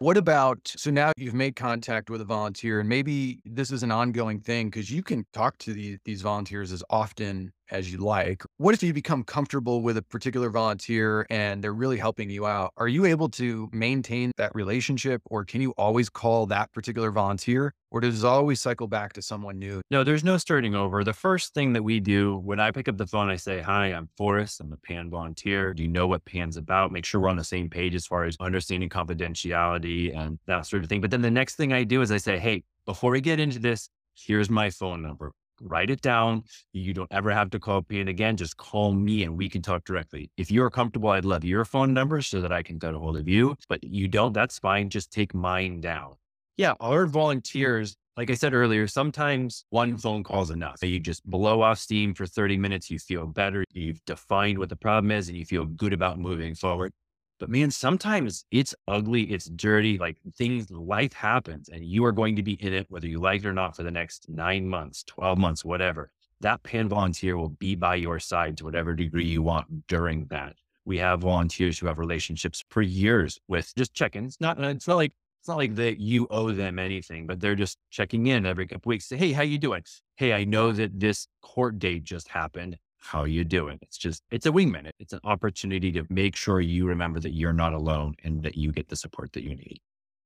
What 0.00 0.16
about 0.16 0.60
so 0.76 0.92
now 0.92 1.10
you've 1.16 1.34
made 1.34 1.56
contact 1.56 2.08
with 2.08 2.20
a 2.20 2.24
volunteer 2.24 2.78
and 2.78 2.88
maybe 2.88 3.40
this 3.44 3.72
is 3.72 3.82
an 3.82 3.90
ongoing 3.90 4.38
thing 4.38 4.70
because 4.70 4.92
you 4.92 5.02
can 5.02 5.26
talk 5.32 5.58
to 5.58 5.72
these 5.72 5.98
these 6.04 6.22
volunteers 6.22 6.70
as 6.70 6.84
often 6.88 7.52
as 7.70 7.92
you 7.92 7.98
like. 7.98 8.42
What 8.56 8.74
if 8.74 8.82
you 8.82 8.92
become 8.92 9.24
comfortable 9.24 9.82
with 9.82 9.96
a 9.96 10.02
particular 10.02 10.50
volunteer 10.50 11.26
and 11.30 11.62
they're 11.62 11.72
really 11.72 11.98
helping 11.98 12.30
you 12.30 12.46
out? 12.46 12.72
Are 12.76 12.88
you 12.88 13.04
able 13.04 13.28
to 13.30 13.68
maintain 13.72 14.32
that 14.36 14.54
relationship 14.54 15.22
or 15.26 15.44
can 15.44 15.60
you 15.60 15.72
always 15.72 16.08
call 16.08 16.46
that 16.46 16.72
particular 16.72 17.10
volunteer 17.10 17.74
or 17.90 18.00
does 18.00 18.22
it 18.22 18.26
always 18.26 18.60
cycle 18.60 18.86
back 18.86 19.12
to 19.14 19.22
someone 19.22 19.58
new? 19.58 19.80
No, 19.90 20.04
there's 20.04 20.24
no 20.24 20.36
starting 20.36 20.74
over. 20.74 21.04
The 21.04 21.12
first 21.12 21.54
thing 21.54 21.72
that 21.72 21.82
we 21.82 22.00
do 22.00 22.36
when 22.38 22.60
I 22.60 22.70
pick 22.70 22.88
up 22.88 22.96
the 22.96 23.06
phone, 23.06 23.30
I 23.30 23.36
say, 23.36 23.60
Hi, 23.60 23.86
I'm 23.86 24.08
Forrest. 24.16 24.60
I'm 24.60 24.72
a 24.72 24.76
PAN 24.76 25.10
volunteer. 25.10 25.72
Do 25.72 25.82
you 25.82 25.88
know 25.88 26.06
what 26.06 26.24
PAN's 26.24 26.56
about? 26.56 26.92
Make 26.92 27.04
sure 27.04 27.20
we're 27.20 27.28
on 27.28 27.36
the 27.36 27.44
same 27.44 27.70
page 27.70 27.94
as 27.94 28.06
far 28.06 28.24
as 28.24 28.36
understanding 28.40 28.88
confidentiality 28.88 30.16
and 30.16 30.38
that 30.46 30.66
sort 30.66 30.82
of 30.82 30.88
thing. 30.88 31.00
But 31.00 31.10
then 31.10 31.22
the 31.22 31.30
next 31.30 31.56
thing 31.56 31.72
I 31.72 31.84
do 31.84 32.02
is 32.02 32.12
I 32.12 32.18
say, 32.18 32.38
Hey, 32.38 32.64
before 32.84 33.12
we 33.12 33.20
get 33.20 33.40
into 33.40 33.58
this, 33.58 33.88
here's 34.14 34.50
my 34.50 34.70
phone 34.70 35.02
number. 35.02 35.32
Write 35.60 35.90
it 35.90 36.00
down. 36.00 36.44
You 36.72 36.94
don't 36.94 37.10
ever 37.10 37.30
have 37.30 37.50
to 37.50 37.58
call 37.58 37.82
PAN 37.82 38.08
again. 38.08 38.36
Just 38.36 38.56
call 38.56 38.92
me 38.92 39.22
and 39.24 39.36
we 39.36 39.48
can 39.48 39.62
talk 39.62 39.84
directly. 39.84 40.30
If 40.36 40.50
you're 40.50 40.70
comfortable, 40.70 41.10
I'd 41.10 41.24
love 41.24 41.44
your 41.44 41.64
phone 41.64 41.92
number 41.94 42.22
so 42.22 42.40
that 42.40 42.52
I 42.52 42.62
can 42.62 42.78
get 42.78 42.94
a 42.94 42.98
hold 42.98 43.16
of 43.16 43.28
you. 43.28 43.56
But 43.68 43.82
you 43.84 44.08
don't, 44.08 44.32
that's 44.32 44.58
fine. 44.58 44.90
Just 44.90 45.12
take 45.12 45.34
mine 45.34 45.80
down. 45.80 46.14
Yeah, 46.56 46.74
our 46.80 47.06
volunteers, 47.06 47.96
like 48.16 48.30
I 48.30 48.34
said 48.34 48.52
earlier, 48.52 48.88
sometimes 48.88 49.64
one 49.70 49.96
phone 49.96 50.24
call 50.24 50.42
is 50.42 50.50
enough. 50.50 50.82
You 50.82 50.98
just 50.98 51.24
blow 51.24 51.62
off 51.62 51.78
steam 51.78 52.14
for 52.14 52.26
30 52.26 52.56
minutes. 52.56 52.90
You 52.90 52.98
feel 52.98 53.26
better. 53.26 53.64
You've 53.72 54.04
defined 54.06 54.58
what 54.58 54.68
the 54.68 54.76
problem 54.76 55.12
is 55.12 55.28
and 55.28 55.38
you 55.38 55.44
feel 55.44 55.64
good 55.64 55.92
about 55.92 56.18
moving 56.18 56.54
forward. 56.54 56.92
But 57.38 57.50
man, 57.50 57.70
sometimes 57.70 58.44
it's 58.50 58.74
ugly, 58.88 59.22
it's 59.22 59.46
dirty, 59.46 59.96
like 59.96 60.18
things, 60.36 60.70
life 60.70 61.12
happens, 61.12 61.68
and 61.68 61.84
you 61.84 62.04
are 62.04 62.12
going 62.12 62.36
to 62.36 62.42
be 62.42 62.54
in 62.54 62.72
it, 62.72 62.86
whether 62.88 63.06
you 63.06 63.20
like 63.20 63.44
it 63.44 63.46
or 63.46 63.52
not, 63.52 63.76
for 63.76 63.84
the 63.84 63.90
next 63.90 64.28
nine 64.28 64.68
months, 64.68 65.04
12 65.04 65.38
months, 65.38 65.64
whatever. 65.64 66.10
That 66.40 66.62
PAN 66.62 66.88
volunteer 66.88 67.36
will 67.36 67.48
be 67.48 67.74
by 67.74 67.96
your 67.96 68.18
side 68.18 68.56
to 68.58 68.64
whatever 68.64 68.94
degree 68.94 69.26
you 69.26 69.42
want 69.42 69.86
during 69.86 70.26
that. 70.26 70.54
We 70.84 70.98
have 70.98 71.20
volunteers 71.20 71.78
who 71.78 71.86
have 71.86 71.98
relationships 71.98 72.64
for 72.70 72.82
years 72.82 73.38
with 73.46 73.72
just 73.76 73.94
check-ins. 73.94 74.38
Not, 74.40 74.62
uh, 74.62 74.68
it's 74.68 74.88
not 74.88 74.96
like 74.96 75.12
it's 75.40 75.48
not 75.48 75.58
like 75.58 75.76
that 75.76 76.00
you 76.00 76.26
owe 76.30 76.50
them 76.50 76.78
anything, 76.78 77.26
but 77.26 77.40
they're 77.40 77.54
just 77.54 77.78
checking 77.90 78.26
in 78.26 78.44
every 78.44 78.66
couple 78.66 78.90
weeks. 78.90 79.06
Say, 79.06 79.16
hey, 79.16 79.32
how 79.32 79.42
you 79.42 79.58
doing? 79.58 79.84
Hey, 80.16 80.32
I 80.32 80.44
know 80.44 80.72
that 80.72 80.98
this 80.98 81.28
court 81.42 81.78
date 81.78 82.02
just 82.02 82.28
happened 82.28 82.76
how 82.98 83.24
you 83.24 83.44
doing? 83.44 83.78
It's 83.82 83.96
just, 83.96 84.22
it's 84.30 84.46
a 84.46 84.50
wingman. 84.50 84.90
It's 84.98 85.12
an 85.12 85.20
opportunity 85.24 85.92
to 85.92 86.04
make 86.08 86.36
sure 86.36 86.60
you 86.60 86.86
remember 86.86 87.20
that 87.20 87.32
you're 87.32 87.52
not 87.52 87.72
alone 87.72 88.14
and 88.24 88.42
that 88.42 88.56
you 88.56 88.72
get 88.72 88.88
the 88.88 88.96
support 88.96 89.32
that 89.32 89.44
you 89.44 89.50
need. 89.50 89.80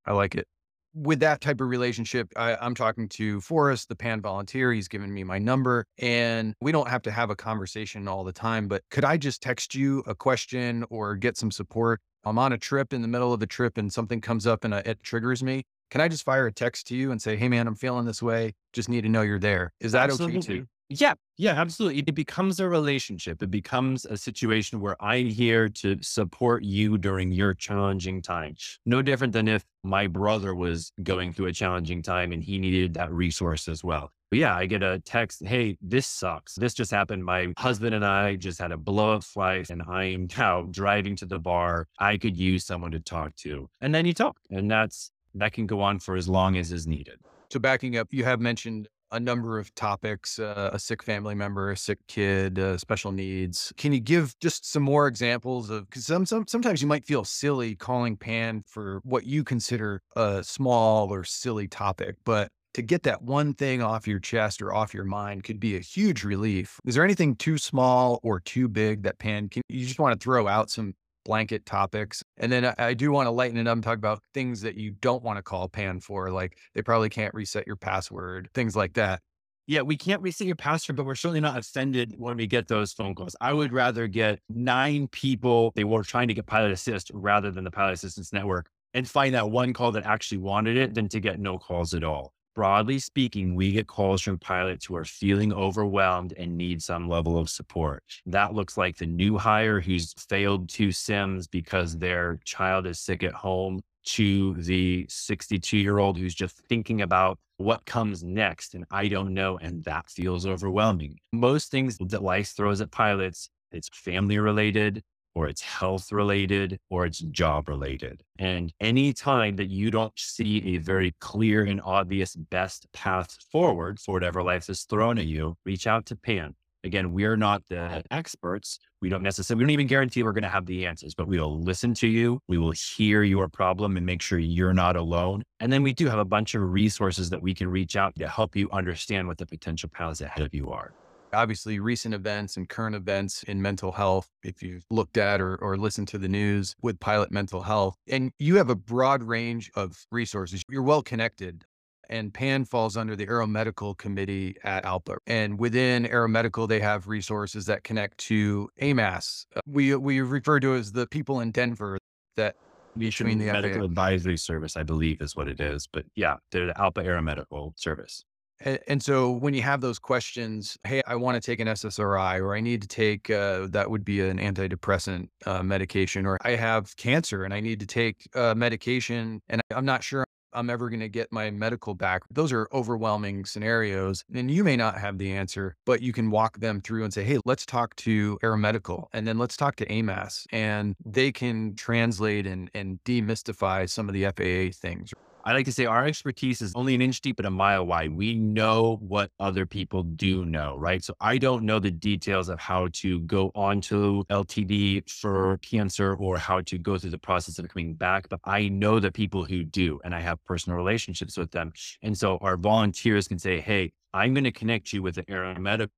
I 0.04 0.12
like 0.12 0.34
it. 0.34 0.46
With 0.94 1.20
that 1.20 1.40
type 1.40 1.60
of 1.62 1.68
relationship, 1.68 2.30
I, 2.36 2.54
I'm 2.56 2.74
talking 2.74 3.08
to 3.10 3.40
Forrest, 3.40 3.88
the 3.88 3.96
PAN 3.96 4.20
volunteer. 4.20 4.72
He's 4.72 4.88
given 4.88 5.12
me 5.14 5.24
my 5.24 5.38
number, 5.38 5.86
and 5.96 6.54
we 6.60 6.70
don't 6.70 6.88
have 6.88 7.00
to 7.02 7.10
have 7.10 7.30
a 7.30 7.36
conversation 7.36 8.06
all 8.08 8.24
the 8.24 8.32
time. 8.32 8.68
But 8.68 8.82
could 8.90 9.04
I 9.04 9.16
just 9.16 9.40
text 9.40 9.74
you 9.74 10.02
a 10.06 10.14
question 10.14 10.84
or 10.90 11.16
get 11.16 11.38
some 11.38 11.50
support? 11.50 12.00
I'm 12.24 12.38
on 12.38 12.52
a 12.52 12.58
trip 12.58 12.92
in 12.92 13.00
the 13.00 13.08
middle 13.08 13.32
of 13.32 13.40
the 13.40 13.46
trip 13.46 13.78
and 13.78 13.92
something 13.92 14.20
comes 14.20 14.46
up 14.46 14.64
and 14.64 14.74
uh, 14.74 14.82
it 14.84 15.02
triggers 15.02 15.42
me. 15.42 15.64
Can 15.90 16.00
I 16.00 16.08
just 16.08 16.24
fire 16.24 16.46
a 16.46 16.52
text 16.52 16.86
to 16.88 16.96
you 16.96 17.10
and 17.10 17.20
say, 17.20 17.36
hey, 17.36 17.48
man, 17.48 17.66
I'm 17.66 17.74
feeling 17.74 18.04
this 18.04 18.22
way. 18.22 18.54
Just 18.72 18.88
need 18.88 19.02
to 19.02 19.08
know 19.08 19.22
you're 19.22 19.38
there. 19.38 19.72
Is 19.80 19.92
that 19.92 20.10
Absolutely. 20.10 20.38
okay 20.38 20.46
too? 20.60 20.66
Yeah, 20.88 21.14
yeah, 21.38 21.52
absolutely. 21.52 22.00
It 22.00 22.14
becomes 22.14 22.60
a 22.60 22.68
relationship. 22.68 23.42
It 23.42 23.50
becomes 23.50 24.04
a 24.04 24.16
situation 24.16 24.80
where 24.80 25.02
I'm 25.02 25.26
here 25.26 25.70
to 25.70 25.96
support 26.02 26.64
you 26.64 26.98
during 26.98 27.32
your 27.32 27.54
challenging 27.54 28.20
time. 28.20 28.56
No 28.84 29.00
different 29.00 29.32
than 29.32 29.48
if 29.48 29.64
my 29.82 30.06
brother 30.06 30.54
was 30.54 30.92
going 31.02 31.32
through 31.32 31.46
a 31.46 31.52
challenging 31.52 32.02
time 32.02 32.30
and 32.32 32.42
he 32.42 32.58
needed 32.58 32.94
that 32.94 33.10
resource 33.10 33.68
as 33.68 33.82
well. 33.82 34.10
But 34.30 34.38
yeah, 34.38 34.54
I 34.54 34.66
get 34.66 34.82
a 34.82 34.98
text, 35.00 35.42
hey, 35.44 35.78
this 35.80 36.06
sucks. 36.06 36.54
This 36.56 36.74
just 36.74 36.90
happened. 36.90 37.24
My 37.24 37.52
husband 37.58 37.94
and 37.94 38.04
I 38.04 38.36
just 38.36 38.58
had 38.58 38.72
a 38.72 38.76
blow 38.76 39.14
up 39.14 39.24
flight 39.24 39.70
and 39.70 39.82
I'm 39.82 40.28
now 40.36 40.62
driving 40.70 41.16
to 41.16 41.26
the 41.26 41.38
bar. 41.38 41.86
I 41.98 42.18
could 42.18 42.36
use 42.36 42.66
someone 42.66 42.92
to 42.92 43.00
talk 43.00 43.34
to. 43.36 43.68
And 43.80 43.94
then 43.94 44.04
you 44.04 44.12
talk. 44.12 44.36
And 44.50 44.70
that's 44.70 45.10
that 45.34 45.52
can 45.54 45.66
go 45.66 45.80
on 45.80 45.98
for 45.98 46.16
as 46.16 46.28
long 46.28 46.56
as 46.56 46.72
is 46.72 46.86
needed. 46.86 47.18
So 47.50 47.58
backing 47.58 47.96
up, 47.96 48.08
you 48.10 48.24
have 48.24 48.40
mentioned 48.40 48.88
a 49.12 49.20
number 49.20 49.58
of 49.58 49.74
topics 49.74 50.38
uh, 50.38 50.70
a 50.72 50.78
sick 50.78 51.02
family 51.02 51.34
member, 51.34 51.70
a 51.70 51.76
sick 51.76 51.98
kid, 52.08 52.58
uh, 52.58 52.76
special 52.78 53.12
needs. 53.12 53.72
Can 53.76 53.92
you 53.92 54.00
give 54.00 54.38
just 54.40 54.70
some 54.70 54.82
more 54.82 55.06
examples 55.06 55.70
of 55.70 55.88
because 55.88 56.06
some, 56.06 56.26
some, 56.26 56.46
sometimes 56.46 56.82
you 56.82 56.88
might 56.88 57.04
feel 57.04 57.24
silly 57.24 57.76
calling 57.76 58.16
PAN 58.16 58.64
for 58.66 59.00
what 59.04 59.24
you 59.24 59.44
consider 59.44 60.02
a 60.16 60.42
small 60.42 61.12
or 61.12 61.24
silly 61.24 61.68
topic, 61.68 62.16
but 62.24 62.48
to 62.74 62.82
get 62.82 63.02
that 63.02 63.22
one 63.22 63.52
thing 63.54 63.82
off 63.82 64.06
your 64.06 64.18
chest 64.18 64.62
or 64.62 64.72
off 64.72 64.94
your 64.94 65.04
mind 65.04 65.44
could 65.44 65.60
be 65.60 65.76
a 65.76 65.80
huge 65.80 66.24
relief. 66.24 66.80
Is 66.86 66.94
there 66.94 67.04
anything 67.04 67.36
too 67.36 67.58
small 67.58 68.18
or 68.22 68.40
too 68.40 68.66
big 68.66 69.02
that 69.02 69.18
PAN 69.18 69.48
can 69.48 69.62
you 69.68 69.84
just 69.84 69.98
want 69.98 70.18
to 70.18 70.24
throw 70.24 70.48
out 70.48 70.70
some 70.70 70.94
blanket 71.24 71.66
topics. 71.66 72.22
And 72.36 72.50
then 72.50 72.64
I, 72.64 72.74
I 72.78 72.94
do 72.94 73.10
want 73.12 73.26
to 73.26 73.30
lighten 73.30 73.56
it 73.56 73.66
up 73.66 73.74
and 73.74 73.82
talk 73.82 73.98
about 73.98 74.22
things 74.34 74.60
that 74.62 74.76
you 74.76 74.90
don't 74.90 75.22
want 75.22 75.38
to 75.38 75.42
call 75.42 75.68
PAN 75.68 76.00
for, 76.00 76.30
like 76.30 76.58
they 76.74 76.82
probably 76.82 77.08
can't 77.08 77.34
reset 77.34 77.66
your 77.66 77.76
password, 77.76 78.48
things 78.54 78.76
like 78.76 78.94
that. 78.94 79.20
Yeah, 79.66 79.82
we 79.82 79.96
can't 79.96 80.20
reset 80.20 80.46
your 80.46 80.56
password, 80.56 80.96
but 80.96 81.06
we're 81.06 81.14
certainly 81.14 81.40
not 81.40 81.56
offended 81.56 82.14
when 82.18 82.36
we 82.36 82.46
get 82.46 82.66
those 82.66 82.92
phone 82.92 83.14
calls. 83.14 83.36
I 83.40 83.52
would 83.52 83.72
rather 83.72 84.08
get 84.08 84.40
nine 84.48 85.06
people 85.08 85.72
they 85.76 85.84
were 85.84 86.02
trying 86.02 86.28
to 86.28 86.34
get 86.34 86.46
Pilot 86.46 86.72
Assist 86.72 87.10
rather 87.14 87.50
than 87.50 87.64
the 87.64 87.70
Pilot 87.70 87.92
Assistance 87.92 88.32
Network 88.32 88.68
and 88.92 89.08
find 89.08 89.34
that 89.34 89.50
one 89.50 89.72
call 89.72 89.92
that 89.92 90.04
actually 90.04 90.38
wanted 90.38 90.76
it 90.76 90.94
than 90.94 91.08
to 91.08 91.20
get 91.20 91.38
no 91.38 91.58
calls 91.58 91.94
at 91.94 92.04
all 92.04 92.32
broadly 92.54 92.98
speaking, 92.98 93.54
we 93.54 93.72
get 93.72 93.86
calls 93.86 94.22
from 94.22 94.38
pilots 94.38 94.86
who 94.86 94.96
are 94.96 95.04
feeling 95.04 95.52
overwhelmed 95.52 96.34
and 96.36 96.56
need 96.56 96.82
some 96.82 97.08
level 97.08 97.38
of 97.38 97.50
support. 97.50 98.02
That 98.26 98.54
looks 98.54 98.76
like 98.76 98.96
the 98.96 99.06
new 99.06 99.38
hire 99.38 99.80
who's 99.80 100.12
failed 100.28 100.68
two 100.68 100.92
sims 100.92 101.46
because 101.46 101.96
their 101.98 102.40
child 102.44 102.86
is 102.86 102.98
sick 102.98 103.22
at 103.22 103.34
home 103.34 103.80
to 104.04 104.54
the 104.54 105.06
62 105.08 105.76
year 105.76 105.98
old 105.98 106.18
who's 106.18 106.34
just 106.34 106.56
thinking 106.68 107.02
about 107.02 107.38
what 107.56 107.84
comes 107.86 108.22
next. 108.22 108.74
And 108.74 108.84
I 108.90 109.08
don't 109.08 109.34
know. 109.34 109.58
And 109.58 109.84
that 109.84 110.10
feels 110.10 110.46
overwhelming. 110.46 111.18
Most 111.32 111.70
things 111.70 111.98
that 111.98 112.22
life 112.22 112.52
throws 112.56 112.80
at 112.80 112.90
pilots, 112.90 113.48
it's 113.70 113.88
family 113.92 114.38
related, 114.38 115.02
or 115.34 115.48
it's 115.48 115.62
health 115.62 116.12
related 116.12 116.78
or 116.90 117.06
it's 117.06 117.18
job 117.18 117.68
related. 117.68 118.22
And 118.38 118.72
any 118.80 119.12
time 119.12 119.56
that 119.56 119.70
you 119.70 119.90
don't 119.90 120.12
see 120.16 120.74
a 120.74 120.78
very 120.78 121.14
clear 121.20 121.64
and 121.64 121.80
obvious 121.82 122.36
best 122.36 122.86
path 122.92 123.36
forward 123.50 124.00
for 124.00 124.12
whatever 124.12 124.42
life 124.42 124.68
is 124.68 124.82
thrown 124.82 125.18
at 125.18 125.26
you, 125.26 125.56
reach 125.64 125.86
out 125.86 126.06
to 126.06 126.16
PAN. 126.16 126.54
Again, 126.84 127.12
we're 127.12 127.36
not 127.36 127.62
the 127.68 128.02
experts. 128.10 128.80
We 129.00 129.08
don't 129.08 129.22
necessarily, 129.22 129.60
we 129.60 129.64
don't 129.64 129.74
even 129.74 129.86
guarantee 129.86 130.24
we're 130.24 130.32
going 130.32 130.42
to 130.42 130.48
have 130.48 130.66
the 130.66 130.84
answers, 130.84 131.14
but 131.14 131.28
we 131.28 131.38
will 131.38 131.60
listen 131.60 131.94
to 131.94 132.08
you. 132.08 132.40
We 132.48 132.58
will 132.58 132.72
hear 132.72 133.22
your 133.22 133.48
problem 133.48 133.96
and 133.96 134.04
make 134.04 134.20
sure 134.20 134.38
you're 134.40 134.74
not 134.74 134.96
alone. 134.96 135.44
And 135.60 135.72
then 135.72 135.84
we 135.84 135.92
do 135.92 136.08
have 136.08 136.18
a 136.18 136.24
bunch 136.24 136.56
of 136.56 136.62
resources 136.62 137.30
that 137.30 137.40
we 137.40 137.54
can 137.54 137.68
reach 137.68 137.94
out 137.94 138.16
to 138.16 138.26
help 138.26 138.56
you 138.56 138.68
understand 138.72 139.28
what 139.28 139.38
the 139.38 139.46
potential 139.46 139.90
paths 139.94 140.20
ahead 140.20 140.44
of 140.44 140.52
you 140.54 140.70
are 140.70 140.92
obviously 141.32 141.78
recent 141.78 142.14
events 142.14 142.56
and 142.56 142.68
current 142.68 142.94
events 142.94 143.42
in 143.44 143.60
mental 143.62 143.92
health, 143.92 144.28
if 144.42 144.62
you've 144.62 144.84
looked 144.90 145.16
at 145.16 145.40
or, 145.40 145.56
or 145.56 145.76
listened 145.76 146.08
to 146.08 146.18
the 146.18 146.28
news 146.28 146.74
with 146.82 147.00
pilot 147.00 147.30
mental 147.30 147.62
health, 147.62 147.96
and 148.08 148.32
you 148.38 148.56
have 148.56 148.70
a 148.70 148.74
broad 148.74 149.22
range 149.22 149.70
of 149.74 150.04
resources. 150.10 150.62
You're 150.68 150.82
well 150.82 151.02
connected. 151.02 151.64
And 152.10 152.34
PAN 152.34 152.66
falls 152.66 152.96
under 152.96 153.16
the 153.16 153.26
Aeromedical 153.26 153.96
Committee 153.96 154.56
at 154.64 154.84
ALPA. 154.84 155.16
And 155.26 155.58
within 155.58 156.04
Aeromedical, 156.04 156.68
they 156.68 156.80
have 156.80 157.08
resources 157.08 157.64
that 157.66 157.84
connect 157.84 158.18
to 158.18 158.68
AMAS. 158.80 159.46
Uh, 159.56 159.60
we, 159.66 159.94
we 159.94 160.20
refer 160.20 160.60
to 160.60 160.74
as 160.74 160.92
the 160.92 161.06
people 161.06 161.40
in 161.40 161.52
Denver 161.52 161.96
that 162.36 162.56
between 162.98 163.38
the 163.38 163.46
medical 163.46 163.80
FAA. 163.80 163.84
advisory 163.84 164.36
service, 164.36 164.76
I 164.76 164.82
believe 164.82 165.22
is 165.22 165.34
what 165.34 165.48
it 165.48 165.60
is. 165.60 165.86
But 165.90 166.04
yeah, 166.14 166.36
they're 166.50 166.66
the 166.66 166.74
ALPA 166.74 167.04
Aeromedical 167.04 167.72
Service. 167.76 168.24
And, 168.64 168.78
and, 168.86 169.02
so 169.02 169.30
when 169.30 169.54
you 169.54 169.62
have 169.62 169.80
those 169.80 169.98
questions, 169.98 170.78
hey, 170.84 171.02
I 171.06 171.16
want 171.16 171.34
to 171.34 171.40
take 171.40 171.60
an 171.60 171.66
SSRI 171.66 172.40
or 172.40 172.54
I 172.54 172.60
need 172.60 172.82
to 172.82 172.88
take, 172.88 173.28
uh, 173.28 173.66
that 173.70 173.90
would 173.90 174.04
be 174.04 174.20
an 174.20 174.38
antidepressant 174.38 175.28
uh, 175.46 175.62
medication, 175.62 176.26
or 176.26 176.38
I 176.42 176.50
have 176.50 176.96
cancer 176.96 177.44
and 177.44 177.52
I 177.52 177.60
need 177.60 177.80
to 177.80 177.86
take 177.86 178.28
uh, 178.34 178.54
medication 178.54 179.40
and 179.48 179.62
I'm 179.74 179.84
not 179.84 180.04
sure 180.04 180.24
I'm 180.54 180.70
ever 180.70 180.88
going 180.90 181.00
to 181.00 181.08
get 181.08 181.32
my 181.32 181.50
medical 181.50 181.94
back. 181.94 182.22
Those 182.30 182.52
are 182.52 182.68
overwhelming 182.72 183.44
scenarios. 183.44 184.24
And 184.34 184.50
you 184.50 184.64
may 184.64 184.76
not 184.76 184.98
have 184.98 185.18
the 185.18 185.32
answer, 185.32 185.76
but 185.86 186.02
you 186.02 186.12
can 186.12 186.30
walk 186.30 186.58
them 186.60 186.80
through 186.80 187.04
and 187.04 187.12
say, 187.12 187.24
hey, 187.24 187.38
let's 187.44 187.64
talk 187.64 187.96
to 187.96 188.38
Aeromedical 188.42 189.06
and 189.12 189.26
then 189.26 189.38
let's 189.38 189.56
talk 189.56 189.76
to 189.76 189.90
AMAS. 189.90 190.46
And 190.52 190.94
they 191.04 191.32
can 191.32 191.74
translate 191.74 192.46
and, 192.46 192.70
and 192.74 193.02
demystify 193.04 193.88
some 193.88 194.08
of 194.08 194.14
the 194.14 194.24
FAA 194.24 194.76
things. 194.78 195.12
I 195.44 195.52
like 195.54 195.64
to 195.64 195.72
say 195.72 195.86
our 195.86 196.06
expertise 196.06 196.62
is 196.62 196.72
only 196.76 196.94
an 196.94 197.02
inch 197.02 197.20
deep 197.20 197.36
but 197.36 197.46
a 197.46 197.50
mile 197.50 197.84
wide. 197.84 198.12
We 198.12 198.36
know 198.36 198.98
what 199.00 199.32
other 199.40 199.66
people 199.66 200.04
do 200.04 200.44
know, 200.44 200.76
right? 200.76 201.02
So 201.02 201.14
I 201.20 201.38
don't 201.38 201.64
know 201.64 201.80
the 201.80 201.90
details 201.90 202.48
of 202.48 202.60
how 202.60 202.88
to 202.92 203.18
go 203.20 203.50
onto 203.56 204.22
LTD 204.26 205.10
for 205.10 205.58
cancer 205.58 206.14
or 206.14 206.38
how 206.38 206.60
to 206.60 206.78
go 206.78 206.96
through 206.96 207.10
the 207.10 207.18
process 207.18 207.58
of 207.58 207.68
coming 207.68 207.94
back, 207.94 208.28
but 208.28 208.38
I 208.44 208.68
know 208.68 209.00
the 209.00 209.10
people 209.10 209.44
who 209.44 209.64
do, 209.64 210.00
and 210.04 210.14
I 210.14 210.20
have 210.20 210.42
personal 210.44 210.76
relationships 210.76 211.36
with 211.36 211.50
them. 211.50 211.72
And 212.02 212.16
so 212.16 212.38
our 212.38 212.56
volunteers 212.56 213.26
can 213.26 213.40
say, 213.40 213.60
Hey, 213.60 213.92
I'm 214.14 214.34
going 214.34 214.44
to 214.44 214.52
connect 214.52 214.92
you 214.92 215.02
with 215.02 215.18
an 215.18 215.24
aeromedical 215.24 215.88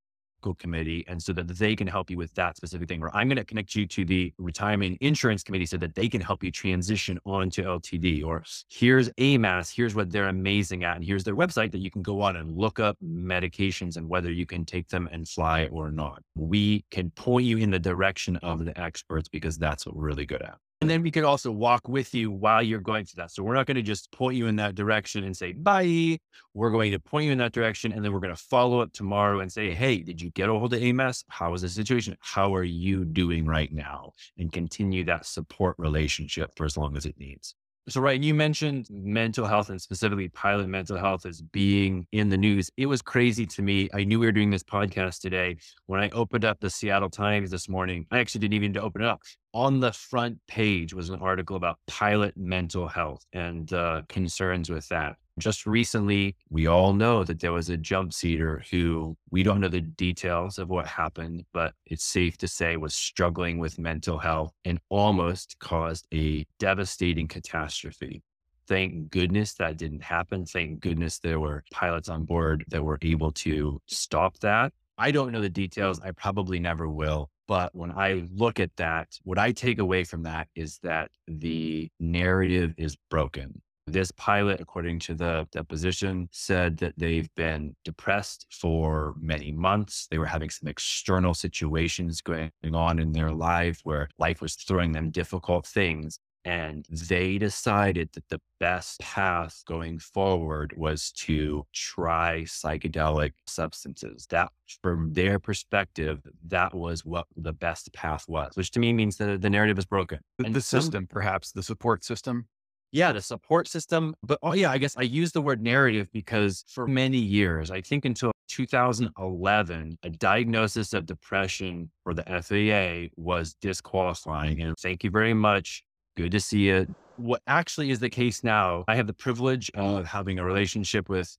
committee 0.52 1.04
and 1.08 1.22
so 1.22 1.32
that 1.32 1.48
they 1.48 1.74
can 1.74 1.86
help 1.86 2.10
you 2.10 2.18
with 2.18 2.34
that 2.34 2.56
specific 2.56 2.88
thing. 2.88 3.02
Or 3.02 3.14
I'm 3.16 3.28
going 3.28 3.36
to 3.36 3.44
connect 3.44 3.74
you 3.74 3.86
to 3.86 4.04
the 4.04 4.34
retirement 4.36 4.98
insurance 5.00 5.42
committee 5.42 5.64
so 5.64 5.78
that 5.78 5.94
they 5.94 6.08
can 6.08 6.20
help 6.20 6.42
you 6.42 6.50
transition 6.50 7.18
onto 7.24 7.62
LTD. 7.64 8.24
Or 8.24 8.44
here's 8.68 9.08
AMAS, 9.16 9.70
here's 9.70 9.94
what 9.94 10.10
they're 10.10 10.28
amazing 10.28 10.84
at. 10.84 10.96
And 10.96 11.04
here's 11.04 11.24
their 11.24 11.36
website 11.36 11.72
that 11.72 11.78
you 11.78 11.90
can 11.90 12.02
go 12.02 12.20
on 12.20 12.36
and 12.36 12.56
look 12.56 12.78
up 12.78 12.98
medications 13.02 13.96
and 13.96 14.08
whether 14.08 14.30
you 14.30 14.44
can 14.44 14.66
take 14.66 14.88
them 14.88 15.08
and 15.10 15.26
fly 15.26 15.68
or 15.70 15.90
not. 15.90 16.20
We 16.34 16.84
can 16.90 17.10
point 17.10 17.46
you 17.46 17.56
in 17.58 17.70
the 17.70 17.78
direction 17.78 18.36
of 18.38 18.64
the 18.64 18.78
experts 18.78 19.28
because 19.28 19.56
that's 19.56 19.86
what 19.86 19.96
we're 19.96 20.04
really 20.04 20.26
good 20.26 20.42
at. 20.42 20.58
And 20.84 20.90
then 20.90 21.02
we 21.02 21.10
can 21.10 21.24
also 21.24 21.50
walk 21.50 21.88
with 21.88 22.14
you 22.14 22.30
while 22.30 22.62
you're 22.62 22.78
going 22.78 23.06
through 23.06 23.22
that. 23.22 23.30
So 23.30 23.42
we're 23.42 23.54
not 23.54 23.64
going 23.64 23.76
to 23.76 23.82
just 23.82 24.12
point 24.12 24.36
you 24.36 24.48
in 24.48 24.56
that 24.56 24.74
direction 24.74 25.24
and 25.24 25.34
say, 25.34 25.52
bye. 25.52 26.18
We're 26.52 26.70
going 26.70 26.92
to 26.92 26.98
point 26.98 27.24
you 27.24 27.32
in 27.32 27.38
that 27.38 27.52
direction. 27.52 27.90
And 27.90 28.04
then 28.04 28.12
we're 28.12 28.20
going 28.20 28.34
to 28.34 28.42
follow 28.42 28.80
up 28.80 28.92
tomorrow 28.92 29.40
and 29.40 29.50
say, 29.50 29.70
hey, 29.70 29.98
did 29.98 30.20
you 30.20 30.30
get 30.32 30.50
a 30.50 30.52
hold 30.52 30.74
of 30.74 30.82
AMS? 30.82 31.24
How 31.28 31.54
is 31.54 31.62
the 31.62 31.70
situation? 31.70 32.18
How 32.20 32.54
are 32.54 32.64
you 32.64 33.06
doing 33.06 33.46
right 33.46 33.72
now? 33.72 34.12
And 34.36 34.52
continue 34.52 35.04
that 35.04 35.24
support 35.24 35.74
relationship 35.78 36.50
for 36.54 36.66
as 36.66 36.76
long 36.76 36.98
as 36.98 37.06
it 37.06 37.18
needs. 37.18 37.54
So, 37.86 38.00
right, 38.00 38.18
you 38.18 38.32
mentioned 38.32 38.86
mental 38.90 39.44
health 39.44 39.68
and 39.68 39.80
specifically 39.80 40.28
pilot 40.28 40.68
mental 40.68 40.96
health 40.96 41.26
as 41.26 41.42
being 41.42 42.06
in 42.12 42.30
the 42.30 42.38
news. 42.38 42.70
It 42.78 42.86
was 42.86 43.02
crazy 43.02 43.44
to 43.44 43.60
me. 43.60 43.90
I 43.92 44.04
knew 44.04 44.18
we 44.18 44.24
were 44.24 44.32
doing 44.32 44.48
this 44.48 44.62
podcast 44.62 45.20
today. 45.20 45.58
When 45.84 46.00
I 46.00 46.08
opened 46.10 46.46
up 46.46 46.60
the 46.60 46.70
Seattle 46.70 47.10
Times 47.10 47.50
this 47.50 47.68
morning, 47.68 48.06
I 48.10 48.20
actually 48.20 48.38
didn't 48.38 48.54
even 48.54 48.68
need 48.72 48.78
to 48.78 48.82
open 48.82 49.02
it 49.02 49.08
up. 49.08 49.20
On 49.52 49.80
the 49.80 49.92
front 49.92 50.38
page 50.48 50.94
was 50.94 51.10
an 51.10 51.20
article 51.20 51.56
about 51.56 51.78
pilot 51.86 52.34
mental 52.38 52.88
health 52.88 53.26
and 53.34 53.70
uh, 53.74 54.00
concerns 54.08 54.70
with 54.70 54.88
that. 54.88 55.16
Just 55.38 55.66
recently, 55.66 56.36
we 56.48 56.68
all 56.68 56.92
know 56.92 57.24
that 57.24 57.40
there 57.40 57.52
was 57.52 57.68
a 57.68 57.76
jump 57.76 58.12
seater 58.12 58.62
who 58.70 59.16
we 59.30 59.42
don't 59.42 59.60
know 59.60 59.68
the 59.68 59.80
details 59.80 60.58
of 60.58 60.70
what 60.70 60.86
happened, 60.86 61.44
but 61.52 61.74
it's 61.86 62.04
safe 62.04 62.38
to 62.38 62.46
say 62.46 62.76
was 62.76 62.94
struggling 62.94 63.58
with 63.58 63.76
mental 63.76 64.18
health 64.18 64.52
and 64.64 64.78
almost 64.90 65.58
caused 65.58 66.06
a 66.14 66.46
devastating 66.60 67.26
catastrophe. 67.26 68.22
Thank 68.68 69.10
goodness 69.10 69.54
that 69.54 69.76
didn't 69.76 70.04
happen. 70.04 70.46
Thank 70.46 70.80
goodness 70.80 71.18
there 71.18 71.40
were 71.40 71.64
pilots 71.72 72.08
on 72.08 72.24
board 72.24 72.64
that 72.68 72.84
were 72.84 72.98
able 73.02 73.32
to 73.32 73.80
stop 73.86 74.38
that. 74.38 74.72
I 74.96 75.10
don't 75.10 75.32
know 75.32 75.40
the 75.40 75.48
details. 75.48 76.00
I 76.00 76.12
probably 76.12 76.60
never 76.60 76.88
will. 76.88 77.28
But 77.48 77.74
when 77.74 77.90
I 77.90 78.26
look 78.32 78.60
at 78.60 78.74
that, 78.76 79.08
what 79.24 79.38
I 79.38 79.50
take 79.50 79.80
away 79.80 80.04
from 80.04 80.22
that 80.22 80.48
is 80.54 80.78
that 80.84 81.10
the 81.26 81.90
narrative 81.98 82.72
is 82.78 82.96
broken. 83.10 83.60
This 83.86 84.10
pilot, 84.12 84.60
according 84.60 85.00
to 85.00 85.14
the 85.14 85.46
deposition, 85.52 86.28
said 86.32 86.78
that 86.78 86.94
they've 86.96 87.28
been 87.34 87.76
depressed 87.84 88.46
for 88.50 89.14
many 89.20 89.52
months. 89.52 90.06
They 90.10 90.18
were 90.18 90.26
having 90.26 90.48
some 90.48 90.68
external 90.68 91.34
situations 91.34 92.22
going 92.22 92.50
on 92.72 92.98
in 92.98 93.12
their 93.12 93.30
life 93.30 93.80
where 93.84 94.08
life 94.18 94.40
was 94.40 94.54
throwing 94.54 94.92
them 94.92 95.10
difficult 95.10 95.66
things. 95.66 96.18
And 96.46 96.84
they 96.90 97.38
decided 97.38 98.10
that 98.12 98.28
the 98.28 98.40
best 98.60 99.00
path 99.00 99.62
going 99.66 99.98
forward 99.98 100.74
was 100.76 101.10
to 101.12 101.66
try 101.72 102.42
psychedelic 102.42 103.32
substances. 103.46 104.26
That, 104.28 104.50
from 104.82 105.14
their 105.14 105.38
perspective, 105.38 106.20
that 106.48 106.74
was 106.74 107.04
what 107.04 107.26
the 107.34 107.54
best 107.54 107.92
path 107.94 108.26
was, 108.28 108.56
which 108.56 108.70
to 108.72 108.80
me 108.80 108.92
means 108.92 109.16
that 109.18 109.40
the 109.40 109.48
narrative 109.48 109.78
is 109.78 109.86
broken. 109.86 110.20
The, 110.38 110.50
the 110.50 110.60
system, 110.60 111.06
perhaps, 111.06 111.52
the 111.52 111.62
support 111.62 112.04
system 112.04 112.46
yeah, 112.94 113.10
the 113.10 113.20
support 113.20 113.66
system. 113.66 114.14
But 114.22 114.38
oh, 114.40 114.54
yeah, 114.54 114.70
I 114.70 114.78
guess 114.78 114.96
I 114.96 115.02
use 115.02 115.32
the 115.32 115.42
word 115.42 115.60
narrative 115.60 116.06
because 116.12 116.64
for 116.68 116.86
many 116.86 117.18
years, 117.18 117.72
I 117.72 117.80
think 117.80 118.04
until 118.04 118.30
2011, 118.48 119.98
a 120.04 120.10
diagnosis 120.10 120.92
of 120.92 121.04
depression 121.04 121.90
for 122.04 122.14
the 122.14 122.22
FAA 122.22 123.12
was 123.20 123.54
disqualifying. 123.54 124.62
And 124.62 124.76
thank 124.78 125.02
you 125.02 125.10
very 125.10 125.34
much. 125.34 125.82
Good 126.16 126.30
to 126.32 126.40
see 126.40 126.68
it. 126.68 126.88
What 127.16 127.42
actually 127.48 127.90
is 127.90 127.98
the 127.98 128.08
case 128.08 128.44
now, 128.44 128.84
I 128.86 128.94
have 128.94 129.08
the 129.08 129.12
privilege 129.12 129.72
of 129.74 130.06
having 130.06 130.38
a 130.38 130.44
relationship 130.44 131.08
with 131.08 131.36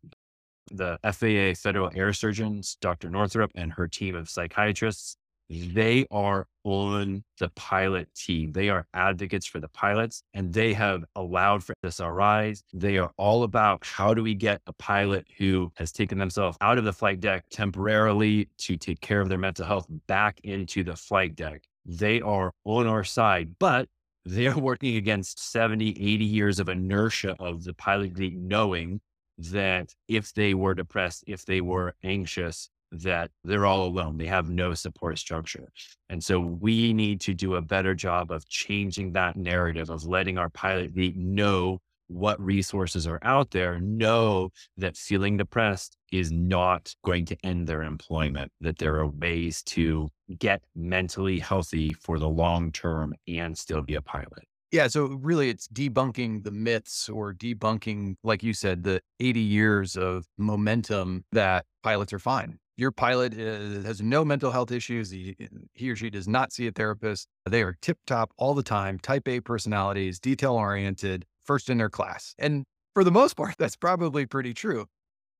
the 0.72 1.00
FAA 1.04 1.58
Federal 1.58 1.90
Air 1.96 2.12
Surgeons, 2.12 2.76
Dr. 2.82 3.10
Northrup, 3.10 3.52
and 3.56 3.72
her 3.72 3.88
team 3.88 4.14
of 4.16 4.30
psychiatrists 4.30 5.16
they 5.50 6.06
are 6.12 6.48
on 6.64 7.24
the 7.40 7.50
pilot 7.50 8.10
team. 8.16 8.52
They 8.52 8.70
are 8.70 8.88
advocates 8.94 9.46
for 9.46 9.60
the 9.60 9.68
pilots 9.68 10.24
and 10.34 10.52
they 10.54 10.74
have 10.74 11.04
allowed 11.16 11.64
for 11.64 11.76
arise. 12.00 12.64
They 12.74 12.98
are 12.98 13.12
all 13.18 13.44
about 13.44 13.86
how 13.86 14.14
do 14.14 14.24
we 14.24 14.34
get 14.34 14.62
a 14.66 14.74
pilot 14.74 15.28
who 15.38 15.72
has 15.76 15.92
taken 15.92 16.18
themselves 16.18 16.58
out 16.62 16.78
of 16.78 16.84
the 16.84 16.94
flight 16.94 17.20
deck 17.20 17.46
temporarily 17.52 18.50
to 18.60 18.78
take 18.78 19.02
care 19.02 19.22
of 19.22 19.30
their 19.30 19.38
mental 19.38 19.66
health 19.66 19.86
back 20.08 20.40
into 20.44 20.84
the 20.84 20.96
flight 20.96 21.36
deck. 21.36 21.64
They 21.86 22.22
are 22.22 22.52
on 22.64 22.88
our 22.88 23.04
side, 23.04 23.56
but 23.60 23.88
they 24.26 24.48
are 24.48 24.58
working 24.58 24.96
against 24.96 25.40
70, 25.52 25.90
80 25.90 26.26
years 26.26 26.60
of 26.60 26.68
inertia 26.68 27.36
of 27.40 27.64
the 27.64 27.74
pilot 27.74 28.18
knowing 28.18 29.02
that 29.38 29.94
if 30.08 30.34
they 30.34 30.54
were 30.54 30.74
depressed, 30.74 31.24
if 31.28 31.46
they 31.46 31.62
were 31.62 31.94
anxious, 32.04 32.70
that 32.92 33.32
they're 33.44 33.66
all 33.66 33.86
alone. 33.86 34.18
They 34.18 34.28
have 34.28 34.50
no 34.50 34.74
support 34.74 35.18
structure. 35.18 35.70
And 36.10 36.24
so 36.24 36.40
we 36.40 36.94
need 36.94 37.22
to 37.22 37.34
do 37.34 37.56
a 37.56 37.62
better 37.62 37.94
job 37.94 38.32
of 38.32 38.48
changing 38.48 39.14
that 39.14 39.36
narrative 39.36 39.90
of 39.90 40.06
letting 40.06 40.38
our 40.38 40.50
pilot 40.50 40.92
know 40.96 41.80
what 42.08 42.40
resources 42.40 43.08
are 43.08 43.20
out 43.24 43.52
there, 43.52 43.80
know 43.80 44.50
that 44.78 44.96
feeling 44.96 45.38
depressed 45.38 45.98
is 46.12 46.32
not 46.32 46.94
going 47.04 47.26
to 47.26 47.38
end 47.44 47.68
their 47.68 47.82
employment, 47.82 48.52
that 48.62 48.78
there 48.78 48.96
are 48.98 49.08
ways 49.08 49.64
to 49.64 50.10
get 50.38 50.62
mentally 50.76 51.40
healthy 51.40 51.94
for 51.94 52.20
the 52.20 52.30
long 52.30 52.72
term 52.72 53.14
and 53.28 53.58
still 53.58 53.82
be 53.82 53.96
a 53.96 54.02
pilot. 54.02 54.44
Yeah. 54.72 54.88
So 54.88 55.06
really, 55.06 55.50
it's 55.50 55.68
debunking 55.68 56.44
the 56.44 56.52
myths 56.52 57.08
or 57.08 57.34
debunking, 57.34 58.16
like 58.24 58.44
you 58.44 58.54
said, 58.54 58.84
the 58.84 59.02
80 59.20 59.40
years 59.40 59.96
of 59.96 60.26
momentum 60.38 61.24
that 61.32 61.66
pilots 61.82 62.14
are 62.14 62.20
fine 62.20 62.60
your 62.78 62.92
pilot 62.92 63.34
is, 63.34 63.86
has 63.86 64.02
no 64.02 64.26
mental 64.26 64.52
health 64.52 64.72
issues. 64.72 65.10
He, 65.10 65.36
he 65.74 65.90
or 65.90 65.96
she 65.96 66.10
does 66.10 66.28
not 66.28 66.52
see 66.52 66.68
a 66.68 66.72
therapist. 66.72 67.28
They 67.46 67.62
are 67.64 67.76
tip 67.82 67.98
top 68.06 68.32
all 68.38 68.54
the 68.54 68.64
time, 68.64 69.00
type 69.00 69.28
A 69.28 69.40
personalities, 69.40 70.20
detail 70.20 70.54
oriented, 70.54 71.26
first 71.44 71.70
in 71.70 71.78
their 71.78 71.90
class. 71.90 72.36
And 72.38 72.66
for 72.94 73.04
the 73.04 73.12
most 73.12 73.34
part, 73.38 73.56
that's 73.58 73.76
probably 73.76 74.26
pretty 74.26 74.54
true. 74.54 74.86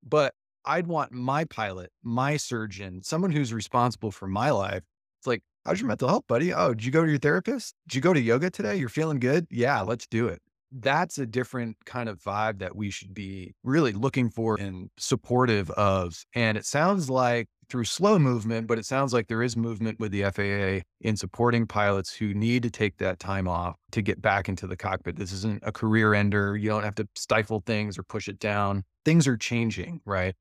But 0.04 0.34
I'd 0.66 0.88
want 0.88 1.12
my 1.12 1.46
pilot, 1.46 1.92
my 2.04 2.38
surgeon, 2.38 3.04
someone 3.04 3.32
who's 3.32 3.54
responsible 3.54 4.12
for 4.12 4.28
my 4.28 4.52
life. 4.52 4.84
It's 5.20 5.28
like, 5.28 5.42
how's 5.66 5.80
your 5.80 5.88
mental 5.88 6.08
health, 6.08 6.24
buddy? 6.28 6.54
Oh, 6.54 6.74
did 6.74 6.86
you 6.86 6.92
go 6.92 7.04
to 7.04 7.10
your 7.10 7.20
therapist? 7.20 7.76
Did 7.88 7.96
you 7.96 8.02
go 8.02 8.14
to 8.14 8.20
yoga 8.20 8.50
today? 8.50 8.76
You're 8.76 8.90
feeling 8.90 9.20
good? 9.20 9.48
Yeah, 9.50 9.82
let's 9.82 10.08
do 10.08 10.28
it 10.28 10.42
that's 10.80 11.18
a 11.18 11.26
different 11.26 11.78
kind 11.86 12.10
of 12.10 12.20
vibe 12.22 12.60
that 12.60 12.76
we 12.76 12.90
should 12.90 13.14
be 13.14 13.54
really 13.64 13.94
looking 13.94 14.30
for 14.30 14.58
and 14.60 14.90
supportive 14.98 15.70
of. 15.72 16.26
And 16.34 16.58
it 16.58 16.66
sounds 16.66 17.10
like 17.10 17.48
through 17.70 17.86
slow 17.86 18.20
movement, 18.20 18.68
but 18.68 18.78
it 18.78 18.86
sounds 18.86 19.14
like 19.14 19.28
there 19.28 19.42
is 19.42 19.58
movement 19.58 20.00
with 20.00 20.12
the 20.12 20.24
FAA 20.24 20.86
in 21.02 21.16
supporting 21.16 21.66
pilots 21.66 22.14
who 22.14 22.34
need 22.34 22.64
to 22.64 22.70
take 22.70 22.98
that 22.98 23.20
time 23.20 23.48
off 23.48 23.76
to 23.92 24.02
get 24.02 24.22
back 24.22 24.48
into 24.50 24.68
the 24.68 24.78
cockpit. 24.78 25.16
This 25.16 25.32
isn't 25.32 25.64
a 25.64 25.72
career 25.72 26.14
ender. 26.14 26.56
You 26.56 26.70
don't 26.70 26.84
have 26.84 26.96
to 26.96 27.08
stifle 27.16 27.64
things 27.66 27.98
or 27.98 28.04
push 28.04 28.28
it 28.28 28.40
down. 28.40 28.84
Things 29.04 29.28
are 29.28 29.38
changing, 29.38 30.02
right? 30.06 30.36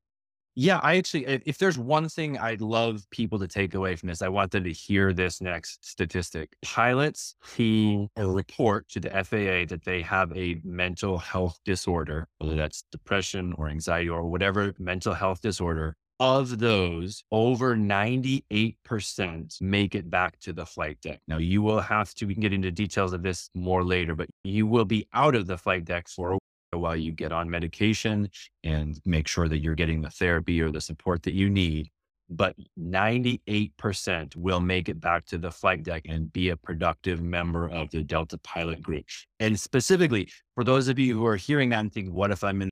Yeah, 0.57 0.79
I 0.81 0.95
actually, 0.95 1.25
if 1.25 1.57
there's 1.57 1.77
one 1.77 2.07
thing 2.07 2.37
I'd 2.37 2.61
love 2.61 3.05
people 3.11 3.39
to 3.39 3.47
take 3.47 3.73
away 3.75 3.97
from 3.97 4.07
this, 4.07 4.21
I 4.21 4.29
want 4.29 4.51
them 4.51 4.63
to 4.63 4.71
hear 4.71 5.11
this 5.11 5.41
next 5.41 5.85
statistic. 5.85 6.55
Pilots 6.61 7.35
who 7.57 8.09
mm-hmm. 8.17 8.31
report 8.31 8.87
to 8.89 9.01
the 9.01 9.09
FAA 9.09 9.65
that 9.67 9.83
they 9.83 10.01
have 10.03 10.31
a 10.35 10.61
mental 10.63 11.17
health 11.17 11.59
disorder, 11.65 12.29
whether 12.37 12.55
that's 12.55 12.85
depression 12.89 13.53
or 13.57 13.67
anxiety 13.67 14.07
or 14.07 14.23
whatever 14.23 14.73
mental 14.79 15.13
health 15.13 15.41
disorder, 15.41 15.97
of 16.19 16.59
those, 16.59 17.23
over 17.31 17.75
98% 17.75 19.61
make 19.61 19.95
it 19.95 20.09
back 20.09 20.39
to 20.39 20.53
the 20.53 20.65
flight 20.65 20.99
deck. 21.01 21.19
Now, 21.27 21.37
you 21.37 21.61
will 21.61 21.81
have 21.81 22.13
to, 22.15 22.25
we 22.25 22.33
can 22.33 22.41
get 22.41 22.53
into 22.53 22.71
details 22.71 23.11
of 23.11 23.21
this 23.21 23.49
more 23.53 23.83
later, 23.83 24.15
but 24.15 24.29
you 24.43 24.65
will 24.65 24.85
be 24.85 25.07
out 25.13 25.35
of 25.35 25.47
the 25.47 25.57
flight 25.57 25.83
deck 25.83 26.07
for 26.07 26.37
while 26.77 26.95
you 26.95 27.11
get 27.11 27.31
on 27.31 27.49
medication 27.49 28.29
and 28.63 28.99
make 29.05 29.27
sure 29.27 29.47
that 29.47 29.59
you're 29.59 29.75
getting 29.75 30.01
the 30.01 30.09
therapy 30.09 30.61
or 30.61 30.71
the 30.71 30.81
support 30.81 31.23
that 31.23 31.33
you 31.33 31.49
need. 31.49 31.89
But 32.29 32.55
98% 32.79 34.35
will 34.35 34.59
make 34.59 34.89
it 34.89 34.99
back 34.99 35.25
to 35.27 35.37
the 35.37 35.51
flight 35.51 35.83
deck 35.83 36.03
and 36.09 36.33
be 36.33 36.49
a 36.49 36.57
productive 36.57 37.21
member 37.21 37.67
of 37.69 37.91
the 37.91 38.03
Delta 38.03 38.39
pilot 38.39 38.81
group. 38.81 39.05
And 39.39 39.59
specifically, 39.59 40.29
for 40.55 40.63
those 40.63 40.87
of 40.87 40.97
you 40.97 41.15
who 41.15 41.25
are 41.27 41.35
hearing 41.35 41.69
that 41.69 41.79
and 41.81 41.93
think, 41.93 42.11
what 42.11 42.31
if 42.31 42.43
I'm 42.43 42.63
in 42.63 42.69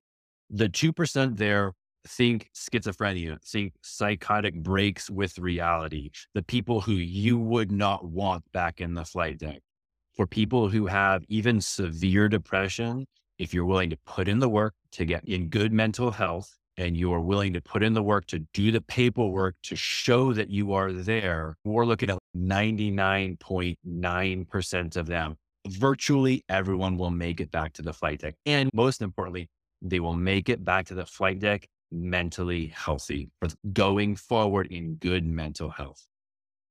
the 0.50 0.70
2% 0.70 1.38
there? 1.38 1.74
Think 2.06 2.50
schizophrenia, 2.54 3.42
think 3.46 3.74
psychotic 3.82 4.56
breaks 4.56 5.10
with 5.10 5.40
reality, 5.40 6.10
the 6.34 6.44
people 6.44 6.82
who 6.82 6.92
you 6.92 7.38
would 7.38 7.72
not 7.72 8.04
want 8.04 8.44
back 8.52 8.82
in 8.82 8.94
the 8.94 9.06
flight 9.06 9.38
deck. 9.40 9.62
For 10.18 10.28
people 10.28 10.68
who 10.68 10.86
have 10.88 11.24
even 11.30 11.62
severe 11.62 12.28
depression, 12.28 13.08
if 13.38 13.54
you're 13.54 13.66
willing 13.66 13.90
to 13.90 13.98
put 14.06 14.28
in 14.28 14.40
the 14.40 14.50
work 14.50 14.74
to 14.94 15.06
get 15.06 15.24
in 15.26 15.50
good 15.50 15.74
mental 15.74 16.12
health 16.12 16.58
and 16.78 16.98
you 16.98 17.14
are 17.14 17.20
willing 17.20 17.54
to 17.54 17.62
put 17.62 17.84
in 17.84 17.94
the 17.94 18.04
work 18.04 18.26
to 18.28 18.40
do 18.54 18.72
the 18.72 18.82
paperwork 18.82 19.56
to 19.64 19.76
show 19.76 20.34
that 20.34 20.50
you 20.50 20.74
are 20.74 20.92
there, 20.92 21.56
we're 21.64 21.86
looking 21.86 22.10
at 22.10 22.18
99.9% 22.36 24.98
of 24.98 25.06
them. 25.06 25.36
Virtually 25.68 26.44
everyone 26.50 26.98
will 26.98 27.12
make 27.12 27.40
it 27.40 27.52
back 27.52 27.74
to 27.74 27.82
the 27.82 27.94
flight 27.94 28.20
deck. 28.20 28.36
And 28.46 28.70
most 28.74 29.02
importantly, 29.02 29.50
they 29.82 30.00
will 30.00 30.16
make 30.16 30.50
it 30.50 30.64
back 30.64 30.86
to 30.88 30.94
the 30.94 31.06
flight 31.06 31.40
deck 31.40 31.68
mentally 31.92 32.68
healthy 32.68 33.30
going 33.72 34.16
forward 34.16 34.68
in 34.68 34.96
good 34.96 35.26
mental 35.26 35.70
health. 35.70 36.06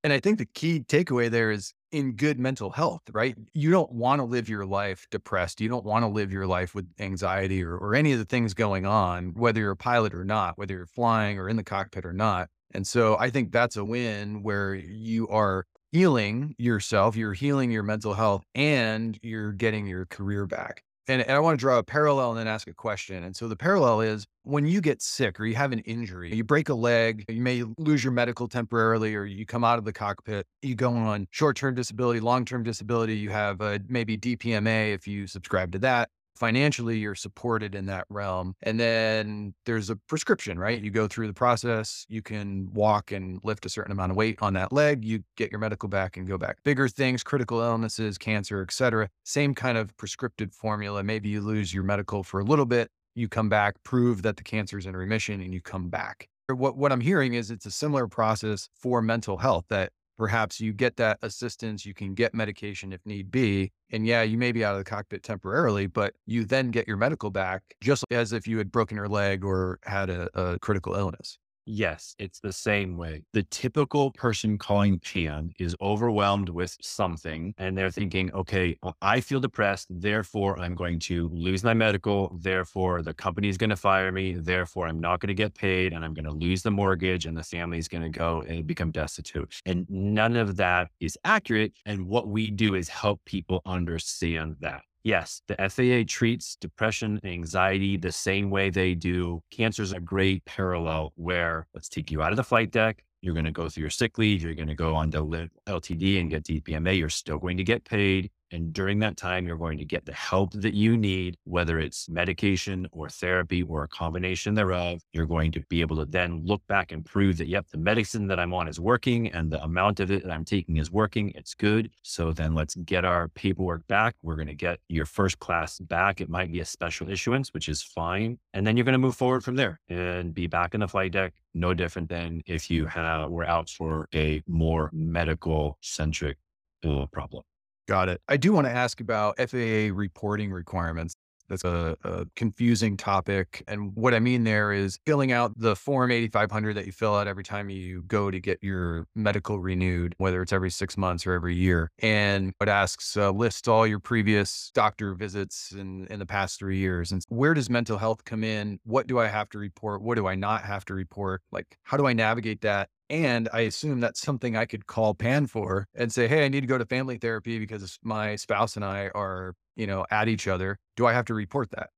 And 0.04 0.12
I 0.12 0.18
think 0.18 0.38
the 0.38 0.46
key 0.46 0.80
takeaway 0.80 1.30
there 1.30 1.52
is 1.52 1.72
in 1.92 2.16
good 2.16 2.40
mental 2.40 2.70
health, 2.70 3.02
right? 3.12 3.36
You 3.52 3.70
don't 3.70 3.92
want 3.92 4.20
to 4.20 4.24
live 4.24 4.48
your 4.48 4.66
life 4.66 5.06
depressed. 5.10 5.60
You 5.60 5.68
don't 5.68 5.84
want 5.84 6.02
to 6.02 6.08
live 6.08 6.32
your 6.32 6.46
life 6.46 6.74
with 6.74 6.88
anxiety 6.98 7.62
or, 7.62 7.76
or 7.76 7.94
any 7.94 8.12
of 8.12 8.18
the 8.18 8.24
things 8.24 8.54
going 8.54 8.86
on, 8.86 9.34
whether 9.34 9.60
you're 9.60 9.72
a 9.72 9.76
pilot 9.76 10.14
or 10.14 10.24
not, 10.24 10.58
whether 10.58 10.74
you're 10.74 10.86
flying 10.86 11.38
or 11.38 11.48
in 11.48 11.56
the 11.56 11.64
cockpit 11.64 12.04
or 12.04 12.12
not. 12.12 12.48
And 12.74 12.86
so 12.86 13.16
I 13.18 13.30
think 13.30 13.52
that's 13.52 13.76
a 13.76 13.84
win 13.84 14.42
where 14.42 14.74
you 14.74 15.28
are 15.28 15.66
healing 15.92 16.54
yourself, 16.58 17.16
you're 17.16 17.34
healing 17.34 17.70
your 17.70 17.82
mental 17.82 18.14
health, 18.14 18.42
and 18.54 19.18
you're 19.22 19.52
getting 19.52 19.86
your 19.86 20.06
career 20.06 20.46
back. 20.46 20.82
And, 21.08 21.20
and 21.22 21.32
I 21.32 21.40
want 21.40 21.58
to 21.58 21.60
draw 21.60 21.78
a 21.78 21.82
parallel 21.82 22.30
and 22.30 22.38
then 22.38 22.46
ask 22.46 22.68
a 22.68 22.72
question. 22.72 23.24
And 23.24 23.34
so 23.34 23.48
the 23.48 23.56
parallel 23.56 24.02
is 24.02 24.24
when 24.44 24.66
you 24.66 24.80
get 24.80 25.02
sick 25.02 25.40
or 25.40 25.46
you 25.46 25.56
have 25.56 25.72
an 25.72 25.80
injury, 25.80 26.34
you 26.34 26.44
break 26.44 26.68
a 26.68 26.74
leg, 26.74 27.24
you 27.28 27.40
may 27.40 27.64
lose 27.78 28.04
your 28.04 28.12
medical 28.12 28.46
temporarily, 28.46 29.14
or 29.14 29.24
you 29.24 29.44
come 29.44 29.64
out 29.64 29.78
of 29.78 29.84
the 29.84 29.92
cockpit, 29.92 30.46
you 30.62 30.74
go 30.74 30.92
on 30.92 31.26
short 31.30 31.56
term 31.56 31.74
disability, 31.74 32.20
long 32.20 32.44
term 32.44 32.62
disability, 32.62 33.16
you 33.16 33.30
have 33.30 33.60
uh, 33.60 33.64
a, 33.64 33.78
maybe 33.88 34.16
DPMA 34.16 34.94
if 34.94 35.08
you 35.08 35.26
subscribe 35.26 35.72
to 35.72 35.78
that 35.80 36.08
financially 36.36 36.98
you're 36.98 37.14
supported 37.14 37.74
in 37.74 37.86
that 37.86 38.04
realm. 38.08 38.54
And 38.62 38.78
then 38.78 39.54
there's 39.66 39.90
a 39.90 39.96
prescription, 39.96 40.58
right? 40.58 40.80
You 40.80 40.90
go 40.90 41.06
through 41.06 41.26
the 41.26 41.34
process, 41.34 42.06
you 42.08 42.22
can 42.22 42.70
walk 42.72 43.12
and 43.12 43.40
lift 43.44 43.66
a 43.66 43.68
certain 43.68 43.92
amount 43.92 44.10
of 44.10 44.16
weight 44.16 44.38
on 44.40 44.54
that 44.54 44.72
leg, 44.72 45.04
you 45.04 45.22
get 45.36 45.50
your 45.50 45.60
medical 45.60 45.88
back 45.88 46.16
and 46.16 46.26
go 46.26 46.38
back. 46.38 46.58
Bigger 46.64 46.88
things, 46.88 47.22
critical 47.22 47.60
illnesses, 47.60 48.18
cancer, 48.18 48.62
etc. 48.62 49.08
Same 49.24 49.54
kind 49.54 49.78
of 49.78 49.96
prescripted 49.96 50.54
formula. 50.54 51.02
Maybe 51.02 51.28
you 51.28 51.40
lose 51.40 51.72
your 51.72 51.84
medical 51.84 52.22
for 52.22 52.40
a 52.40 52.44
little 52.44 52.66
bit, 52.66 52.90
you 53.14 53.28
come 53.28 53.48
back, 53.48 53.74
prove 53.84 54.22
that 54.22 54.36
the 54.36 54.42
cancer 54.42 54.78
is 54.78 54.86
in 54.86 54.96
remission 54.96 55.40
and 55.40 55.52
you 55.52 55.60
come 55.60 55.88
back. 55.88 56.28
What 56.48 56.76
what 56.76 56.92
I'm 56.92 57.00
hearing 57.00 57.34
is 57.34 57.50
it's 57.50 57.66
a 57.66 57.70
similar 57.70 58.08
process 58.08 58.68
for 58.74 59.00
mental 59.00 59.38
health 59.38 59.64
that 59.70 59.92
perhaps 60.22 60.60
you 60.60 60.72
get 60.72 60.96
that 60.96 61.18
assistance, 61.22 61.84
you 61.84 61.92
can 61.92 62.14
get 62.14 62.32
medication 62.32 62.92
if 62.92 63.00
need 63.04 63.28
be. 63.28 63.72
And 63.90 64.06
yeah, 64.06 64.22
you 64.22 64.38
may 64.38 64.52
be 64.52 64.64
out 64.64 64.70
of 64.70 64.78
the 64.78 64.88
cockpit 64.88 65.24
temporarily, 65.24 65.88
but 65.88 66.14
you 66.26 66.44
then 66.44 66.70
get 66.70 66.86
your 66.86 66.96
medical 66.96 67.28
back 67.28 67.62
just 67.82 68.04
as 68.08 68.32
if 68.32 68.46
you 68.46 68.56
had 68.58 68.70
broken 68.70 68.96
your 68.96 69.08
leg 69.08 69.44
or 69.44 69.80
had 69.82 70.10
a, 70.10 70.28
a 70.40 70.60
critical 70.60 70.94
illness. 70.94 71.40
Yes, 71.64 72.16
it's 72.18 72.40
the 72.40 72.52
same 72.52 72.96
way. 72.96 73.22
The 73.32 73.44
typical 73.44 74.10
person 74.10 74.58
calling 74.58 74.98
PAN 74.98 75.52
is 75.60 75.76
overwhelmed 75.80 76.48
with 76.48 76.76
something 76.82 77.54
and 77.56 77.78
they're 77.78 77.90
thinking, 77.90 78.32
okay, 78.32 78.76
well, 78.82 78.96
I 79.00 79.20
feel 79.20 79.38
depressed. 79.38 79.86
Therefore, 79.88 80.58
I'm 80.58 80.74
going 80.74 80.98
to 81.00 81.28
lose 81.28 81.62
my 81.62 81.72
medical. 81.72 82.36
Therefore, 82.40 83.00
the 83.02 83.14
company 83.14 83.48
is 83.48 83.58
going 83.58 83.70
to 83.70 83.76
fire 83.76 84.10
me. 84.10 84.32
Therefore, 84.32 84.88
I'm 84.88 84.98
not 84.98 85.20
going 85.20 85.28
to 85.28 85.34
get 85.34 85.54
paid 85.54 85.92
and 85.92 86.04
I'm 86.04 86.14
going 86.14 86.24
to 86.24 86.32
lose 86.32 86.62
the 86.62 86.72
mortgage 86.72 87.26
and 87.26 87.36
the 87.36 87.44
family 87.44 87.78
is 87.78 87.86
going 87.86 88.02
to 88.02 88.08
go 88.08 88.42
and 88.42 88.66
become 88.66 88.90
destitute. 88.90 89.60
And 89.64 89.86
none 89.88 90.34
of 90.34 90.56
that 90.56 90.88
is 90.98 91.16
accurate. 91.24 91.74
And 91.86 92.08
what 92.08 92.26
we 92.26 92.50
do 92.50 92.74
is 92.74 92.88
help 92.88 93.24
people 93.24 93.62
understand 93.64 94.56
that. 94.60 94.82
Yes, 95.04 95.42
the 95.48 95.56
FAA 95.56 96.04
treats 96.06 96.54
depression 96.54 97.18
and 97.22 97.32
anxiety 97.32 97.96
the 97.96 98.12
same 98.12 98.50
way 98.50 98.70
they 98.70 98.94
do 98.94 99.42
cancer 99.50 99.82
is 99.82 99.92
a 99.92 99.98
great 99.98 100.44
parallel 100.44 101.12
where 101.16 101.66
let's 101.74 101.88
take 101.88 102.12
you 102.12 102.22
out 102.22 102.30
of 102.30 102.36
the 102.36 102.44
flight 102.44 102.70
deck. 102.70 103.04
You're 103.20 103.34
going 103.34 103.46
to 103.46 103.52
go 103.52 103.68
through 103.68 103.82
your 103.82 103.90
sick 103.90 104.16
leave. 104.18 104.42
You're 104.42 104.54
going 104.54 104.68
to 104.68 104.74
go 104.74 104.94
on 104.94 105.10
to 105.12 105.48
LTD 105.66 106.20
and 106.20 106.30
get 106.30 106.44
DPMA. 106.44 106.98
You're 106.98 107.08
still 107.08 107.38
going 107.38 107.56
to 107.56 107.64
get 107.64 107.84
paid. 107.84 108.30
And 108.52 108.72
during 108.72 108.98
that 109.00 109.16
time, 109.16 109.46
you're 109.46 109.56
going 109.56 109.78
to 109.78 109.84
get 109.84 110.04
the 110.04 110.12
help 110.12 110.52
that 110.52 110.74
you 110.74 110.96
need, 110.96 111.36
whether 111.44 111.78
it's 111.78 112.08
medication 112.08 112.86
or 112.92 113.08
therapy 113.08 113.62
or 113.62 113.84
a 113.84 113.88
combination 113.88 114.54
thereof. 114.54 115.00
You're 115.12 115.26
going 115.26 115.50
to 115.52 115.60
be 115.68 115.80
able 115.80 115.96
to 115.96 116.04
then 116.04 116.42
look 116.44 116.64
back 116.66 116.92
and 116.92 117.04
prove 117.04 117.38
that, 117.38 117.48
yep, 117.48 117.66
the 117.70 117.78
medicine 117.78 118.26
that 118.28 118.38
I'm 118.38 118.52
on 118.52 118.68
is 118.68 118.78
working 118.78 119.32
and 119.32 119.50
the 119.50 119.62
amount 119.62 120.00
of 120.00 120.10
it 120.10 120.22
that 120.22 120.32
I'm 120.32 120.44
taking 120.44 120.76
is 120.76 120.90
working. 120.90 121.32
It's 121.34 121.54
good. 121.54 121.90
So 122.02 122.32
then 122.32 122.54
let's 122.54 122.74
get 122.74 123.04
our 123.04 123.28
paperwork 123.28 123.86
back. 123.88 124.14
We're 124.22 124.36
going 124.36 124.48
to 124.48 124.54
get 124.54 124.80
your 124.88 125.06
first 125.06 125.38
class 125.38 125.78
back. 125.78 126.20
It 126.20 126.28
might 126.28 126.52
be 126.52 126.60
a 126.60 126.64
special 126.64 127.10
issuance, 127.10 127.54
which 127.54 127.68
is 127.68 127.82
fine. 127.82 128.38
And 128.52 128.66
then 128.66 128.76
you're 128.76 128.84
going 128.84 128.92
to 128.92 128.98
move 128.98 129.16
forward 129.16 129.42
from 129.42 129.56
there 129.56 129.80
and 129.88 130.34
be 130.34 130.46
back 130.46 130.74
in 130.74 130.80
the 130.80 130.88
flight 130.88 131.12
deck. 131.12 131.32
No 131.54 131.74
different 131.74 132.08
than 132.08 132.42
if 132.46 132.70
you 132.70 132.86
have, 132.86 133.30
were 133.30 133.44
out 133.44 133.68
for 133.70 134.08
a 134.14 134.42
more 134.46 134.90
medical 134.92 135.78
centric 135.80 136.38
uh, 136.84 137.06
problem. 137.06 137.44
Got 137.88 138.08
it. 138.08 138.20
I 138.28 138.36
do 138.36 138.52
want 138.52 138.66
to 138.66 138.72
ask 138.72 139.00
about 139.00 139.38
FAA 139.38 139.90
reporting 139.92 140.52
requirements. 140.52 141.14
That's 141.48 141.64
a, 141.64 141.96
a, 142.04 142.24
confusing 142.34 142.96
topic. 142.96 143.62
And 143.68 143.94
what 143.94 144.14
I 144.14 144.20
mean 144.20 144.44
there 144.44 144.72
is 144.72 144.98
filling 145.04 145.32
out 145.32 145.52
the 145.58 145.76
Form 145.76 146.10
8500 146.10 146.74
that 146.76 146.86
you 146.86 146.92
fill 146.92 147.14
out 147.14 147.28
every 147.28 147.44
time 147.44 147.68
you 147.68 148.04
go 148.06 148.30
to 148.30 148.40
get 148.40 148.58
your 148.62 149.06
medical 149.14 149.58
renewed, 149.58 150.14
whether 150.16 150.40
it's 150.40 150.52
every 150.52 150.70
six 150.70 150.96
months 150.96 151.26
or 151.26 151.34
every 151.34 151.54
year. 151.54 151.90
And 151.98 152.54
it 152.58 152.68
asks, 152.68 153.18
uh, 153.18 153.30
list 153.32 153.68
all 153.68 153.86
your 153.86 154.00
previous 154.00 154.70
doctor 154.74 155.14
visits 155.14 155.72
in, 155.72 156.06
in 156.06 156.18
the 156.20 156.26
past 156.26 156.58
three 156.58 156.78
years. 156.78 157.12
And 157.12 157.22
where 157.28 157.52
does 157.52 157.68
mental 157.68 157.98
health 157.98 158.24
come 158.24 158.44
in? 158.44 158.78
What 158.84 159.06
do 159.06 159.18
I 159.18 159.26
have 159.26 159.50
to 159.50 159.58
report? 159.58 160.00
What 160.00 160.14
do 160.14 160.26
I 160.26 160.34
not 160.34 160.62
have 160.62 160.86
to 160.86 160.94
report? 160.94 161.42
Like, 161.50 161.76
how 161.82 161.98
do 161.98 162.06
I 162.06 162.14
navigate 162.14 162.62
that? 162.62 162.88
And 163.12 163.50
I 163.52 163.60
assume 163.60 164.00
that's 164.00 164.22
something 164.22 164.56
I 164.56 164.64
could 164.64 164.86
call 164.86 165.12
PAN 165.12 165.46
for 165.46 165.86
and 165.94 166.10
say, 166.10 166.26
hey, 166.26 166.46
I 166.46 166.48
need 166.48 166.62
to 166.62 166.66
go 166.66 166.78
to 166.78 166.86
family 166.86 167.18
therapy 167.18 167.58
because 167.58 167.98
my 168.02 168.36
spouse 168.36 168.74
and 168.74 168.82
I 168.82 169.10
are, 169.14 169.54
you 169.76 169.86
know, 169.86 170.06
at 170.10 170.28
each 170.28 170.48
other. 170.48 170.78
Do 170.96 171.06
I 171.06 171.12
have 171.12 171.26
to 171.26 171.34
report 171.34 171.70
that? 171.72 171.90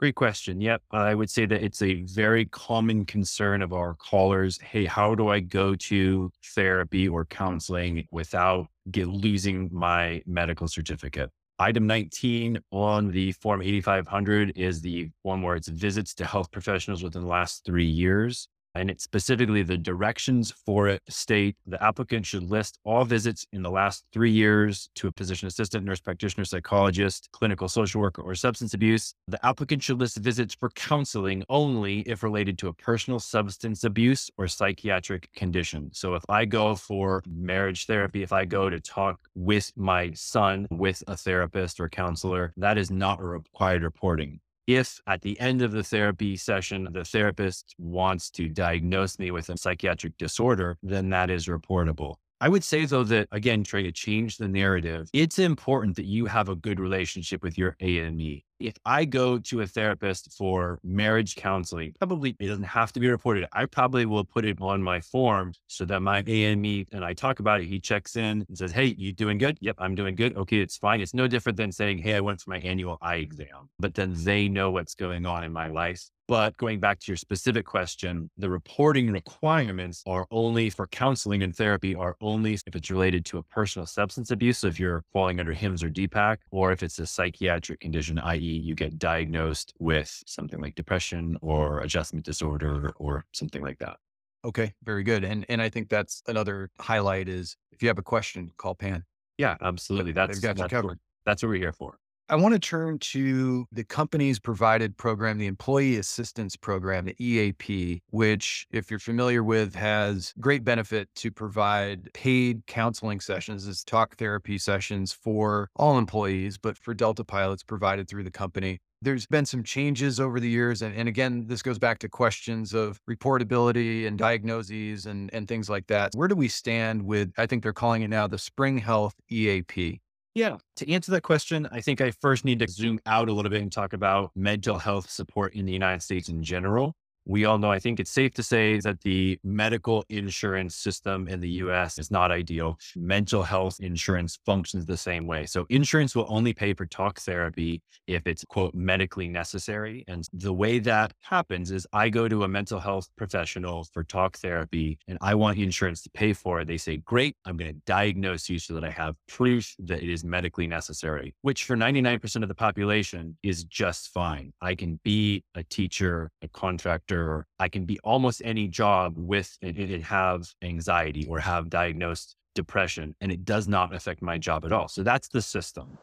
Great 0.00 0.14
question. 0.14 0.62
Yep. 0.62 0.82
I 0.90 1.14
would 1.14 1.28
say 1.28 1.44
that 1.44 1.62
it's 1.62 1.82
a 1.82 2.02
very 2.04 2.46
common 2.46 3.04
concern 3.04 3.60
of 3.60 3.74
our 3.74 3.92
callers. 3.92 4.58
Hey, 4.62 4.86
how 4.86 5.14
do 5.14 5.28
I 5.28 5.40
go 5.40 5.74
to 5.74 6.30
therapy 6.54 7.06
or 7.06 7.26
counseling 7.26 8.06
without 8.10 8.66
get, 8.90 9.08
losing 9.08 9.68
my 9.70 10.22
medical 10.26 10.68
certificate? 10.68 11.28
Item 11.58 11.86
19 11.86 12.58
on 12.70 13.10
the 13.10 13.32
Form 13.32 13.60
8500 13.60 14.56
is 14.56 14.80
the 14.80 15.10
one 15.20 15.42
where 15.42 15.54
it's 15.54 15.68
visits 15.68 16.14
to 16.14 16.24
health 16.24 16.50
professionals 16.50 17.02
within 17.02 17.20
the 17.20 17.28
last 17.28 17.66
three 17.66 17.84
years 17.84 18.48
and 18.74 18.90
it's 18.90 19.04
specifically 19.04 19.62
the 19.62 19.76
directions 19.76 20.50
for 20.50 20.88
it 20.88 21.02
state 21.08 21.56
the 21.66 21.82
applicant 21.82 22.26
should 22.26 22.44
list 22.50 22.78
all 22.84 23.04
visits 23.04 23.46
in 23.52 23.62
the 23.62 23.70
last 23.70 24.04
three 24.12 24.30
years 24.30 24.88
to 24.94 25.08
a 25.08 25.12
physician 25.12 25.46
assistant, 25.48 25.84
nurse 25.84 26.00
practitioner, 26.00 26.44
psychologist, 26.44 27.28
clinical 27.32 27.68
social 27.68 28.00
worker, 28.00 28.22
or 28.22 28.34
substance 28.34 28.74
abuse. 28.74 29.14
The 29.28 29.44
applicant 29.44 29.82
should 29.82 29.98
list 29.98 30.16
visits 30.18 30.54
for 30.54 30.70
counseling 30.70 31.44
only 31.48 32.00
if 32.00 32.22
related 32.22 32.58
to 32.58 32.68
a 32.68 32.72
personal 32.72 33.20
substance 33.20 33.84
abuse 33.84 34.30
or 34.38 34.48
psychiatric 34.48 35.28
condition. 35.34 35.90
So 35.92 36.14
if 36.14 36.24
I 36.28 36.44
go 36.44 36.74
for 36.74 37.22
marriage 37.26 37.86
therapy, 37.86 38.22
if 38.22 38.32
I 38.32 38.44
go 38.44 38.70
to 38.70 38.80
talk 38.80 39.20
with 39.34 39.72
my 39.76 40.12
son 40.12 40.66
with 40.70 41.02
a 41.06 41.16
therapist 41.16 41.80
or 41.80 41.88
counselor, 41.88 42.52
that 42.56 42.78
is 42.78 42.90
not 42.90 43.22
required 43.22 43.82
reporting. 43.82 44.40
If 44.66 45.00
at 45.06 45.22
the 45.22 45.38
end 45.40 45.62
of 45.62 45.72
the 45.72 45.82
therapy 45.82 46.36
session, 46.36 46.88
the 46.92 47.04
therapist 47.04 47.74
wants 47.78 48.30
to 48.30 48.48
diagnose 48.48 49.18
me 49.18 49.30
with 49.30 49.48
a 49.48 49.56
psychiatric 49.56 50.16
disorder, 50.18 50.78
then 50.82 51.10
that 51.10 51.30
is 51.30 51.46
reportable. 51.46 52.16
I 52.40 52.48
would 52.48 52.64
say, 52.64 52.84
though, 52.86 53.04
that 53.04 53.28
again, 53.30 53.62
trying 53.62 53.84
to 53.84 53.92
change 53.92 54.36
the 54.36 54.48
narrative, 54.48 55.08
it's 55.12 55.38
important 55.38 55.94
that 55.96 56.06
you 56.06 56.26
have 56.26 56.48
a 56.48 56.56
good 56.56 56.80
relationship 56.80 57.40
with 57.40 57.56
your 57.56 57.76
AME 57.80 58.42
if 58.66 58.74
I 58.84 59.04
go 59.04 59.38
to 59.38 59.60
a 59.60 59.66
therapist 59.66 60.32
for 60.32 60.78
marriage 60.82 61.36
counseling, 61.36 61.94
probably 61.98 62.36
it 62.38 62.46
doesn't 62.46 62.64
have 62.64 62.92
to 62.92 63.00
be 63.00 63.08
reported. 63.08 63.46
I 63.52 63.66
probably 63.66 64.06
will 64.06 64.24
put 64.24 64.44
it 64.44 64.60
on 64.60 64.82
my 64.82 65.00
form 65.00 65.52
so 65.66 65.84
that 65.86 66.00
my 66.00 66.22
AME 66.26 66.86
and 66.92 67.04
I 67.04 67.14
talk 67.14 67.40
about 67.40 67.60
it. 67.60 67.66
He 67.66 67.80
checks 67.80 68.16
in 68.16 68.44
and 68.48 68.58
says, 68.58 68.72
Hey, 68.72 68.94
you 68.98 69.12
doing 69.12 69.38
good? 69.38 69.58
Yep, 69.60 69.76
I'm 69.78 69.94
doing 69.94 70.14
good. 70.14 70.36
Okay, 70.36 70.58
it's 70.58 70.76
fine. 70.76 71.00
It's 71.00 71.14
no 71.14 71.26
different 71.26 71.56
than 71.56 71.72
saying, 71.72 71.98
Hey, 71.98 72.14
I 72.14 72.20
went 72.20 72.40
for 72.40 72.50
my 72.50 72.58
annual 72.58 72.98
eye 73.00 73.16
exam, 73.16 73.68
but 73.78 73.94
then 73.94 74.14
they 74.16 74.48
know 74.48 74.70
what's 74.70 74.94
going 74.94 75.26
on 75.26 75.44
in 75.44 75.52
my 75.52 75.68
life. 75.68 76.10
But 76.32 76.56
going 76.56 76.80
back 76.80 76.98
to 77.00 77.12
your 77.12 77.18
specific 77.18 77.66
question, 77.66 78.30
the 78.38 78.48
reporting 78.48 79.12
requirements 79.12 80.02
are 80.06 80.26
only 80.30 80.70
for 80.70 80.86
counseling 80.86 81.42
and 81.42 81.54
therapy 81.54 81.94
are 81.94 82.16
only 82.22 82.54
if 82.54 82.74
it's 82.74 82.90
related 82.90 83.26
to 83.26 83.36
a 83.36 83.42
personal 83.42 83.84
substance 83.84 84.30
abuse. 84.30 84.56
So 84.56 84.68
if 84.68 84.80
you're 84.80 85.04
falling 85.12 85.40
under 85.40 85.52
HIMS 85.52 85.82
or 85.84 85.90
DPAC, 85.90 86.38
or 86.50 86.72
if 86.72 86.82
it's 86.82 86.98
a 86.98 87.06
psychiatric 87.06 87.80
condition, 87.80 88.18
i.e., 88.18 88.38
you 88.38 88.74
get 88.74 88.98
diagnosed 88.98 89.74
with 89.78 90.22
something 90.26 90.58
like 90.58 90.74
depression 90.74 91.36
or 91.42 91.80
adjustment 91.80 92.24
disorder 92.24 92.94
or 92.96 93.26
something 93.34 93.60
like 93.60 93.78
that. 93.80 93.98
Okay, 94.42 94.72
very 94.84 95.02
good. 95.02 95.24
And 95.24 95.44
and 95.50 95.60
I 95.60 95.68
think 95.68 95.90
that's 95.90 96.22
another 96.28 96.70
highlight 96.80 97.28
is 97.28 97.58
if 97.72 97.82
you 97.82 97.88
have 97.88 97.98
a 97.98 98.02
question, 98.02 98.50
call 98.56 98.74
Pan. 98.74 99.04
Yeah, 99.36 99.58
absolutely. 99.60 100.12
That's 100.12 100.40
They've 100.40 100.42
got 100.42 100.56
that's, 100.56 100.70
covered. 100.70 100.98
That's 101.26 101.42
what 101.42 101.50
we're 101.50 101.56
here 101.56 101.74
for. 101.74 101.98
I 102.32 102.36
want 102.36 102.54
to 102.54 102.58
turn 102.58 102.98
to 102.98 103.66
the 103.72 103.84
company's 103.84 104.38
provided 104.38 104.96
program, 104.96 105.36
the 105.36 105.44
Employee 105.44 105.98
Assistance 105.98 106.56
Program, 106.56 107.04
the 107.04 107.14
EAP, 107.22 108.00
which, 108.08 108.66
if 108.70 108.90
you're 108.90 108.98
familiar 108.98 109.44
with, 109.44 109.74
has 109.74 110.32
great 110.40 110.64
benefit 110.64 111.10
to 111.16 111.30
provide 111.30 112.10
paid 112.14 112.66
counseling 112.66 113.20
sessions 113.20 113.68
as 113.68 113.84
talk 113.84 114.16
therapy 114.16 114.56
sessions 114.56 115.12
for 115.12 115.68
all 115.76 115.98
employees, 115.98 116.56
but 116.56 116.78
for 116.78 116.94
Delta 116.94 117.22
pilots 117.22 117.62
provided 117.62 118.08
through 118.08 118.24
the 118.24 118.30
company. 118.30 118.78
There's 119.02 119.26
been 119.26 119.44
some 119.44 119.62
changes 119.62 120.18
over 120.18 120.40
the 120.40 120.48
years. 120.48 120.80
And, 120.80 120.96
and 120.96 121.10
again, 121.10 121.48
this 121.48 121.60
goes 121.60 121.78
back 121.78 121.98
to 121.98 122.08
questions 122.08 122.72
of 122.72 122.98
reportability 123.10 124.06
and 124.06 124.16
diagnoses 124.16 125.04
and, 125.04 125.28
and 125.34 125.46
things 125.46 125.68
like 125.68 125.86
that. 125.88 126.12
Where 126.14 126.28
do 126.28 126.36
we 126.36 126.48
stand 126.48 127.02
with, 127.02 127.30
I 127.36 127.44
think 127.44 127.62
they're 127.62 127.74
calling 127.74 128.00
it 128.00 128.08
now 128.08 128.26
the 128.26 128.38
Spring 128.38 128.78
Health 128.78 129.16
EAP? 129.30 130.00
Yeah. 130.34 130.56
To 130.76 130.90
answer 130.90 131.12
that 131.12 131.22
question, 131.22 131.68
I 131.70 131.80
think 131.80 132.00
I 132.00 132.10
first 132.10 132.44
need 132.44 132.60
to 132.60 132.68
zoom 132.68 132.98
out 133.04 133.28
a 133.28 133.32
little 133.32 133.50
bit 133.50 133.60
and 133.62 133.70
talk 133.70 133.92
about 133.92 134.30
mental 134.34 134.78
health 134.78 135.10
support 135.10 135.54
in 135.54 135.66
the 135.66 135.72
United 135.72 136.02
States 136.02 136.28
in 136.28 136.42
general 136.42 136.96
we 137.24 137.44
all 137.44 137.58
know, 137.58 137.70
I 137.70 137.78
think 137.78 138.00
it's 138.00 138.10
safe 138.10 138.34
to 138.34 138.42
say 138.42 138.80
that 138.80 139.00
the 139.02 139.38
medical 139.44 140.04
insurance 140.08 140.74
system 140.74 141.28
in 141.28 141.40
the 141.40 141.58
mm-hmm. 141.58 141.68
US 141.68 141.98
is 141.98 142.10
not 142.10 142.30
ideal. 142.30 142.78
Mental 142.96 143.42
health 143.42 143.78
insurance 143.80 144.38
functions 144.44 144.86
the 144.86 144.96
same 144.96 145.26
way. 145.26 145.46
So 145.46 145.66
insurance 145.68 146.16
will 146.16 146.26
only 146.28 146.52
pay 146.52 146.74
for 146.74 146.86
talk 146.86 147.20
therapy 147.20 147.82
if 148.06 148.26
it's 148.26 148.44
quote 148.48 148.74
medically 148.74 149.28
necessary. 149.28 150.04
And 150.08 150.28
the 150.32 150.52
way 150.52 150.78
that 150.80 151.12
happens 151.20 151.70
is 151.70 151.86
I 151.92 152.08
go 152.08 152.28
to 152.28 152.44
a 152.44 152.48
mental 152.48 152.80
health 152.80 153.08
professional 153.16 153.84
for 153.92 154.02
talk 154.02 154.36
therapy 154.38 154.98
and 155.06 155.18
I 155.20 155.34
want 155.34 155.58
insurance 155.58 156.02
to 156.02 156.10
pay 156.10 156.32
for 156.32 156.60
it. 156.60 156.66
They 156.66 156.76
say, 156.76 156.96
great, 156.96 157.36
I'm 157.44 157.56
going 157.56 157.72
to 157.72 157.80
diagnose 157.86 158.48
you 158.48 158.58
so 158.58 158.74
that 158.74 158.84
I 158.84 158.90
have 158.90 159.14
proof 159.28 159.74
that 159.78 160.02
it 160.02 160.10
is 160.10 160.24
medically 160.24 160.66
necessary, 160.66 161.34
which 161.42 161.64
for 161.64 161.76
99% 161.76 162.42
of 162.42 162.48
the 162.48 162.54
population 162.54 163.36
is 163.42 163.64
just 163.64 164.08
fine. 164.08 164.52
I 164.60 164.74
can 164.74 164.98
be 165.04 165.44
a 165.54 165.62
teacher, 165.62 166.30
a 166.42 166.48
contractor, 166.48 167.11
I 167.58 167.68
can 167.68 167.84
be 167.84 167.98
almost 168.00 168.42
any 168.44 168.68
job 168.68 169.14
with 169.16 169.56
and, 169.62 169.76
and 169.76 170.02
have 170.04 170.48
anxiety 170.62 171.26
or 171.28 171.38
have 171.40 171.70
diagnosed 171.70 172.36
depression, 172.54 173.14
and 173.20 173.32
it 173.32 173.44
does 173.44 173.68
not 173.68 173.94
affect 173.94 174.22
my 174.22 174.38
job 174.38 174.64
at 174.64 174.72
all. 174.72 174.88
So 174.88 175.02
that's 175.02 175.28
the 175.28 175.42
system. 175.42 175.98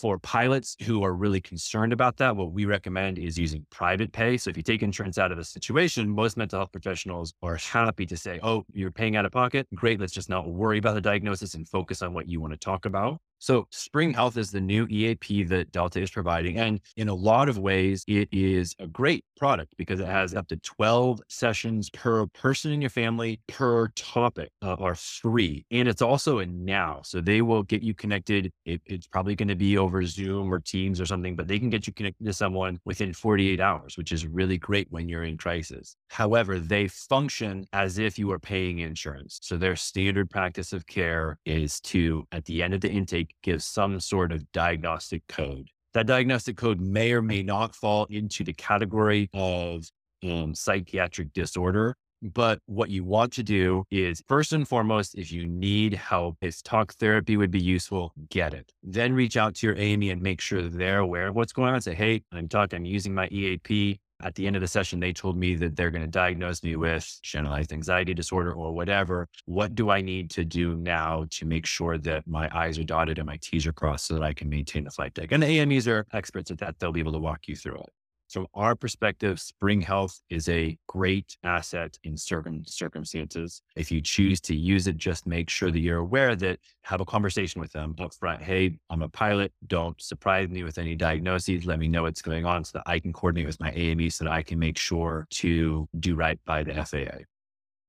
For 0.00 0.18
pilots 0.18 0.76
who 0.84 1.04
are 1.04 1.14
really 1.14 1.40
concerned 1.40 1.92
about 1.92 2.16
that, 2.16 2.34
what 2.34 2.52
we 2.52 2.64
recommend 2.64 3.16
is 3.16 3.38
using 3.38 3.64
private 3.70 4.12
pay. 4.12 4.36
So 4.36 4.50
if 4.50 4.56
you 4.56 4.62
take 4.62 4.82
insurance 4.82 5.18
out 5.18 5.30
of 5.30 5.38
the 5.38 5.44
situation, 5.44 6.08
most 6.08 6.36
mental 6.36 6.58
health 6.58 6.72
professionals 6.72 7.32
are 7.42 7.54
happy 7.56 8.04
to 8.06 8.16
say, 8.16 8.40
oh, 8.42 8.64
you're 8.72 8.90
paying 8.90 9.14
out 9.14 9.24
of 9.24 9.30
pocket. 9.30 9.68
Great. 9.72 10.00
Let's 10.00 10.12
just 10.12 10.28
not 10.28 10.48
worry 10.48 10.78
about 10.78 10.94
the 10.94 11.00
diagnosis 11.00 11.54
and 11.54 11.68
focus 11.68 12.02
on 12.02 12.12
what 12.12 12.28
you 12.28 12.40
want 12.40 12.52
to 12.52 12.58
talk 12.58 12.86
about. 12.86 13.20
So 13.44 13.66
Spring 13.70 14.14
Health 14.14 14.38
is 14.38 14.50
the 14.50 14.60
new 14.62 14.86
EAP 14.88 15.42
that 15.44 15.70
Delta 15.70 16.00
is 16.00 16.10
providing. 16.10 16.56
And 16.56 16.80
in 16.96 17.10
a 17.10 17.14
lot 17.14 17.50
of 17.50 17.58
ways, 17.58 18.02
it 18.08 18.26
is 18.32 18.74
a 18.78 18.86
great 18.86 19.22
product 19.36 19.74
because 19.76 20.00
it 20.00 20.06
has 20.06 20.34
up 20.34 20.48
to 20.48 20.56
12 20.56 21.20
sessions 21.28 21.90
per 21.90 22.24
person 22.28 22.72
in 22.72 22.80
your 22.80 22.88
family 22.88 23.40
per 23.46 23.88
topic 23.88 24.48
uh, 24.62 24.94
free. 24.94 25.66
And 25.70 25.88
it's 25.88 26.00
also 26.00 26.38
a 26.38 26.46
now. 26.46 27.02
So 27.04 27.20
they 27.20 27.42
will 27.42 27.62
get 27.62 27.82
you 27.82 27.92
connected. 27.92 28.50
It, 28.64 28.80
it's 28.86 29.06
probably 29.06 29.34
going 29.34 29.48
to 29.48 29.54
be 29.54 29.76
over 29.76 30.06
Zoom 30.06 30.50
or 30.50 30.58
Teams 30.58 30.98
or 30.98 31.04
something, 31.04 31.36
but 31.36 31.46
they 31.46 31.58
can 31.58 31.68
get 31.68 31.86
you 31.86 31.92
connected 31.92 32.24
to 32.24 32.32
someone 32.32 32.80
within 32.86 33.12
48 33.12 33.60
hours, 33.60 33.98
which 33.98 34.10
is 34.10 34.26
really 34.26 34.56
great 34.56 34.86
when 34.88 35.06
you're 35.06 35.24
in 35.24 35.36
crisis. 35.36 35.96
However, 36.08 36.58
they 36.58 36.88
function 36.88 37.66
as 37.74 37.98
if 37.98 38.18
you 38.18 38.32
are 38.32 38.38
paying 38.38 38.78
insurance. 38.78 39.38
So 39.42 39.58
their 39.58 39.76
standard 39.76 40.30
practice 40.30 40.72
of 40.72 40.86
care 40.86 41.38
is 41.44 41.78
to, 41.80 42.26
at 42.32 42.46
the 42.46 42.62
end 42.62 42.72
of 42.72 42.80
the 42.80 42.90
intake, 42.90 43.33
give 43.42 43.62
some 43.62 44.00
sort 44.00 44.32
of 44.32 44.50
diagnostic 44.52 45.22
code. 45.28 45.68
That 45.92 46.06
diagnostic 46.06 46.56
code 46.56 46.80
may 46.80 47.12
or 47.12 47.22
may 47.22 47.42
not 47.42 47.74
fall 47.74 48.06
into 48.10 48.42
the 48.42 48.52
category 48.52 49.30
of 49.32 49.84
um, 50.24 50.54
psychiatric 50.54 51.32
disorder. 51.32 51.96
But 52.22 52.58
what 52.64 52.88
you 52.88 53.04
want 53.04 53.34
to 53.34 53.42
do 53.42 53.84
is 53.90 54.22
first 54.26 54.54
and 54.54 54.66
foremost, 54.66 55.14
if 55.14 55.30
you 55.30 55.46
need 55.46 55.92
help, 55.92 56.38
if 56.40 56.62
talk 56.62 56.94
therapy 56.94 57.36
would 57.36 57.50
be 57.50 57.60
useful, 57.60 58.14
get 58.30 58.54
it. 58.54 58.72
Then 58.82 59.12
reach 59.12 59.36
out 59.36 59.56
to 59.56 59.66
your 59.66 59.76
AME 59.76 60.04
and 60.04 60.22
make 60.22 60.40
sure 60.40 60.62
they're 60.62 61.00
aware 61.00 61.28
of 61.28 61.34
what's 61.34 61.52
going 61.52 61.74
on. 61.74 61.82
Say, 61.82 61.94
hey, 61.94 62.22
I'm 62.32 62.48
talking, 62.48 62.78
I'm 62.78 62.84
using 62.86 63.14
my 63.14 63.28
EAP 63.28 64.00
at 64.22 64.34
the 64.34 64.46
end 64.46 64.56
of 64.56 64.62
the 64.62 64.68
session, 64.68 65.00
they 65.00 65.12
told 65.12 65.36
me 65.36 65.54
that 65.56 65.76
they're 65.76 65.90
going 65.90 66.04
to 66.04 66.08
diagnose 66.10 66.62
me 66.62 66.76
with 66.76 67.18
generalized 67.22 67.72
anxiety 67.72 68.14
disorder 68.14 68.52
or 68.52 68.72
whatever. 68.72 69.28
What 69.46 69.74
do 69.74 69.90
I 69.90 70.00
need 70.00 70.30
to 70.30 70.44
do 70.44 70.76
now 70.76 71.26
to 71.30 71.46
make 71.46 71.66
sure 71.66 71.98
that 71.98 72.26
my 72.26 72.48
I's 72.56 72.78
are 72.78 72.84
dotted 72.84 73.18
and 73.18 73.26
my 73.26 73.38
T's 73.40 73.66
are 73.66 73.72
crossed 73.72 74.06
so 74.06 74.14
that 74.14 74.22
I 74.22 74.32
can 74.32 74.48
maintain 74.48 74.84
the 74.84 74.90
flight 74.90 75.14
deck? 75.14 75.32
And 75.32 75.42
the 75.42 75.60
AMEs 75.60 75.88
are 75.88 76.06
experts 76.12 76.50
at 76.50 76.58
that. 76.58 76.78
They'll 76.78 76.92
be 76.92 77.00
able 77.00 77.12
to 77.12 77.18
walk 77.18 77.48
you 77.48 77.56
through 77.56 77.76
it. 77.76 77.92
From 78.34 78.48
our 78.52 78.74
perspective, 78.74 79.38
Spring 79.38 79.80
Health 79.80 80.20
is 80.28 80.48
a 80.48 80.76
great 80.88 81.36
asset 81.44 81.96
in 82.02 82.16
certain 82.16 82.64
circumstances. 82.66 83.62
If 83.76 83.92
you 83.92 84.00
choose 84.00 84.40
to 84.40 84.56
use 84.56 84.88
it, 84.88 84.96
just 84.96 85.24
make 85.24 85.48
sure 85.48 85.70
that 85.70 85.78
you're 85.78 85.98
aware 85.98 86.34
that 86.34 86.58
have 86.82 87.00
a 87.00 87.04
conversation 87.04 87.60
with 87.60 87.70
them 87.70 87.94
up 88.00 88.12
front. 88.12 88.42
Hey, 88.42 88.76
I'm 88.90 89.02
a 89.02 89.08
pilot. 89.08 89.52
Don't 89.68 90.02
surprise 90.02 90.48
me 90.48 90.64
with 90.64 90.78
any 90.78 90.96
diagnoses. 90.96 91.64
Let 91.64 91.78
me 91.78 91.86
know 91.86 92.02
what's 92.02 92.22
going 92.22 92.44
on 92.44 92.64
so 92.64 92.78
that 92.78 92.90
I 92.90 92.98
can 92.98 93.12
coordinate 93.12 93.46
with 93.46 93.60
my 93.60 93.70
AME 93.70 94.10
so 94.10 94.24
that 94.24 94.32
I 94.32 94.42
can 94.42 94.58
make 94.58 94.78
sure 94.78 95.28
to 95.30 95.88
do 96.00 96.16
right 96.16 96.40
by 96.44 96.64
the 96.64 96.74
FAA. 96.74 97.18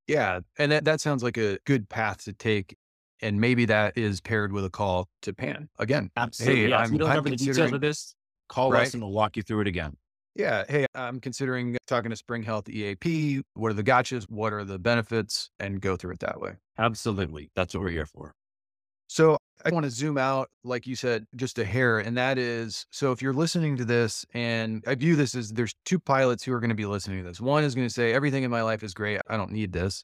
Yeah. 0.06 0.42
And 0.60 0.72
that, 0.72 0.86
that 0.86 1.02
sounds 1.02 1.24
like 1.24 1.38
a 1.38 1.58
good 1.66 1.90
path 1.90 2.24
to 2.26 2.34
take 2.34 2.78
and 3.20 3.42
maybe 3.42 3.66
that 3.66 3.98
is 3.98 4.22
paired 4.22 4.54
with 4.54 4.64
a 4.64 4.70
call 4.70 5.10
to 5.24 5.34
Pan 5.34 5.70
again. 5.80 6.12
Absolutely. 6.16 6.68
Hey. 6.68 6.74
I'm, 6.74 6.94
you 6.94 7.00
don't 7.00 7.10
remember 7.10 7.32
the 7.32 7.36
details 7.36 7.72
of 7.72 7.82
this, 7.82 8.14
call 8.48 8.72
right? 8.72 8.86
us 8.86 8.94
and 8.94 9.02
we'll 9.02 9.12
walk 9.12 9.38
you 9.38 9.42
through 9.42 9.62
it 9.62 9.68
again. 9.68 9.98
Yeah. 10.36 10.66
Hey, 10.68 10.86
I'm 10.94 11.22
considering 11.22 11.78
talking 11.88 12.10
to 12.10 12.16
Spring 12.16 12.44
Health 12.44 12.68
EAP. 12.70 13.42
What 13.54 13.70
are 13.70 13.74
the 13.74 13.84
gotchas? 13.84 14.26
What 14.30 14.52
are 14.52 14.66
the 14.66 14.78
benefits? 14.78 15.50
And 15.60 15.80
go 15.80 15.96
through 15.96 16.14
it 16.14 16.20
that 16.20 16.42
way. 16.42 16.54
Absolutely. 16.78 17.50
That's 17.56 17.74
what 17.74 17.82
we're 17.82 17.90
here 17.90 18.06
for. 18.06 18.34
So 19.08 19.38
I 19.64 19.70
want 19.70 19.86
to 19.86 19.90
zoom 19.90 20.18
out, 20.18 20.50
like 20.64 20.86
you 20.86 20.96
said, 20.96 21.26
just 21.36 21.58
a 21.58 21.64
hair. 21.64 22.00
And 22.00 22.18
that 22.18 22.38
is 22.38 22.86
so 22.90 23.12
if 23.12 23.22
you're 23.22 23.34
listening 23.34 23.78
to 23.78 23.86
this, 23.86 24.26
and 24.34 24.84
I 24.86 24.96
view 24.96 25.16
this 25.16 25.36
as 25.36 25.52
there's 25.52 25.74
two 25.86 26.00
pilots 26.00 26.44
who 26.44 26.52
are 26.52 26.60
going 26.60 26.70
to 26.70 26.76
be 26.76 26.86
listening 26.86 27.24
to 27.24 27.30
this. 27.30 27.40
One 27.40 27.64
is 27.64 27.76
going 27.76 27.88
to 27.88 27.94
say, 27.94 28.14
everything 28.14 28.44
in 28.44 28.52
my 28.52 28.62
life 28.62 28.84
is 28.84 28.94
great. 28.94 29.22
I 29.30 29.38
don't 29.38 29.52
need 29.52 29.72
this. 29.72 30.04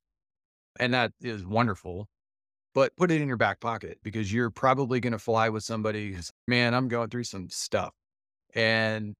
And 0.79 0.93
that 0.93 1.11
is 1.21 1.45
wonderful. 1.45 2.07
But 2.73 2.95
put 2.95 3.11
it 3.11 3.19
in 3.19 3.27
your 3.27 3.37
back 3.37 3.59
pocket 3.59 3.97
because 4.01 4.31
you're 4.31 4.49
probably 4.49 5.01
going 5.01 5.11
to 5.11 5.19
fly 5.19 5.49
with 5.49 5.63
somebody 5.63 6.13
who's, 6.13 6.31
man, 6.47 6.73
I'm 6.73 6.87
going 6.87 7.09
through 7.09 7.25
some 7.25 7.49
stuff. 7.49 7.91
And 8.55 9.13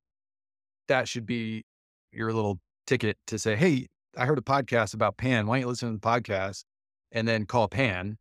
that 0.88 1.08
should 1.08 1.26
be 1.26 1.64
your 2.12 2.34
little 2.34 2.60
ticket 2.88 3.18
to 3.28 3.40
say, 3.40 3.56
Hey, 3.56 3.88
I 4.18 4.26
heard 4.26 4.38
a 4.38 4.42
podcast 4.42 4.94
about 4.94 5.18
Pan. 5.18 5.48
Why 5.48 5.56
don't 5.56 5.62
you 5.62 5.68
listen 5.68 5.90
to 5.90 5.94
the 5.94 6.00
podcast 6.00 6.64
and 7.12 7.28
then 7.28 7.46
call 7.46 7.68
Pan? 7.68 8.18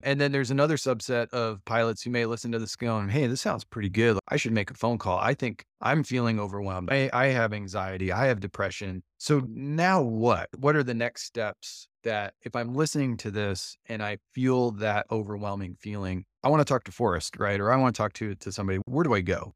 And 0.00 0.20
then 0.20 0.30
there's 0.30 0.52
another 0.52 0.76
subset 0.76 1.28
of 1.30 1.64
pilots 1.64 2.02
who 2.02 2.10
may 2.10 2.24
listen 2.24 2.52
to 2.52 2.58
this 2.60 2.76
going, 2.76 3.08
Hey, 3.08 3.26
this 3.26 3.40
sounds 3.40 3.64
pretty 3.64 3.88
good. 3.88 4.18
I 4.28 4.36
should 4.36 4.52
make 4.52 4.70
a 4.70 4.74
phone 4.74 4.98
call. 4.98 5.18
I 5.18 5.34
think 5.34 5.64
I'm 5.80 6.04
feeling 6.04 6.38
overwhelmed. 6.38 6.90
I, 6.92 7.10
I 7.12 7.26
have 7.26 7.52
anxiety. 7.52 8.12
I 8.12 8.26
have 8.26 8.38
depression. 8.38 9.02
So 9.18 9.42
now 9.48 10.00
what? 10.02 10.48
What 10.56 10.76
are 10.76 10.84
the 10.84 10.94
next 10.94 11.24
steps 11.24 11.88
that 12.04 12.34
if 12.42 12.54
I'm 12.54 12.74
listening 12.74 13.16
to 13.18 13.30
this 13.30 13.76
and 13.86 14.02
I 14.02 14.18
feel 14.32 14.70
that 14.72 15.06
overwhelming 15.10 15.74
feeling, 15.80 16.24
I 16.44 16.48
want 16.48 16.60
to 16.60 16.64
talk 16.64 16.84
to 16.84 16.92
Forrest, 16.92 17.36
right? 17.36 17.58
Or 17.58 17.72
I 17.72 17.76
want 17.76 17.94
to 17.94 17.98
talk 17.98 18.12
to, 18.14 18.34
to 18.36 18.52
somebody. 18.52 18.78
Where 18.86 19.04
do 19.04 19.14
I 19.14 19.20
go? 19.20 19.54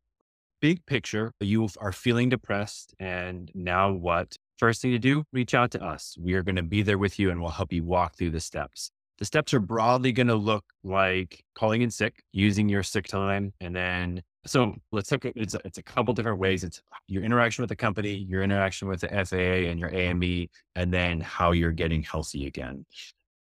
Big 0.63 0.87
picture, 0.87 1.33
you 1.41 1.69
are 1.81 1.93
feeling 1.93 2.31
depressed 2.31 2.95
and 2.99 3.51
now 3.53 3.93
what? 3.93 4.37
First 4.59 4.81
thing 4.81 4.93
to 4.93 4.99
do, 4.99 5.25
reach 5.33 5.55
out 5.55 5.73
to 5.73 5.85
us. 5.85 6.17
We 6.19 6.35
are 6.35 6.43
going 6.45 6.57
to 6.57 6.63
be 6.63 6.83
there 6.83 6.99
with 6.99 7.19
you 7.19 7.31
and 7.31 7.43
we'll 7.43 7.51
help 7.51 7.73
you 7.73 7.83
walk 7.83 8.17
through 8.17 8.31
the 8.31 8.41
steps. 8.41 8.93
The 9.19 9.25
steps 9.25 9.53
are 9.53 9.61
broadly 9.61 10.13
going 10.13 10.29
to 10.29 10.37
look 10.37 10.65
like 10.85 11.45
calling 11.55 11.83
in 11.83 11.91
sick, 11.91 12.23
using 12.33 12.69
your 12.69 12.85
sick 12.85 13.09
time, 13.09 13.53
and 13.61 13.75
then 13.75 14.23
so 14.47 14.75
let's 14.91 15.09
take 15.09 15.25
it. 15.25 15.35
It's 15.37 15.55
a, 15.55 15.61
it's 15.65 15.79
a 15.79 15.83
couple 15.83 16.15
different 16.15 16.39
ways. 16.39 16.65
It's 16.65 16.83
your 17.07 17.23
interaction 17.23 17.63
with 17.63 17.69
the 17.69 17.77
company, 17.77 18.15
your 18.15 18.43
interaction 18.43 18.89
with 18.89 19.01
the 19.01 19.09
FAA 19.09 19.69
and 19.71 19.79
your 19.79 19.95
AME, 19.95 20.49
and 20.75 20.93
then 20.93 21.21
how 21.21 21.53
you're 21.53 21.71
getting 21.73 22.03
healthy 22.03 22.47
again. 22.47 22.85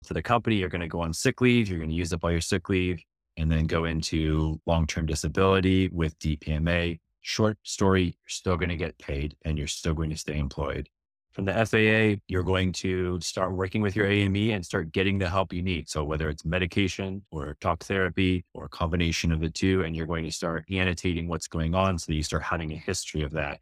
For 0.04 0.14
the 0.14 0.22
company, 0.22 0.56
you're 0.56 0.68
going 0.68 0.82
to 0.82 0.88
go 0.88 1.00
on 1.00 1.12
sick 1.12 1.40
leave. 1.40 1.68
You're 1.68 1.78
going 1.78 1.90
to 1.90 1.96
use 1.96 2.12
up 2.12 2.22
all 2.22 2.30
your 2.30 2.40
sick 2.40 2.68
leave 2.68 3.02
and 3.36 3.50
then 3.50 3.66
go 3.66 3.84
into 3.84 4.60
long 4.66 4.86
term 4.86 5.06
disability 5.06 5.88
with 5.88 6.18
DPMA. 6.18 6.98
Short 7.22 7.58
story, 7.62 8.04
you're 8.04 8.14
still 8.28 8.56
going 8.56 8.68
to 8.68 8.76
get 8.76 8.98
paid 8.98 9.36
and 9.44 9.58
you're 9.58 9.66
still 9.66 9.94
going 9.94 10.10
to 10.10 10.16
stay 10.16 10.38
employed. 10.38 10.88
From 11.32 11.44
the 11.44 11.52
FAA, 11.66 12.22
you're 12.28 12.42
going 12.42 12.72
to 12.72 13.20
start 13.20 13.52
working 13.52 13.82
with 13.82 13.94
your 13.94 14.06
AME 14.06 14.52
and 14.52 14.64
start 14.64 14.90
getting 14.90 15.18
the 15.18 15.28
help 15.28 15.52
you 15.52 15.60
need. 15.60 15.86
So, 15.86 16.02
whether 16.02 16.30
it's 16.30 16.46
medication 16.46 17.26
or 17.30 17.58
talk 17.60 17.84
therapy 17.84 18.46
or 18.54 18.64
a 18.64 18.68
combination 18.70 19.32
of 19.32 19.40
the 19.40 19.50
two, 19.50 19.82
and 19.82 19.94
you're 19.94 20.06
going 20.06 20.24
to 20.24 20.30
start 20.30 20.64
annotating 20.70 21.28
what's 21.28 21.46
going 21.46 21.74
on 21.74 21.98
so 21.98 22.06
that 22.06 22.14
you 22.14 22.22
start 22.22 22.42
having 22.42 22.72
a 22.72 22.76
history 22.76 23.22
of 23.22 23.32
that. 23.32 23.60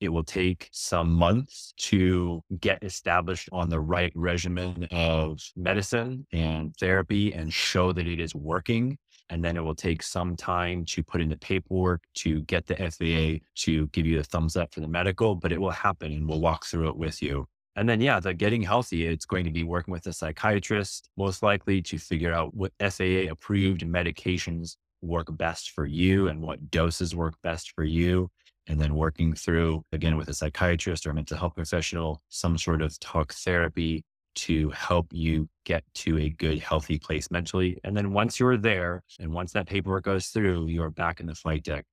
It 0.00 0.08
will 0.08 0.24
take 0.24 0.68
some 0.72 1.12
months 1.12 1.74
to 1.76 2.42
get 2.58 2.82
established 2.82 3.48
on 3.52 3.68
the 3.68 3.78
right 3.78 4.10
regimen 4.16 4.88
of 4.90 5.38
medicine 5.54 6.26
and 6.32 6.74
therapy 6.76 7.32
and 7.32 7.52
show 7.52 7.92
that 7.92 8.08
it 8.08 8.18
is 8.18 8.34
working 8.34 8.98
and 9.30 9.44
then 9.44 9.56
it 9.56 9.60
will 9.62 9.74
take 9.74 10.02
some 10.02 10.36
time 10.36 10.84
to 10.86 11.02
put 11.02 11.20
in 11.20 11.28
the 11.28 11.36
paperwork 11.36 12.02
to 12.14 12.42
get 12.42 12.66
the 12.66 12.76
FAA 12.76 13.44
to 13.62 13.86
give 13.88 14.06
you 14.06 14.20
a 14.20 14.22
thumbs 14.22 14.56
up 14.56 14.72
for 14.74 14.80
the 14.80 14.88
medical, 14.88 15.34
but 15.34 15.52
it 15.52 15.60
will 15.60 15.70
happen 15.70 16.12
and 16.12 16.28
we'll 16.28 16.40
walk 16.40 16.66
through 16.66 16.88
it 16.88 16.96
with 16.96 17.22
you. 17.22 17.46
And 17.74 17.88
then, 17.88 18.00
yeah, 18.02 18.20
the 18.20 18.34
getting 18.34 18.62
healthy, 18.62 19.06
it's 19.06 19.24
going 19.24 19.44
to 19.44 19.50
be 19.50 19.64
working 19.64 19.92
with 19.92 20.06
a 20.06 20.12
psychiatrist, 20.12 21.08
most 21.16 21.42
likely 21.42 21.80
to 21.82 21.98
figure 21.98 22.32
out 22.32 22.54
what 22.54 22.72
FAA 22.78 23.30
approved 23.30 23.80
medications 23.82 24.76
work 25.00 25.28
best 25.36 25.70
for 25.70 25.86
you 25.86 26.28
and 26.28 26.40
what 26.42 26.70
doses 26.70 27.14
work 27.16 27.34
best 27.42 27.72
for 27.72 27.84
you. 27.84 28.28
and 28.68 28.80
then 28.80 28.94
working 28.94 29.34
through, 29.34 29.82
again, 29.92 30.16
with 30.16 30.28
a 30.28 30.34
psychiatrist 30.34 31.06
or 31.06 31.10
a 31.10 31.14
mental 31.14 31.36
health 31.36 31.54
professional, 31.54 32.22
some 32.28 32.56
sort 32.58 32.82
of 32.82 32.98
talk 33.00 33.32
therapy 33.32 34.04
to 34.34 34.70
help 34.70 35.06
you 35.10 35.48
get 35.64 35.84
to 35.94 36.18
a 36.18 36.30
good, 36.30 36.58
healthy 36.58 36.98
place 36.98 37.30
mentally. 37.30 37.78
And 37.84 37.96
then 37.96 38.12
once 38.12 38.40
you're 38.40 38.56
there 38.56 39.02
and 39.18 39.32
once 39.32 39.52
that 39.52 39.66
paperwork 39.66 40.04
goes 40.04 40.28
through, 40.28 40.66
you're 40.66 40.90
back 40.90 41.20
in 41.20 41.26
the 41.26 41.34
flight 41.34 41.62
deck 41.62 41.84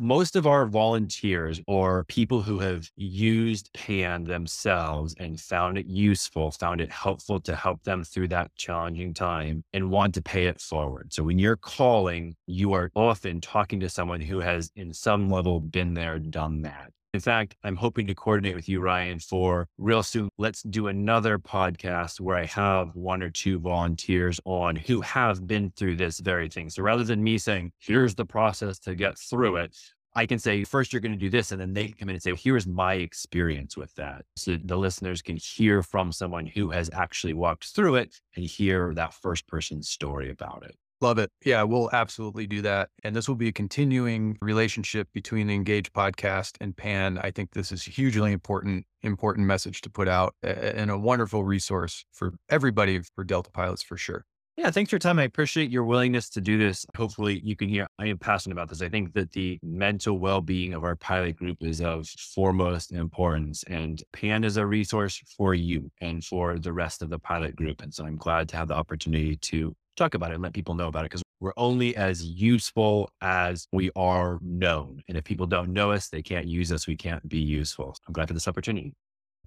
most 0.00 0.34
of 0.34 0.46
our 0.46 0.64
volunteers 0.64 1.60
or 1.66 2.04
people 2.04 2.40
who 2.40 2.58
have 2.58 2.90
used 2.96 3.70
PAN 3.74 4.24
themselves 4.24 5.14
and 5.18 5.38
found 5.38 5.76
it 5.76 5.86
useful, 5.86 6.50
found 6.50 6.80
it 6.80 6.90
helpful 6.90 7.38
to 7.40 7.54
help 7.54 7.82
them 7.84 8.02
through 8.02 8.28
that 8.28 8.50
challenging 8.56 9.12
time 9.12 9.62
and 9.74 9.90
want 9.90 10.14
to 10.14 10.22
pay 10.22 10.46
it 10.46 10.58
forward. 10.58 11.12
So 11.12 11.22
when 11.22 11.38
you're 11.38 11.56
calling, 11.56 12.34
you 12.46 12.72
are 12.72 12.90
often 12.94 13.42
talking 13.42 13.78
to 13.80 13.90
someone 13.90 14.22
who 14.22 14.40
has, 14.40 14.70
in 14.74 14.94
some 14.94 15.28
level, 15.28 15.60
been 15.60 15.92
there, 15.92 16.18
done 16.18 16.62
that. 16.62 16.92
In 17.12 17.18
fact, 17.20 17.56
I'm 17.64 17.74
hoping 17.74 18.06
to 18.06 18.14
coordinate 18.14 18.54
with 18.54 18.68
you, 18.68 18.80
Ryan, 18.80 19.18
for 19.18 19.66
real 19.78 20.04
soon. 20.04 20.28
Let's 20.38 20.62
do 20.62 20.86
another 20.86 21.40
podcast 21.40 22.20
where 22.20 22.36
I 22.36 22.46
have 22.46 22.94
one 22.94 23.20
or 23.20 23.30
two 23.30 23.58
volunteers 23.58 24.38
on 24.44 24.76
who 24.76 25.00
have 25.00 25.44
been 25.44 25.72
through 25.76 25.96
this 25.96 26.20
very 26.20 26.48
thing. 26.48 26.70
So 26.70 26.84
rather 26.84 27.02
than 27.02 27.20
me 27.24 27.36
saying, 27.36 27.72
here's 27.80 28.14
the 28.14 28.24
process 28.24 28.78
to 28.80 28.94
get 28.94 29.18
through 29.18 29.56
it, 29.56 29.76
I 30.14 30.24
can 30.24 30.38
say, 30.38 30.62
first, 30.62 30.92
you're 30.92 31.00
going 31.00 31.12
to 31.12 31.18
do 31.18 31.30
this. 31.30 31.50
And 31.50 31.60
then 31.60 31.72
they 31.72 31.88
can 31.88 31.94
come 31.94 32.08
in 32.10 32.14
and 32.14 32.22
say, 32.22 32.34
here's 32.36 32.66
my 32.66 32.94
experience 32.94 33.76
with 33.76 33.92
that. 33.96 34.24
So 34.36 34.56
the 34.64 34.76
listeners 34.76 35.20
can 35.20 35.36
hear 35.36 35.82
from 35.82 36.12
someone 36.12 36.46
who 36.46 36.70
has 36.70 36.90
actually 36.92 37.34
walked 37.34 37.74
through 37.74 37.96
it 37.96 38.20
and 38.36 38.44
hear 38.44 38.94
that 38.94 39.14
first 39.14 39.48
person's 39.48 39.88
story 39.88 40.30
about 40.30 40.64
it. 40.64 40.76
Love 41.02 41.18
it. 41.18 41.30
Yeah, 41.44 41.62
we'll 41.62 41.88
absolutely 41.92 42.46
do 42.46 42.60
that. 42.62 42.90
And 43.02 43.16
this 43.16 43.26
will 43.26 43.36
be 43.36 43.48
a 43.48 43.52
continuing 43.52 44.36
relationship 44.42 45.08
between 45.14 45.46
the 45.46 45.54
Engage 45.54 45.92
podcast 45.94 46.56
and 46.60 46.76
PAN. 46.76 47.18
I 47.18 47.30
think 47.30 47.52
this 47.52 47.72
is 47.72 47.82
hugely 47.82 48.32
important, 48.32 48.84
important 49.02 49.46
message 49.46 49.80
to 49.82 49.90
put 49.90 50.08
out 50.08 50.34
and 50.42 50.90
a 50.90 50.98
wonderful 50.98 51.42
resource 51.42 52.04
for 52.12 52.34
everybody 52.50 53.00
for 53.14 53.24
Delta 53.24 53.50
pilots 53.50 53.82
for 53.82 53.96
sure. 53.96 54.26
Yeah, 54.56 54.70
thanks 54.70 54.90
for 54.90 54.96
your 54.96 55.00
time. 55.00 55.18
I 55.18 55.22
appreciate 55.22 55.70
your 55.70 55.84
willingness 55.84 56.28
to 56.30 56.40
do 56.42 56.58
this. 56.58 56.84
Hopefully, 56.94 57.40
you 57.42 57.56
can 57.56 57.70
hear 57.70 57.86
I 57.98 58.08
am 58.08 58.18
passionate 58.18 58.52
about 58.52 58.68
this. 58.68 58.82
I 58.82 58.90
think 58.90 59.14
that 59.14 59.32
the 59.32 59.58
mental 59.62 60.18
well 60.18 60.42
being 60.42 60.74
of 60.74 60.84
our 60.84 60.96
pilot 60.96 61.36
group 61.36 61.56
is 61.62 61.80
of 61.80 62.06
foremost 62.06 62.92
importance, 62.92 63.62
and 63.68 64.02
PAN 64.12 64.44
is 64.44 64.58
a 64.58 64.66
resource 64.66 65.22
for 65.34 65.54
you 65.54 65.90
and 66.02 66.22
for 66.22 66.58
the 66.58 66.74
rest 66.74 67.00
of 67.00 67.08
the 67.08 67.18
pilot 67.18 67.56
group. 67.56 67.80
And 67.80 67.94
so 67.94 68.04
I'm 68.04 68.16
glad 68.16 68.50
to 68.50 68.58
have 68.58 68.68
the 68.68 68.74
opportunity 68.74 69.36
to 69.36 69.74
talk 70.00 70.14
about 70.14 70.30
it 70.30 70.34
and 70.34 70.42
let 70.42 70.54
people 70.54 70.74
know 70.74 70.88
about 70.88 71.04
it 71.04 71.10
because 71.10 71.22
we're 71.40 71.52
only 71.56 71.94
as 71.96 72.24
useful 72.24 73.10
as 73.20 73.66
we 73.72 73.90
are 73.94 74.38
known. 74.42 75.02
And 75.08 75.16
if 75.16 75.24
people 75.24 75.46
don't 75.46 75.72
know 75.72 75.92
us, 75.92 76.08
they 76.08 76.22
can't 76.22 76.46
use 76.46 76.72
us, 76.72 76.86
we 76.86 76.96
can't 76.96 77.26
be 77.28 77.38
useful. 77.38 77.94
I'm 78.06 78.12
glad 78.12 78.28
for 78.28 78.34
this 78.34 78.48
opportunity. 78.48 78.92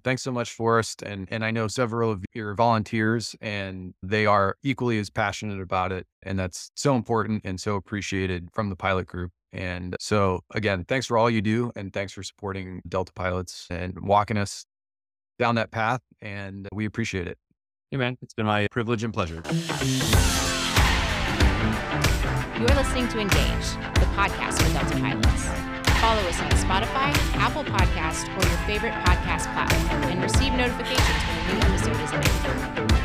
Thanks 0.04 0.22
so 0.22 0.30
much, 0.30 0.52
Forrest. 0.52 1.02
And 1.02 1.26
and 1.30 1.44
I 1.44 1.50
know 1.50 1.66
several 1.66 2.10
of 2.12 2.24
your 2.34 2.54
volunteers 2.54 3.34
and 3.40 3.94
they 4.02 4.26
are 4.26 4.56
equally 4.62 4.98
as 4.98 5.08
passionate 5.08 5.60
about 5.60 5.92
it. 5.92 6.06
And 6.22 6.38
that's 6.38 6.70
so 6.74 6.94
important 6.94 7.42
and 7.44 7.58
so 7.58 7.74
appreciated 7.76 8.48
from 8.52 8.68
the 8.68 8.76
pilot 8.76 9.06
group. 9.06 9.32
And 9.52 9.96
so 9.98 10.40
again, 10.54 10.84
thanks 10.84 11.06
for 11.06 11.16
all 11.16 11.30
you 11.30 11.40
do 11.40 11.72
and 11.74 11.92
thanks 11.92 12.12
for 12.12 12.22
supporting 12.22 12.82
Delta 12.86 13.12
pilots 13.14 13.66
and 13.70 13.98
walking 14.00 14.36
us 14.36 14.66
down 15.38 15.54
that 15.54 15.70
path. 15.70 16.02
And 16.20 16.68
we 16.72 16.84
appreciate 16.84 17.26
it. 17.26 17.38
Hey 17.94 17.98
man, 17.98 18.18
it's 18.22 18.34
been 18.34 18.46
my 18.46 18.66
privilege 18.72 19.04
and 19.04 19.14
pleasure. 19.14 19.40
You're 22.58 22.74
listening 22.74 23.06
to 23.06 23.20
Engage, 23.20 23.68
the 23.94 24.10
podcast 24.16 24.60
for 24.60 24.72
Delta 24.72 24.98
pilots. 24.98 25.44
Follow 26.00 26.22
us 26.22 26.40
on 26.40 26.50
Spotify, 26.58 27.14
Apple 27.36 27.62
Podcast, 27.62 28.26
or 28.36 28.48
your 28.48 28.58
favorite 28.66 28.94
podcast 29.04 29.44
platform 29.54 30.02
and 30.10 30.20
receive 30.20 30.54
notifications 30.54 31.06
when 31.06 31.38
a 31.38 31.54
new 31.54 31.60
episode 31.72 32.00
is 32.02 32.12
available. 32.12 33.03